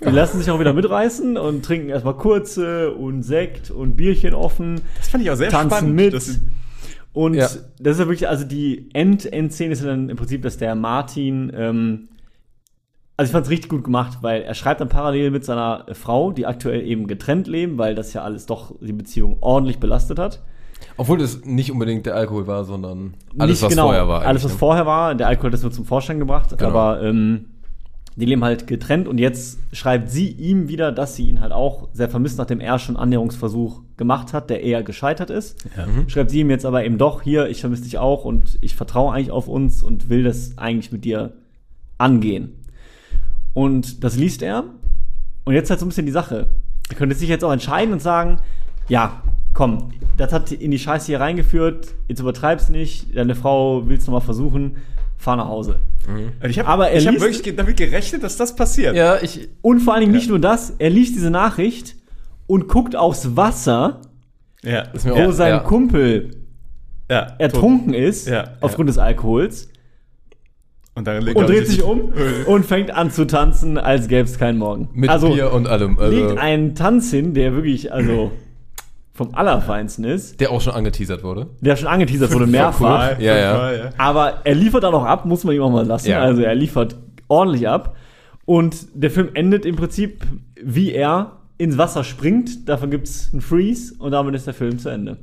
Die 0.05 0.09
lassen 0.11 0.39
sich 0.39 0.49
auch 0.51 0.59
wieder 0.59 0.73
mitreißen 0.73 1.37
und 1.37 1.63
trinken 1.65 1.89
erstmal 1.89 2.15
kurze 2.15 2.91
und 2.91 3.23
Sekt 3.23 3.71
und 3.71 3.95
Bierchen 3.95 4.33
offen 4.33 4.81
Das 4.97 5.07
fand 5.09 5.23
ich 5.23 5.31
auch 5.31 5.35
sehr 5.35 5.49
tanzen 5.49 5.69
spannend. 5.77 5.95
mit. 5.95 6.13
dass- 6.13 6.39
und 7.13 7.35
Ja. 7.35 7.47
das 7.79 7.93
ist 7.93 7.99
ja 7.99 8.07
wirklich, 8.07 8.27
also 8.27 8.43
die 8.43 8.89
End 8.93 9.31
Endszene 9.31 9.71
ist 9.73 9.81
ja 9.81 9.87
dann 9.87 10.09
im 10.09 10.17
Prinzip, 10.17 10.41
dass 10.41 10.57
der 10.57 10.73
Martin, 10.75 11.51
ähm, 11.55 12.09
also 13.17 13.29
ich 13.29 13.31
fand 13.33 13.45
es 13.45 13.51
richtig 13.51 13.69
gut 13.69 13.83
gemacht, 13.83 14.17
weil 14.21 14.41
er 14.41 14.55
schreibt 14.55 14.81
dann 14.81 14.89
parallel 14.89 15.29
mit 15.29 15.45
seiner 15.45 15.85
Frau, 15.93 16.31
die 16.31 16.47
aktuell 16.47 16.81
eben 16.81 17.05
getrennt 17.05 17.47
leben, 17.47 17.77
weil 17.77 17.93
das 17.93 18.13
ja 18.13 18.23
alles 18.23 18.47
doch 18.47 18.73
die 18.81 18.93
Beziehung 18.93 19.37
ordentlich 19.41 19.79
belastet 19.79 20.17
hat. 20.17 20.41
Obwohl 20.97 21.17
das 21.19 21.45
nicht 21.45 21.71
unbedingt 21.71 22.05
der 22.07 22.15
Alkohol 22.15 22.45
war, 22.47 22.65
sondern 22.65 23.13
alles, 23.37 23.57
Nicht 23.57 23.63
was 23.63 23.69
genau, 23.69 23.85
vorher 23.85 24.07
war. 24.07 24.23
Alles, 24.23 24.43
was 24.43 24.51
ne? 24.53 24.57
vorher 24.57 24.85
war, 24.85 25.15
der 25.15 25.27
Alkohol 25.27 25.47
hat 25.49 25.53
das 25.53 25.61
nur 25.63 25.71
zum 25.71 25.85
Vorschein 25.85 26.17
gebracht, 26.19 26.49
Genau. 26.57 26.69
aber 26.69 27.01
ähm, 27.03 27.45
die 28.15 28.25
leben 28.25 28.43
halt 28.43 28.67
getrennt 28.67 29.07
und 29.07 29.17
jetzt 29.17 29.59
schreibt 29.71 30.09
sie 30.09 30.29
ihm 30.29 30.67
wieder, 30.67 30.91
dass 30.91 31.15
sie 31.15 31.27
ihn 31.27 31.41
halt 31.41 31.51
auch 31.51 31.89
sehr 31.93 32.09
vermisst, 32.09 32.37
nachdem 32.37 32.59
er 32.59 32.77
schon 32.79 32.95
Annäherungsversuch 32.95 33.81
gemacht 33.97 34.33
hat, 34.33 34.49
der 34.49 34.61
eher 34.63 34.83
gescheitert 34.83 35.29
ist. 35.29 35.65
Schreibt 36.07 36.29
sie 36.31 36.41
ihm 36.41 36.49
jetzt 36.49 36.65
aber 36.65 36.85
eben 36.85 36.97
doch, 36.97 37.21
hier, 37.21 37.47
ich 37.49 37.61
vermisse 37.61 37.83
dich 37.83 37.97
auch 37.97 38.25
und 38.25 38.59
ich 38.61 38.75
vertraue 38.75 39.13
eigentlich 39.13 39.31
auf 39.31 39.47
uns 39.47 39.81
und 39.81 40.09
will 40.09 40.23
das 40.23 40.57
eigentlich 40.57 40.91
mit 40.91 41.05
dir 41.05 41.33
angehen. 41.97 42.53
Und 43.53 44.03
das 44.03 44.15
liest 44.15 44.41
er. 44.41 44.65
Und 45.45 45.53
jetzt 45.53 45.69
halt 45.69 45.79
so 45.79 45.85
ein 45.85 45.89
bisschen 45.89 46.05
die 46.05 46.11
Sache. 46.11 46.47
Er 46.89 46.95
könnte 46.95 47.15
sich 47.15 47.29
jetzt 47.29 47.43
auch 47.43 47.51
entscheiden 47.51 47.93
und 47.93 48.01
sagen, 48.01 48.37
ja, 48.87 49.23
komm, 49.53 49.89
das 50.17 50.33
hat 50.33 50.51
in 50.51 50.71
die 50.71 50.79
Scheiße 50.79 51.07
hier 51.07 51.19
reingeführt, 51.19 51.95
jetzt 52.07 52.19
übertreib's 52.19 52.69
nicht, 52.69 53.15
deine 53.15 53.35
Frau 53.35 53.87
will's 53.87 54.05
nochmal 54.05 54.21
versuchen, 54.21 54.77
fahr 55.23 55.37
nach 55.37 55.47
Hause. 55.47 55.79
Also 56.39 56.49
ich 56.49 56.59
habe 56.59 56.67
Aber 56.67 56.89
er 56.89 56.99
ich 56.99 57.07
hab 57.07 57.19
wirklich 57.19 57.55
damit 57.55 57.77
gerechnet, 57.77 58.23
dass 58.23 58.35
das 58.37 58.55
passiert. 58.55 58.95
Ja, 58.95 59.21
ich, 59.21 59.49
Und 59.61 59.79
vor 59.79 59.93
allen 59.93 60.01
Dingen 60.01 60.11
nicht 60.13 60.29
nur 60.29 60.39
das, 60.39 60.73
er 60.77 60.89
liest 60.89 61.15
diese 61.15 61.29
Nachricht 61.31 61.95
und 62.45 62.67
guckt 62.67 62.95
aufs 62.95 63.35
Wasser, 63.35 64.01
ja. 64.63 64.81
Ist 64.93 65.05
mir 65.05 65.15
wo 65.15 65.29
auch- 65.29 65.31
sein 65.31 65.49
ja. 65.53 65.59
Kumpel 65.59 66.31
ja. 67.09 67.35
ertrunken 67.37 67.93
ist, 67.93 68.27
Ja, 68.27 68.53
aufgrund 68.61 68.89
des 68.89 68.97
Alkohols, 68.97 69.69
Und, 70.95 71.07
dann 71.07 71.21
legt 71.23 71.37
und 71.37 71.47
dreht 71.49 71.67
sich 71.67 71.77
sich- 71.77 71.83
um 71.83 72.13
und 72.47 72.65
fängt 72.65 72.91
an 72.91 73.09
zu 73.11 73.25
tanzen, 73.25 73.77
als 73.77 74.07
gäbe 74.07 74.23
es 74.23 74.37
keinen 74.37 74.57
Morgen. 74.59 74.89
mit 74.93 75.09
also, 75.09 75.29
Bier 75.33 75.51
und 75.53 75.67
allem. 75.67 75.97
Also, 75.99 76.15
legt 76.15 76.37
einen 76.37 76.75
Tanz 76.75 77.11
hin, 77.11 77.33
der 77.33 77.53
wirklich, 77.53 77.91
also 77.91 78.31
vom 79.13 79.35
Allerfeinsten 79.35 80.05
ist, 80.05 80.39
der 80.39 80.49
auch 80.51 80.59
schon 80.61 80.73
angeteasert 80.73 81.23
wurde. 81.23 81.47
der 81.61 81.75
schon 81.75 81.87
angeteasert 81.87 82.33
wurde 82.33 82.47
mehrfach. 82.57 83.19
Ja, 83.19 83.35
ja. 83.37 83.71
ja. 83.71 83.89
Aber 83.97 84.41
er 84.43 84.55
liefert 84.55 84.83
auch 84.85 84.91
noch 84.91 85.05
ab, 85.05 85.25
muss 85.25 85.43
man 85.43 85.55
ihm 85.55 85.61
auch 85.61 85.69
mal 85.69 85.85
lassen. 85.85 86.09
Ja. 86.09 86.19
Also 86.21 86.41
er 86.41 86.55
liefert 86.55 86.95
ordentlich 87.27 87.67
ab. 87.67 87.95
Und 88.45 88.87
der 88.93 89.11
Film 89.11 89.29
endet 89.35 89.65
im 89.65 89.75
Prinzip, 89.75 90.23
wie 90.61 90.91
er 90.93 91.33
ins 91.57 91.77
Wasser 91.77 92.03
springt. 92.03 92.67
Davon 92.67 92.89
gibt 92.91 93.07
es 93.07 93.29
einen 93.31 93.41
Freeze 93.41 93.93
und 93.99 94.11
damit 94.11 94.33
ist 94.35 94.47
der 94.47 94.53
Film 94.53 94.79
zu 94.79 94.89
Ende. 94.89 95.17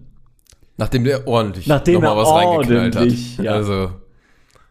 Nachdem 0.76 1.04
der 1.04 1.26
ordentlich 1.26 1.66
Nachdem 1.66 2.00
noch 2.00 2.02
mal 2.02 2.08
er 2.12 2.16
was 2.16 2.30
reingeknallt 2.32 2.96
ordentlich, 2.96 3.38
hat. 3.38 3.44
ja. 3.44 3.52
Also, 3.52 3.90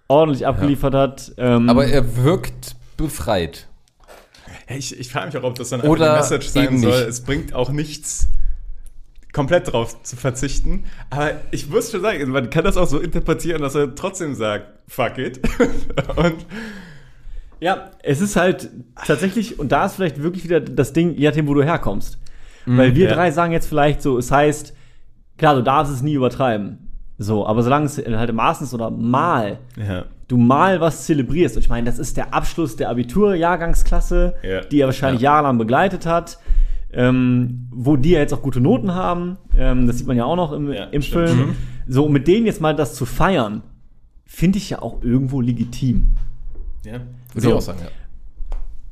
Ordentlich 0.07 0.47
abgeliefert 0.47 0.95
hat. 0.95 1.31
Ähm, 1.37 1.69
aber 1.69 1.85
er 1.85 2.15
wirkt 2.23 2.75
befreit. 2.97 3.67
Ja, 4.67 4.75
Ich, 4.77 4.99
ich 4.99 5.11
frage 5.11 5.27
mich 5.27 5.37
auch, 5.37 5.43
ob 5.43 5.55
das 5.55 5.69
dann 5.69 5.81
die 5.81 5.87
Message 5.87 6.47
sein 6.47 6.79
soll. 6.79 6.89
nicht. 6.89 7.07
Es 7.09 7.21
bringt 7.21 7.53
auch 7.53 7.69
nichts, 7.69 8.27
komplett 9.33 9.71
drauf 9.71 10.01
zu 10.03 10.15
verzichten. 10.15 10.85
Aber 11.09 11.31
ich 11.51 11.69
muss 11.69 11.91
schon 11.91 12.01
sagen, 12.01 12.29
man 12.29 12.49
kann 12.49 12.63
das 12.63 12.77
auch 12.77 12.87
so 12.87 12.99
interpretieren, 12.99 13.61
dass 13.61 13.75
er 13.75 13.93
trotzdem 13.95 14.33
sagt, 14.35 14.65
fuck 14.87 15.17
it. 15.17 15.39
Und 16.15 16.45
Ja, 17.59 17.91
es 18.03 18.21
ist 18.21 18.35
halt 18.35 18.69
tatsächlich, 19.05 19.59
und 19.59 19.71
da 19.71 19.85
ist 19.85 19.95
vielleicht 19.95 20.23
wirklich 20.23 20.45
wieder 20.45 20.61
das 20.61 20.93
Ding, 20.93 21.15
je 21.15 21.27
nachdem, 21.27 21.47
wo 21.47 21.53
du 21.53 21.63
herkommst. 21.63 22.17
Weil 22.65 22.95
wir 22.95 23.09
ja. 23.09 23.15
drei 23.15 23.31
sagen 23.31 23.51
jetzt 23.51 23.67
vielleicht 23.67 24.01
so, 24.01 24.17
es 24.17 24.31
heißt, 24.31 24.73
klar, 25.37 25.55
du 25.55 25.63
darfst 25.63 25.91
es 25.91 26.01
nie 26.01 26.13
übertreiben. 26.13 26.89
So, 27.17 27.45
aber 27.45 27.63
solange 27.63 27.85
es 27.85 27.97
halt 27.97 28.29
im 28.29 28.35
Maßen 28.37 28.65
ist 28.65 28.73
oder 28.73 28.91
mal, 28.91 29.57
ja. 29.75 30.05
du 30.27 30.37
mal 30.37 30.79
was 30.79 31.05
zelebrierst. 31.05 31.55
Und 31.57 31.63
ich 31.63 31.69
meine, 31.69 31.85
das 31.85 31.99
ist 31.99 32.15
der 32.15 32.33
Abschluss 32.33 32.75
der 32.75 32.89
Abiturjahrgangsklasse, 32.89 34.35
Ja. 34.43 34.61
die 34.61 34.79
er 34.81 34.87
wahrscheinlich 34.87 35.21
jahrelang 35.21 35.57
begleitet 35.57 36.05
hat, 36.05 36.37
ähm, 36.93 37.67
wo 37.71 37.95
die 37.97 38.11
ja 38.11 38.19
jetzt 38.19 38.33
auch 38.33 38.41
gute 38.41 38.61
Noten 38.61 38.93
haben. 38.95 39.37
Ähm, 39.57 39.87
das 39.87 39.97
sieht 39.97 40.07
man 40.07 40.17
ja 40.17 40.25
auch 40.25 40.35
noch 40.35 40.51
im, 40.51 40.71
Ja, 40.71 40.85
im. 40.85 41.01
Film. 41.01 41.37
Mhm. 41.37 41.55
So, 41.87 42.05
um 42.05 42.11
mit 42.13 42.27
denen 42.27 42.45
jetzt 42.45 42.61
mal 42.61 42.75
das 42.75 42.93
zu 42.95 43.05
feiern, 43.05 43.61
finde 44.25 44.57
ich 44.57 44.69
ja 44.69 44.81
auch 44.81 45.01
irgendwo 45.03 45.41
legitim. 45.41 46.05
ja. 46.85 46.93
Würde 47.33 47.41
So. 47.41 47.49
ich 47.49 47.55
auch 47.55 47.61
sagen, 47.61 47.79
ja. 47.83 47.89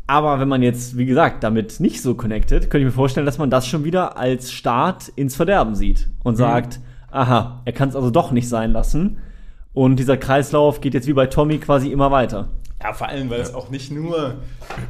Aber 0.06 0.40
wenn 0.40 0.48
man 0.48 0.62
jetzt, 0.62 0.96
wie 0.98 1.06
gesagt, 1.06 1.44
damit 1.44 1.80
nicht 1.80 2.02
so 2.02 2.16
connected, 2.16 2.62
könnte 2.70 2.80
ich 2.80 2.86
mir 2.86 2.92
vorstellen, 2.92 3.26
dass 3.26 3.40
man 3.40 3.50
das 3.50 3.68
schon 3.68 3.84
wieder 3.84 4.18
als 4.18 4.52
Start 4.52 5.10
ins 5.16 5.36
Verderben 5.36 5.76
sieht 5.76 6.08
und 6.24 6.34
Mhm. 6.36 6.38
sagt, 6.38 6.80
aha, 7.12 7.62
er 7.66 7.74
kann 7.74 7.90
es 7.90 7.96
also 7.96 8.10
doch 8.10 8.32
nicht 8.32 8.48
sein 8.48 8.72
lassen. 8.72 9.18
Und 9.74 9.98
dieser 9.98 10.16
Kreislauf 10.18 10.82
geht 10.82 10.94
jetzt 10.94 11.08
wie 11.08 11.14
bei 11.14 11.28
Tommy 11.28 11.58
quasi 11.58 11.92
immer 11.92 12.10
weiter. 12.10 12.48
Ja, 12.88 12.94
vor 12.94 13.10
allem, 13.10 13.30
weil 13.30 13.42
es 13.42 13.54
auch 13.54 13.70
nicht 13.70 13.92
nur 13.92 14.36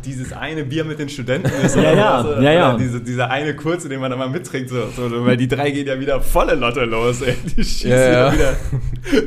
dieses 0.06 0.32
eine 0.32 0.66
Bier 0.66 0.86
mit 0.86 1.00
den 1.00 1.10
Studenten 1.10 1.50
ist. 1.66 1.76
Ja, 1.76 1.82
oder 1.82 1.96
ja, 1.96 2.22
so, 2.22 2.30
ja, 2.30 2.38
oder 2.38 2.54
ja. 2.54 2.78
Diese, 2.78 3.02
dieser 3.02 3.32
eine 3.32 3.56
kurze, 3.56 3.90
den 3.90 4.00
man 4.00 4.12
da 4.12 4.18
mal 4.18 4.30
mittrinkt. 4.30 4.70
So, 4.70 4.88
so, 4.96 5.26
weil 5.26 5.36
die 5.36 5.48
drei 5.48 5.72
gehen 5.72 5.88
ja 5.88 6.00
wieder 6.00 6.22
volle 6.22 6.54
Lotte 6.54 6.86
los. 6.86 7.24
Ey. 7.24 7.36
Die 7.44 7.64
schießen 7.64 7.90
Ja, 7.90 7.98
ja, 7.98 8.12
ja. 8.28 8.34
wieder 8.34 8.54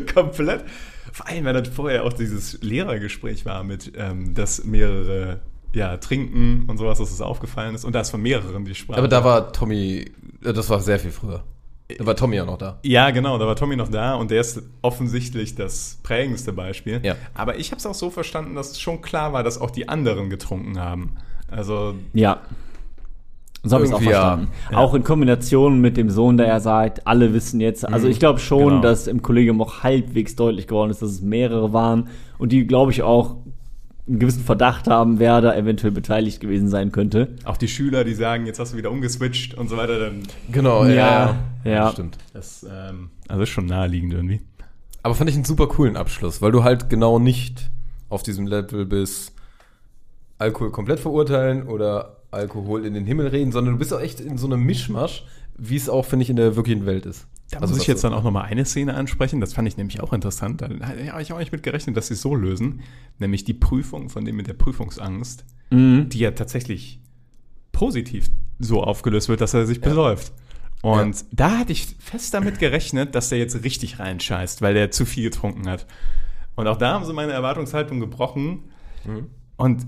komplett. 0.15 0.65
Vor 1.13 1.27
allem, 1.27 1.45
weil 1.47 1.55
dann 1.55 1.65
vorher 1.65 2.05
auch 2.05 2.13
dieses 2.13 2.63
Lehrergespräch 2.63 3.45
war 3.45 3.65
mit, 3.65 3.91
ähm, 3.97 4.35
dass 4.35 4.63
mehrere 4.65 5.41
ja, 5.73 5.97
trinken 5.97 6.67
und 6.69 6.79
sowas, 6.79 6.99
dass 6.99 7.11
es 7.11 7.21
aufgefallen 7.21 7.75
ist. 7.75 7.85
Und 7.85 7.97
da 7.97 8.03
ist 8.03 8.11
von 8.11 8.23
mehreren 8.23 8.65
die 8.65 8.77
Sprache. 8.77 8.99
Aber 8.99 9.09
da 9.09 9.25
war 9.25 9.53
Tommy, 9.53 10.13
äh, 10.45 10.53
das 10.53 10.71
war 10.71 10.79
sehr 10.79 11.01
viel 11.01 11.11
früher. 11.11 11.43
Da 11.99 12.07
war 12.07 12.17
Tommy 12.17 12.37
ja 12.37 12.45
noch 12.45 12.59
da. 12.59 12.79
Ja, 12.83 13.11
genau, 13.11 13.39
da 13.39 13.47
war 13.47 13.57
Tommy 13.57 13.77
noch 13.77 13.89
da 13.89 14.15
und 14.15 14.31
der 14.31 14.41
ist 14.41 14.63
offensichtlich 14.83 15.55
das 15.55 15.99
prägendste 16.03 16.53
Beispiel. 16.53 17.01
Ja. 17.03 17.15
Aber 17.35 17.59
ich 17.59 17.71
habe 17.71 17.79
es 17.79 17.87
auch 17.87 17.95
so 17.95 18.11
verstanden, 18.11 18.55
dass 18.55 18.73
es 18.73 18.81
schon 18.81 19.01
klar 19.03 19.33
war, 19.33 19.43
dass 19.43 19.61
auch 19.61 19.71
die 19.71 19.89
anderen 19.89 20.31
getrunken 20.31 20.79
haben. 20.79 21.13
Also, 21.49 21.95
Ja. 22.13 22.41
So 23.63 23.75
habe 23.75 23.85
ich 23.85 23.91
es 23.91 23.97
auch 23.97 24.01
verstanden. 24.01 24.49
Ja. 24.71 24.79
Auch 24.79 24.95
in 24.95 25.05
Kombination 25.05 25.83
mit 25.83 25.99
dem 25.99 26.09
Sohn, 26.09 26.39
der 26.39 26.47
ja 26.47 26.61
sagt, 26.61 27.07
alle 27.07 27.35
wissen 27.35 27.61
jetzt. 27.61 27.87
Also 27.87 28.09
ich 28.09 28.19
glaube 28.19 28.39
schon, 28.39 28.69
Genau. 28.69 28.81
dass 28.81 29.07
im 29.07 29.21
Kollegium 29.21 29.61
auch 29.61 29.83
halbwegs 29.83 30.35
deutlich 30.35 30.67
geworden 30.67 30.91
ist, 30.91 31.03
dass 31.03 31.11
es 31.11 31.21
mehrere 31.21 31.73
waren 31.75 32.09
und 32.39 32.53
die, 32.53 32.67
glaube 32.67 32.91
ich, 32.91 33.03
auch 33.03 33.37
einen 34.11 34.19
gewissen 34.19 34.43
Verdacht 34.43 34.89
haben, 34.89 35.21
wer 35.21 35.41
da 35.41 35.55
eventuell 35.55 35.93
beteiligt 35.93 36.41
gewesen 36.41 36.69
sein 36.69 36.91
könnte. 36.91 37.29
auch 37.45 37.57
die 37.57 37.69
Schüler, 37.69 38.03
die 38.05 38.15
sagen, 38.15 38.45
jetzt 38.47 38.59
hast 38.59 38.73
du 38.73 38.77
wieder 38.77 38.91
umgeswitcht 38.91 39.55
und 39.55 39.69
so 39.69 39.77
weiter, 39.77 40.01
dann 40.01 40.23
Genau, 40.51 40.85
Ja, 40.85 41.39
ja. 41.65 41.91
Stimmt. 41.93 42.19
das 42.33 42.67
ähm, 42.69 43.11
also 43.29 43.43
ist 43.43 43.51
schon 43.51 43.67
naheliegend 43.67 44.13
irgendwie. 44.13 44.41
Aber 45.03 45.15
fand 45.15 45.31
ich 45.31 45.37
einen 45.37 45.45
super 45.45 45.69
coolen 45.69 45.97
Abschluss, 45.97 46.43
weil 46.43 46.53
du 46.53 46.65
halt 46.65 46.91
genau 46.91 47.19
nicht 47.19 47.71
auf 48.09 48.23
diesem 48.23 48.47
Level 48.47 48.85
bist, 48.85 49.33
Alkohol 50.39 50.73
komplett 50.73 51.01
verurteilen 51.01 51.69
oder 51.69 52.17
Alkohol 52.33 52.85
in 52.85 52.95
den 52.95 53.07
Himmel 53.07 53.29
reden, 53.29 53.53
sondern 53.53 53.75
du 53.75 53.79
bist 53.79 53.95
auch 53.95 54.01
echt 54.01 54.21
in 54.21 54.39
so 54.39 54.47
einem 54.47 54.63
Mischmasch, 54.65 55.25
wie 55.57 55.77
es 55.77 55.89
auch, 55.89 56.05
finde 56.05 56.25
ich, 56.25 56.31
in 56.31 56.37
der 56.37 56.57
wirklichen 56.57 56.87
Welt 56.87 57.07
ist. 57.07 57.27
Da 57.51 57.59
Also 57.59 57.73
muss 57.75 57.83
ich 57.83 57.89
jetzt 57.89 58.05
dann 58.05 58.13
auch 58.15 58.23
nochmal 58.23 58.45
eine 58.45 58.65
Szene 58.65 58.95
ansprechen, 58.95 59.41
das 59.41 59.55
fand 59.55 59.67
ich 59.67 59.77
nämlich 59.77 60.01
auch 60.01 60.13
interessant. 60.13 60.61
Da 60.63 60.69
habe 60.69 61.21
ich 61.23 61.33
auch 61.33 61.39
nicht 61.39 61.51
mit 61.53 61.63
gerechnet, 61.63 61.97
dass 61.97 62.07
sie 62.07 62.15
es 62.15 62.23
so 62.23 62.35
lösen. 62.35 62.81
Nämlich 63.19 63.45
die 63.45 63.55
Prüfung 63.55 64.09
von 64.09 64.25
dem 64.25 64.37
mit 64.37 64.47
der 64.47 64.55
Prüfungsangst, 64.55 65.45
die 65.73 66.19
ja 66.19 66.31
tatsächlich 66.33 67.01
positiv 67.73 68.29
so 68.59 68.83
aufgelöst 68.83 69.29
wird, 69.29 69.41
dass 69.41 69.55
er 69.55 69.67
sich 69.67 69.81
besäuft. 69.81 70.33
Und 70.83 71.17
Ja. 71.17 71.27
da 71.33 71.59
hatte 71.59 71.73
ich 71.73 71.97
fest 71.99 72.35
damit 72.35 72.59
gerechnet, 72.59 73.15
dass 73.15 73.29
der 73.31 73.39
jetzt 73.39 73.63
richtig 73.65 73.99
reinscheißt, 73.99 74.63
weil 74.63 74.75
der 74.75 74.91
zu 74.91 75.05
viel 75.05 75.25
getrunken 75.25 75.69
hat. 75.69 75.87
Und 76.57 76.67
auch 76.67 76.77
da 76.77 76.93
haben 76.95 77.05
sie 77.05 77.13
meine 77.13 77.33
Erwartungshaltung 77.33 78.01
gebrochen. 78.01 78.65
Und 79.57 79.87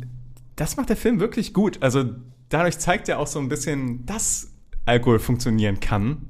das 0.56 0.76
macht 0.76 0.88
der 0.88 0.96
Film 0.96 1.20
wirklich 1.20 1.52
gut. 1.54 1.82
Also 1.82 2.04
dadurch 2.48 2.78
zeigt 2.78 3.08
er 3.08 3.18
auch 3.18 3.26
so 3.26 3.38
ein 3.38 3.48
bisschen, 3.48 4.04
dass 4.06 4.52
Alkohol 4.84 5.18
funktionieren 5.18 5.80
kann, 5.80 6.28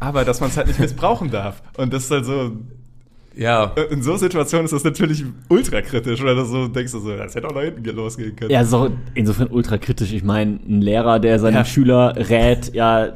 aber 0.00 0.24
dass 0.24 0.40
man 0.40 0.50
es 0.50 0.56
halt 0.56 0.66
nicht 0.68 0.78
missbrauchen 0.80 1.30
darf. 1.30 1.62
Und 1.76 1.92
das 1.92 2.04
ist 2.04 2.10
halt 2.10 2.24
so, 2.24 2.52
Ja, 3.36 3.72
in 3.90 4.02
so 4.02 4.16
Situationen 4.16 4.64
ist 4.64 4.72
das 4.72 4.82
natürlich 4.82 5.24
ultra 5.48 5.80
kritisch, 5.80 6.20
weil 6.24 6.34
du 6.34 6.44
so 6.44 6.66
denkst, 6.66 6.90
du 6.90 6.98
so, 6.98 7.16
das 7.16 7.36
hätte 7.36 7.46
auch 7.46 7.54
nach 7.54 7.62
hinten 7.62 7.84
losgehen 7.94 8.34
können. 8.34 8.50
Ja, 8.50 8.64
so 8.64 8.90
insofern 9.14 9.46
ultra 9.52 9.78
kritisch. 9.78 10.12
Ich 10.12 10.24
meine, 10.24 10.58
ein 10.68 10.80
Lehrer, 10.80 11.20
der 11.20 11.38
seinen 11.38 11.54
Ja. 11.54 11.64
Schüler 11.64 12.14
rät, 12.16 12.74
ja, 12.74 13.10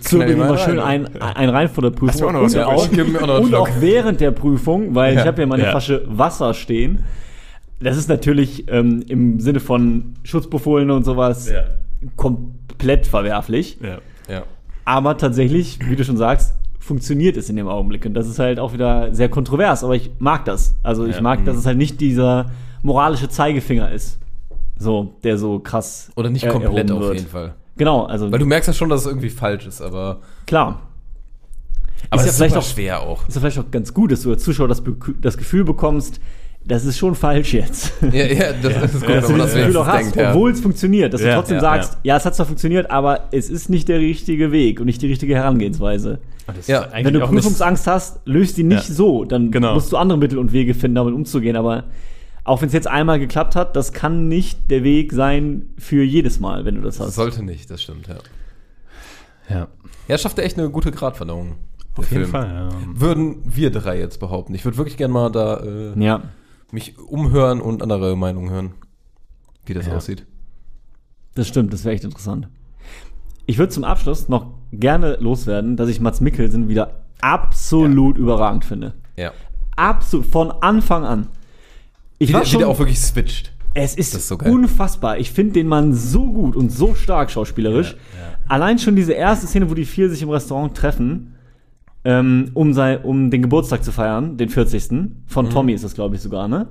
zirkel 0.00 0.30
ihm 0.30 0.38
mal 0.38 0.50
mal 0.50 0.58
schön 0.58 0.78
rein. 0.78 1.06
ein, 1.16 1.22
ein 1.36 1.48
rein 1.48 1.68
vor 1.68 1.82
der 1.82 1.90
Prüfung. 1.90 2.20
war 2.20 2.28
auch 2.28 2.32
noch 2.34 2.42
was 2.42 2.54
und 2.54 3.30
auch, 3.30 3.40
und 3.40 3.54
auch 3.54 3.68
während 3.80 4.20
der 4.20 4.30
Prüfung, 4.30 4.94
weil 4.94 5.14
ich 5.14 5.20
Ja. 5.20 5.26
habe 5.26 5.40
ja 5.40 5.46
meine 5.48 5.64
Ja. 5.64 5.70
Flasche 5.70 6.04
Wasser 6.06 6.54
stehen. 6.54 7.02
Das 7.80 7.96
ist 7.96 8.08
natürlich 8.08 8.64
ähm, 8.70 9.02
im 9.08 9.40
Sinne 9.40 9.58
von 9.58 10.14
Schutzbefohlene 10.22 10.94
und 10.94 11.04
sowas 11.04 11.50
Ja. 11.50 11.64
komplett 12.16 13.06
verwerflich. 13.08 13.78
Ja. 13.82 13.98
ja. 14.32 14.42
Aber 14.88 15.18
tatsächlich, 15.18 15.78
wie 15.86 15.96
du 15.96 16.02
schon 16.04 16.16
sagst, 16.16 16.54
funktioniert 16.80 17.36
es 17.36 17.50
in 17.50 17.56
dem 17.56 17.68
Augenblick. 17.68 18.06
Und 18.06 18.14
das 18.14 18.26
ist 18.26 18.38
halt 18.38 18.58
auch 18.58 18.72
wieder 18.72 19.14
sehr 19.14 19.28
kontrovers. 19.28 19.84
Aber 19.84 19.94
ich 19.94 20.10
mag 20.18 20.46
das. 20.46 20.76
Also 20.82 21.04
ich 21.04 21.16
Ja. 21.16 21.20
mag, 21.20 21.44
dass 21.44 21.58
es 21.58 21.66
halt 21.66 21.76
nicht 21.76 22.00
dieser 22.00 22.46
moralische 22.82 23.28
Zeigefinger 23.28 23.92
ist. 23.92 24.18
So, 24.78 25.12
der 25.24 25.36
so 25.36 25.58
krass. 25.58 26.10
Oder 26.16 26.30
nicht 26.30 26.48
komplett 26.48 26.90
auf 26.90 27.12
jeden 27.12 27.28
Fall. 27.28 27.54
Genau, 27.76 28.04
also 28.06 28.32
Weil 28.32 28.38
du 28.38 28.46
merkst 28.46 28.68
ja 28.68 28.72
schon, 28.72 28.88
dass 28.88 29.02
es 29.02 29.06
irgendwie 29.06 29.28
falsch 29.28 29.66
ist, 29.66 29.82
aber, 29.82 30.20
klar. 30.46 30.80
aber 32.10 32.20
Ist 32.22 32.26
ja 32.26 32.30
es 32.30 32.36
vielleicht 32.38 32.56
auch- 32.56 32.62
schwer 32.62 33.00
auch. 33.02 33.28
Ist 33.28 33.34
ja 33.34 33.40
vielleicht 33.42 33.58
auch 33.58 33.70
ganz 33.70 33.92
gut, 33.92 34.10
dass 34.10 34.22
du 34.22 34.30
als 34.30 34.42
Zuschauer 34.42 34.68
das, 34.68 34.82
das 35.20 35.36
Gefühl 35.36 35.64
bekommst, 35.64 36.18
das 36.68 36.84
ist 36.84 36.98
schon 36.98 37.14
falsch 37.14 37.54
jetzt. 37.54 37.92
Ja, 38.12 38.26
ja, 38.26 38.52
das 38.52 38.94
ist 38.94 39.00
gut, 39.00 39.08
dass 39.16 39.26
du 39.26 39.30
wenn 39.32 39.38
man 39.38 39.46
das 39.46 39.54
Gefühl 39.54 39.76
auch 39.76 39.86
wenigstens 39.86 39.86
hast, 39.86 39.96
denkt, 40.02 40.16
ja. 40.16 40.30
obwohl 40.32 40.50
es 40.52 40.60
funktioniert, 40.60 41.12
dass 41.14 41.20
du 41.20 41.26
Ja, 41.26 41.34
trotzdem 41.34 41.56
ja, 41.56 41.60
sagst, 41.60 41.98
ja. 42.04 42.16
es 42.16 42.24
hat 42.24 42.34
zwar 42.36 42.46
funktioniert, 42.46 42.90
aber 42.90 43.28
es 43.32 43.50
ist 43.50 43.68
nicht 43.70 43.88
der 43.88 43.98
richtige 43.98 44.52
Weg 44.52 44.78
und 44.80 44.86
nicht 44.86 45.02
die 45.02 45.06
richtige 45.08 45.34
Herangehensweise. 45.34 46.18
Ja, 46.66 46.82
eigentlich 46.82 47.06
Wenn 47.06 47.14
du 47.14 47.26
Prüfungsangst 47.26 47.86
hast, 47.86 48.20
löst 48.26 48.56
die 48.56 48.64
nicht 48.64 48.88
Ja. 48.88 48.94
so, 48.94 49.24
dann 49.24 49.50
Genau. 49.50 49.74
musst 49.74 49.90
du 49.92 49.96
andere 49.96 50.18
Mittel 50.18 50.38
und 50.38 50.52
Wege 50.52 50.74
finden, 50.74 50.94
damit 50.94 51.12
umzugehen. 51.14 51.56
Aber 51.56 51.84
auch 52.44 52.60
wenn 52.62 52.68
es 52.68 52.72
jetzt 52.74 52.86
einmal 52.88 53.18
geklappt 53.18 53.54
hat, 53.56 53.76
das 53.76 53.92
kann 53.92 54.28
nicht 54.28 54.70
der 54.70 54.82
Weg 54.84 55.12
sein 55.12 55.70
für 55.78 56.02
jedes 56.02 56.40
Mal, 56.40 56.64
wenn 56.64 56.76
du 56.76 56.80
das 56.82 56.96
Das 56.98 57.08
hast. 57.08 57.14
sollte 57.16 57.42
nicht, 57.44 57.70
das 57.70 57.82
stimmt, 57.82 58.06
ja. 58.08 58.16
Ja. 59.50 59.68
Ja, 60.08 60.18
schafft 60.18 60.38
er 60.38 60.44
echt 60.44 60.58
eine 60.58 60.70
gute 60.70 60.90
Gratwanderung. 60.90 61.56
der 61.96 61.98
Auf 62.04 62.10
jeden 62.10 62.22
Film. 62.24 62.30
Fall, 62.30 62.46
ja. 62.48 62.68
Würden 62.94 63.36
wir 63.44 63.70
drei 63.70 63.98
jetzt 63.98 64.18
behaupten. 64.20 64.54
Ich 64.54 64.64
würde 64.64 64.78
wirklich 64.78 64.96
gerne 64.96 65.12
mal 65.12 65.30
da 65.30 65.58
äh, 65.60 65.92
Ja, 66.02 66.22
mich 66.72 66.98
umhören 66.98 67.60
und 67.60 67.82
andere 67.82 68.16
Meinungen 68.16 68.50
hören, 68.50 68.72
wie 69.66 69.74
das 69.74 69.86
Ja. 69.86 69.96
aussieht. 69.96 70.26
das 71.34 71.46
stimmt, 71.48 71.72
das 71.72 71.84
wäre 71.84 71.94
echt 71.94 72.04
interessant. 72.04 72.48
Ich 73.46 73.58
würde 73.58 73.72
zum 73.72 73.84
Abschluss 73.84 74.28
noch 74.28 74.52
gerne 74.72 75.16
loswerden, 75.20 75.76
dass 75.76 75.88
ich 75.88 76.00
Mats 76.00 76.20
Mikkelsen 76.20 76.68
wieder 76.68 77.04
absolut 77.20 78.18
überragend 78.18 78.64
finde. 78.64 78.94
Ja. 79.16 79.32
Absolut, 79.76 80.26
von 80.26 80.50
Anfang 80.50 81.04
an. 81.04 81.28
Ich 82.18 82.30
Wie, 82.30 82.32
war 82.34 82.40
der, 82.40 82.46
wie 82.46 82.50
schon, 82.50 82.58
der 82.60 82.68
auch 82.68 82.78
wirklich 82.78 82.98
switcht. 83.00 83.52
es 83.74 83.94
ist, 83.94 84.14
ist 84.14 84.26
so 84.28 84.36
unfassbar. 84.36 85.18
Ich 85.18 85.30
finde 85.30 85.52
den 85.54 85.68
Mann 85.68 85.94
so 85.94 86.26
gut 86.32 86.56
und 86.56 86.70
so 86.70 86.94
stark 86.96 87.30
schauspielerisch. 87.30 87.96
Allein 88.48 88.78
schon 88.80 88.96
diese 88.96 89.12
erste 89.12 89.46
Szene, 89.46 89.70
wo 89.70 89.74
die 89.74 89.84
vier 89.84 90.10
sich 90.10 90.22
im 90.22 90.30
Restaurant 90.30 90.76
treffen, 90.76 91.34
ähm, 92.04 92.50
um, 92.54 92.72
sein, 92.72 93.02
um 93.02 93.30
den 93.30 93.42
Geburtstag 93.42 93.84
zu 93.84 93.92
feiern, 93.92 94.36
den 94.36 94.48
40. 94.48 94.88
Von 95.26 95.46
Mhm. 95.46 95.50
Tommy 95.50 95.72
ist 95.72 95.84
das, 95.84 95.94
glaube 95.94 96.16
ich, 96.16 96.22
sogar, 96.22 96.48
ne? 96.48 96.68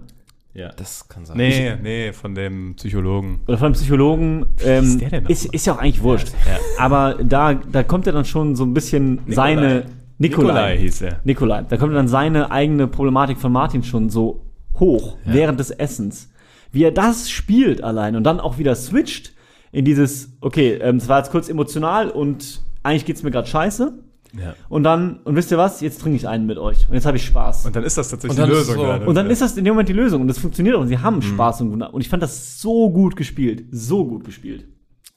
ja. 0.54 0.72
Das 0.76 1.08
kann 1.08 1.26
sein. 1.26 1.38
Nee, 1.38 1.76
nee, 1.82 2.14
von 2.14 2.34
dem 2.34 2.76
Psychologen. 2.76 3.42
Oder 3.48 3.58
von 3.58 3.66
einem 3.68 3.76
Psychologen. 3.76 4.46
Ähm, 4.66 4.84
ist 4.86 5.02
der 5.02 5.10
denn 5.10 5.26
ist, 5.28 5.46
ist 5.54 5.68
ja 5.68 5.74
auch 5.74 5.78
eigentlich 5.80 6.02
wurscht. 6.02 6.30
Ja. 6.30 6.58
Aber 6.84 7.16
da, 7.24 7.54
da 7.54 7.84
kommt 7.84 8.08
er 8.08 8.14
dann 8.14 8.26
schon 8.26 8.56
so 8.56 8.64
ein 8.66 8.74
bisschen 8.74 9.20
seine. 9.28 9.86
Nikolai 10.18 10.78
hieß 10.80 11.02
er. 11.04 11.20
Nikolai. 11.26 11.64
Da 11.70 11.78
kommt 11.78 11.94
dann 11.94 12.08
seine 12.08 12.50
eigene 12.50 12.88
Problematik 12.88 13.38
von 13.38 13.52
Martin 13.52 13.84
schon 13.84 14.10
so 14.10 14.42
hoch 14.80 15.18
während 15.26 15.60
des 15.60 15.70
Essens. 15.70 16.32
Wie 16.72 16.84
er 16.84 16.92
das 16.92 17.30
spielt 17.30 17.84
allein 17.84 18.16
und 18.16 18.24
dann 18.24 18.40
auch 18.40 18.58
wieder 18.58 18.74
switcht 18.74 19.34
in 19.72 19.86
dieses, 19.86 20.36
okay, 20.42 20.74
ähm, 20.82 20.98
es 20.98 21.08
war 21.08 21.20
jetzt 21.20 21.30
kurz 21.32 21.50
emotional 21.50 22.10
und 22.10 22.62
eigentlich 22.82 23.06
geht's 23.06 23.22
mir 23.22 23.30
gerade 23.30 23.48
scheiße. 23.48 23.94
Ja. 24.34 24.56
Und 24.70 24.84
dann, 24.84 25.20
und 25.24 25.36
wisst 25.36 25.52
ihr 25.52 25.58
was, 25.58 25.82
jetzt 25.82 26.02
trinke 26.02 26.18
ich 26.18 26.28
einen 26.28 26.46
mit 26.46 26.58
euch. 26.58 26.88
Und 26.88 26.94
jetzt 26.96 27.06
habe 27.06 27.18
ich 27.18 27.26
Spaß. 27.26 27.66
Und 27.66 27.76
dann 27.76 27.84
ist 27.84 27.98
das 27.98 28.10
tatsächlich 28.10 28.40
die 28.44 28.50
Lösung. 28.50 28.76
so- 28.76 28.82
gerade. 28.82 29.06
Und 29.06 29.16
dann 29.16 29.30
ist 29.30 29.42
das 29.42 29.56
in 29.58 29.64
dem 29.64 29.74
Moment 29.74 29.90
die 29.90 29.94
Lösung 29.94 30.22
und 30.22 30.28
das 30.28 30.38
funktioniert 30.40 30.76
auch 30.76 30.82
und 30.82 30.88
sie 30.88 30.98
haben 31.00 31.22
Spaß 31.22 31.62
und, 31.62 31.82
und 31.82 32.02
ich 32.02 32.10
fand 32.10 32.24
das 32.24 32.60
so 32.62 32.90
gut 32.90 33.16
gespielt. 33.16 33.66
So 33.72 34.06
gut 34.06 34.24
gespielt. 34.26 34.66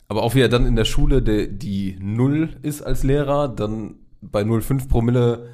Aber 0.08 0.22
auch 0.22 0.34
wie 0.34 0.40
er 0.40 0.48
dann 0.48 0.66
in 0.66 0.76
der 0.76 0.84
Schule, 0.84 1.22
die, 1.22 1.56
die 1.56 1.96
Null 2.00 2.50
ist 2.62 2.82
als 2.82 3.04
Lehrer, 3.04 3.48
dann 3.48 3.94
bei 4.20 4.42
0,5 4.42 4.88
Promille 4.88 5.46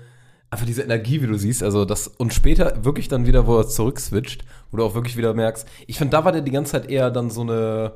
einfach 0.50 0.64
diese 0.66 0.82
Energie, 0.82 1.20
wie 1.22 1.26
du 1.26 1.36
siehst, 1.36 1.62
also 1.62 1.84
das 1.84 2.08
und 2.08 2.32
später 2.32 2.84
wirklich 2.84 3.08
dann 3.08 3.26
wieder, 3.26 3.46
wo 3.46 3.58
er 3.58 3.66
zurückswitcht, 3.68 4.44
wo 4.70 4.76
du 4.78 4.84
auch 4.84 4.94
wirklich 4.94 5.16
wieder 5.16 5.34
merkst, 5.34 5.66
ich 5.86 5.98
finde, 5.98 6.12
da 6.12 6.24
war 6.24 6.32
der 6.32 6.40
die 6.40 6.50
ganze 6.52 6.72
Zeit 6.72 6.88
eher 6.88 7.10
dann 7.10 7.30
so 7.30 7.42
eine, 7.42 7.92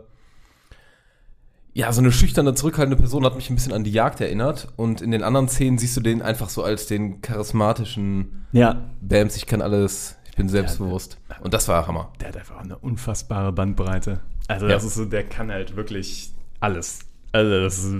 ja, 1.72 1.92
so 1.92 2.00
eine 2.00 2.10
schüchterne, 2.12 2.54
zurückhaltende 2.54 2.96
Person, 2.96 3.24
hat 3.24 3.36
mich 3.36 3.48
ein 3.50 3.54
bisschen 3.54 3.72
an 3.72 3.84
die 3.84 3.92
Jagd 3.92 4.20
erinnert 4.20 4.68
und 4.76 5.00
in 5.00 5.10
den 5.12 5.22
anderen 5.22 5.48
Szenen 5.48 5.78
siehst 5.78 5.96
du 5.96 6.00
den 6.00 6.20
einfach 6.22 6.48
so 6.48 6.62
als 6.64 6.86
den 6.86 7.20
charismatischen 7.22 8.44
Ja. 8.52 8.90
Bams, 9.00 9.36
ich 9.36 9.46
kann 9.46 9.62
alles, 9.62 10.16
ich 10.28 10.36
bin 10.36 10.48
selbstbewusst. 10.48 11.18
Und 11.42 11.54
das 11.54 11.68
war 11.68 11.86
Hammer. 11.86 12.12
Der 12.20 12.28
hat 12.28 12.36
einfach 12.36 12.58
eine 12.60 12.76
unfassbare 12.78 13.52
Bandbreite. 13.52 14.20
Also 14.48 14.66
Ja. 14.66 14.72
das 14.74 14.84
ist 14.84 14.94
so, 14.96 15.04
der 15.04 15.22
kann 15.24 15.50
halt 15.52 15.76
wirklich 15.76 16.32
alles. 16.58 17.00
Also 17.32 17.60
das 17.60 17.78
ist 17.78 17.94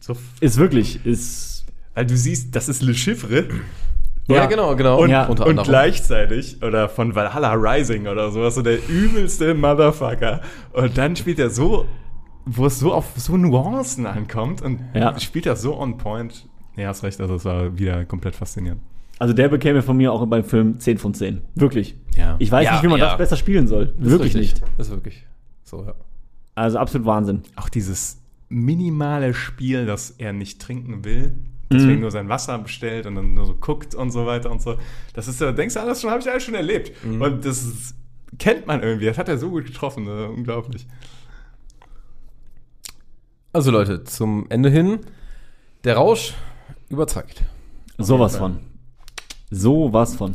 so, 0.00 0.16
Ist 0.40 0.56
wirklich, 0.58 1.06
ist. 1.06 1.64
weil 1.94 2.06
du 2.06 2.16
siehst, 2.16 2.56
das 2.56 2.68
ist 2.68 2.82
Le 2.82 2.94
Chiffre 2.94 3.44
Ja, 4.26 4.46
genau, 4.46 4.74
genau. 4.74 5.00
und, 5.00 5.10
Ja. 5.10 5.26
Unter 5.26 5.46
und 5.46 5.62
gleichzeitig 5.62 6.60
oder 6.62 6.88
von 6.88 7.14
Valhalla 7.14 7.52
Rising 7.52 8.08
oder 8.08 8.32
sowas 8.32 8.56
so 8.56 8.62
der 8.62 8.78
übelste 8.88 9.54
Motherfucker 9.54 10.40
und 10.72 10.98
dann 10.98 11.14
spielt 11.14 11.38
er 11.38 11.50
so, 11.50 11.86
wo 12.46 12.66
es 12.66 12.78
so 12.78 12.92
auf 12.92 13.12
so 13.16 13.36
Nuancen 13.36 14.06
ankommt 14.06 14.62
und 14.62 14.80
Ja. 14.94 15.18
spielt 15.20 15.46
er 15.46 15.56
so 15.56 15.78
on 15.78 15.96
point. 15.98 16.46
Ja, 16.76 16.88
hast 16.88 17.02
recht, 17.02 17.20
also 17.20 17.34
es 17.36 17.44
war 17.44 17.78
wieder 17.78 18.04
komplett 18.04 18.34
faszinierend. 18.34 18.80
Also 19.18 19.32
der 19.32 19.48
bekäme 19.48 19.80
von 19.82 19.96
mir 19.96 20.12
auch 20.12 20.26
beim 20.26 20.42
Film 20.44 20.80
10 20.80 20.98
von 20.98 21.14
10. 21.14 21.40
Wirklich. 21.54 21.94
Ja. 22.16 22.34
Ich 22.40 22.50
weiß 22.50 22.64
Ja, 22.64 22.72
nicht, 22.72 22.82
wie 22.82 22.88
man 22.88 22.98
ja. 22.98 23.06
das 23.06 23.16
besser 23.18 23.36
spielen 23.36 23.68
soll. 23.68 23.94
Ist 24.00 24.10
Wirklich 24.10 24.34
nicht. 24.34 24.60
Ist 24.76 24.90
wirklich 24.90 25.24
so, 25.62 25.84
ja. 25.84 25.94
Also 26.56 26.78
absolut 26.78 27.06
Wahnsinn. 27.06 27.42
Auch 27.56 27.68
dieses 27.68 28.20
minimale 28.48 29.32
Spiel, 29.34 29.86
dass 29.86 30.10
er 30.10 30.32
nicht 30.32 30.60
trinken 30.60 31.04
will, 31.04 31.34
deswegen 31.72 32.00
nur 32.00 32.10
sein 32.10 32.28
Wasser 32.28 32.58
bestellt 32.58 33.06
und 33.06 33.14
dann 33.16 33.34
nur 33.34 33.46
so 33.46 33.54
guckt 33.54 33.94
und 33.94 34.10
so 34.10 34.26
weiter 34.26 34.50
und 34.50 34.60
so. 34.62 34.76
Das 35.14 35.26
ist 35.28 35.40
ja, 35.40 35.50
denkst 35.52 35.74
du, 35.74 35.80
ah, 35.80 35.86
das 35.86 36.00
schon 36.00 36.10
habe 36.10 36.20
ich 36.20 36.30
alles 36.30 36.44
schon 36.44 36.54
erlebt. 36.54 36.92
Und 37.04 37.44
das 37.44 37.62
ist, 37.64 37.96
kennt 38.38 38.66
man 38.66 38.82
irgendwie. 38.82 39.06
Das 39.06 39.18
hat 39.18 39.28
er 39.28 39.38
so 39.38 39.50
gut 39.50 39.64
getroffen, 39.66 40.06
äh, 40.06 40.26
unglaublich. 40.26 40.86
Also 43.54 43.70
Leute, 43.70 44.02
zum 44.04 44.46
Ende 44.50 44.68
hin, 44.68 44.98
der 45.84 45.94
Rausch 45.96 46.34
überzeugt. 46.88 47.42
Sowas 47.98 48.36
von. 48.36 48.58
Sowas 49.50 50.16
von. 50.16 50.32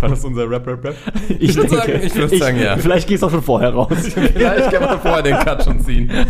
War 0.00 0.08
das 0.10 0.22
unser 0.24 0.50
Rap, 0.50 0.66
Rap, 0.66 0.84
Rap? 0.84 0.96
Ich, 1.38 1.56
würd 1.56 1.70
sagen- 1.70 2.00
ich 2.02 2.14
würd 2.14 2.36
sagen, 2.36 2.58
ja. 2.60 2.76
Vielleicht 2.76 3.08
gehst 3.08 3.22
du 3.22 3.28
auch 3.28 3.30
schon 3.30 3.42
vorher 3.42 3.72
raus. 3.72 3.88
Vielleicht 4.00 4.70
kann 4.70 4.82
man 4.84 5.00
vorher 5.00 5.22
den 5.22 5.36
Cut 5.38 5.64
schon 5.64 5.80
ziehen. 5.80 6.10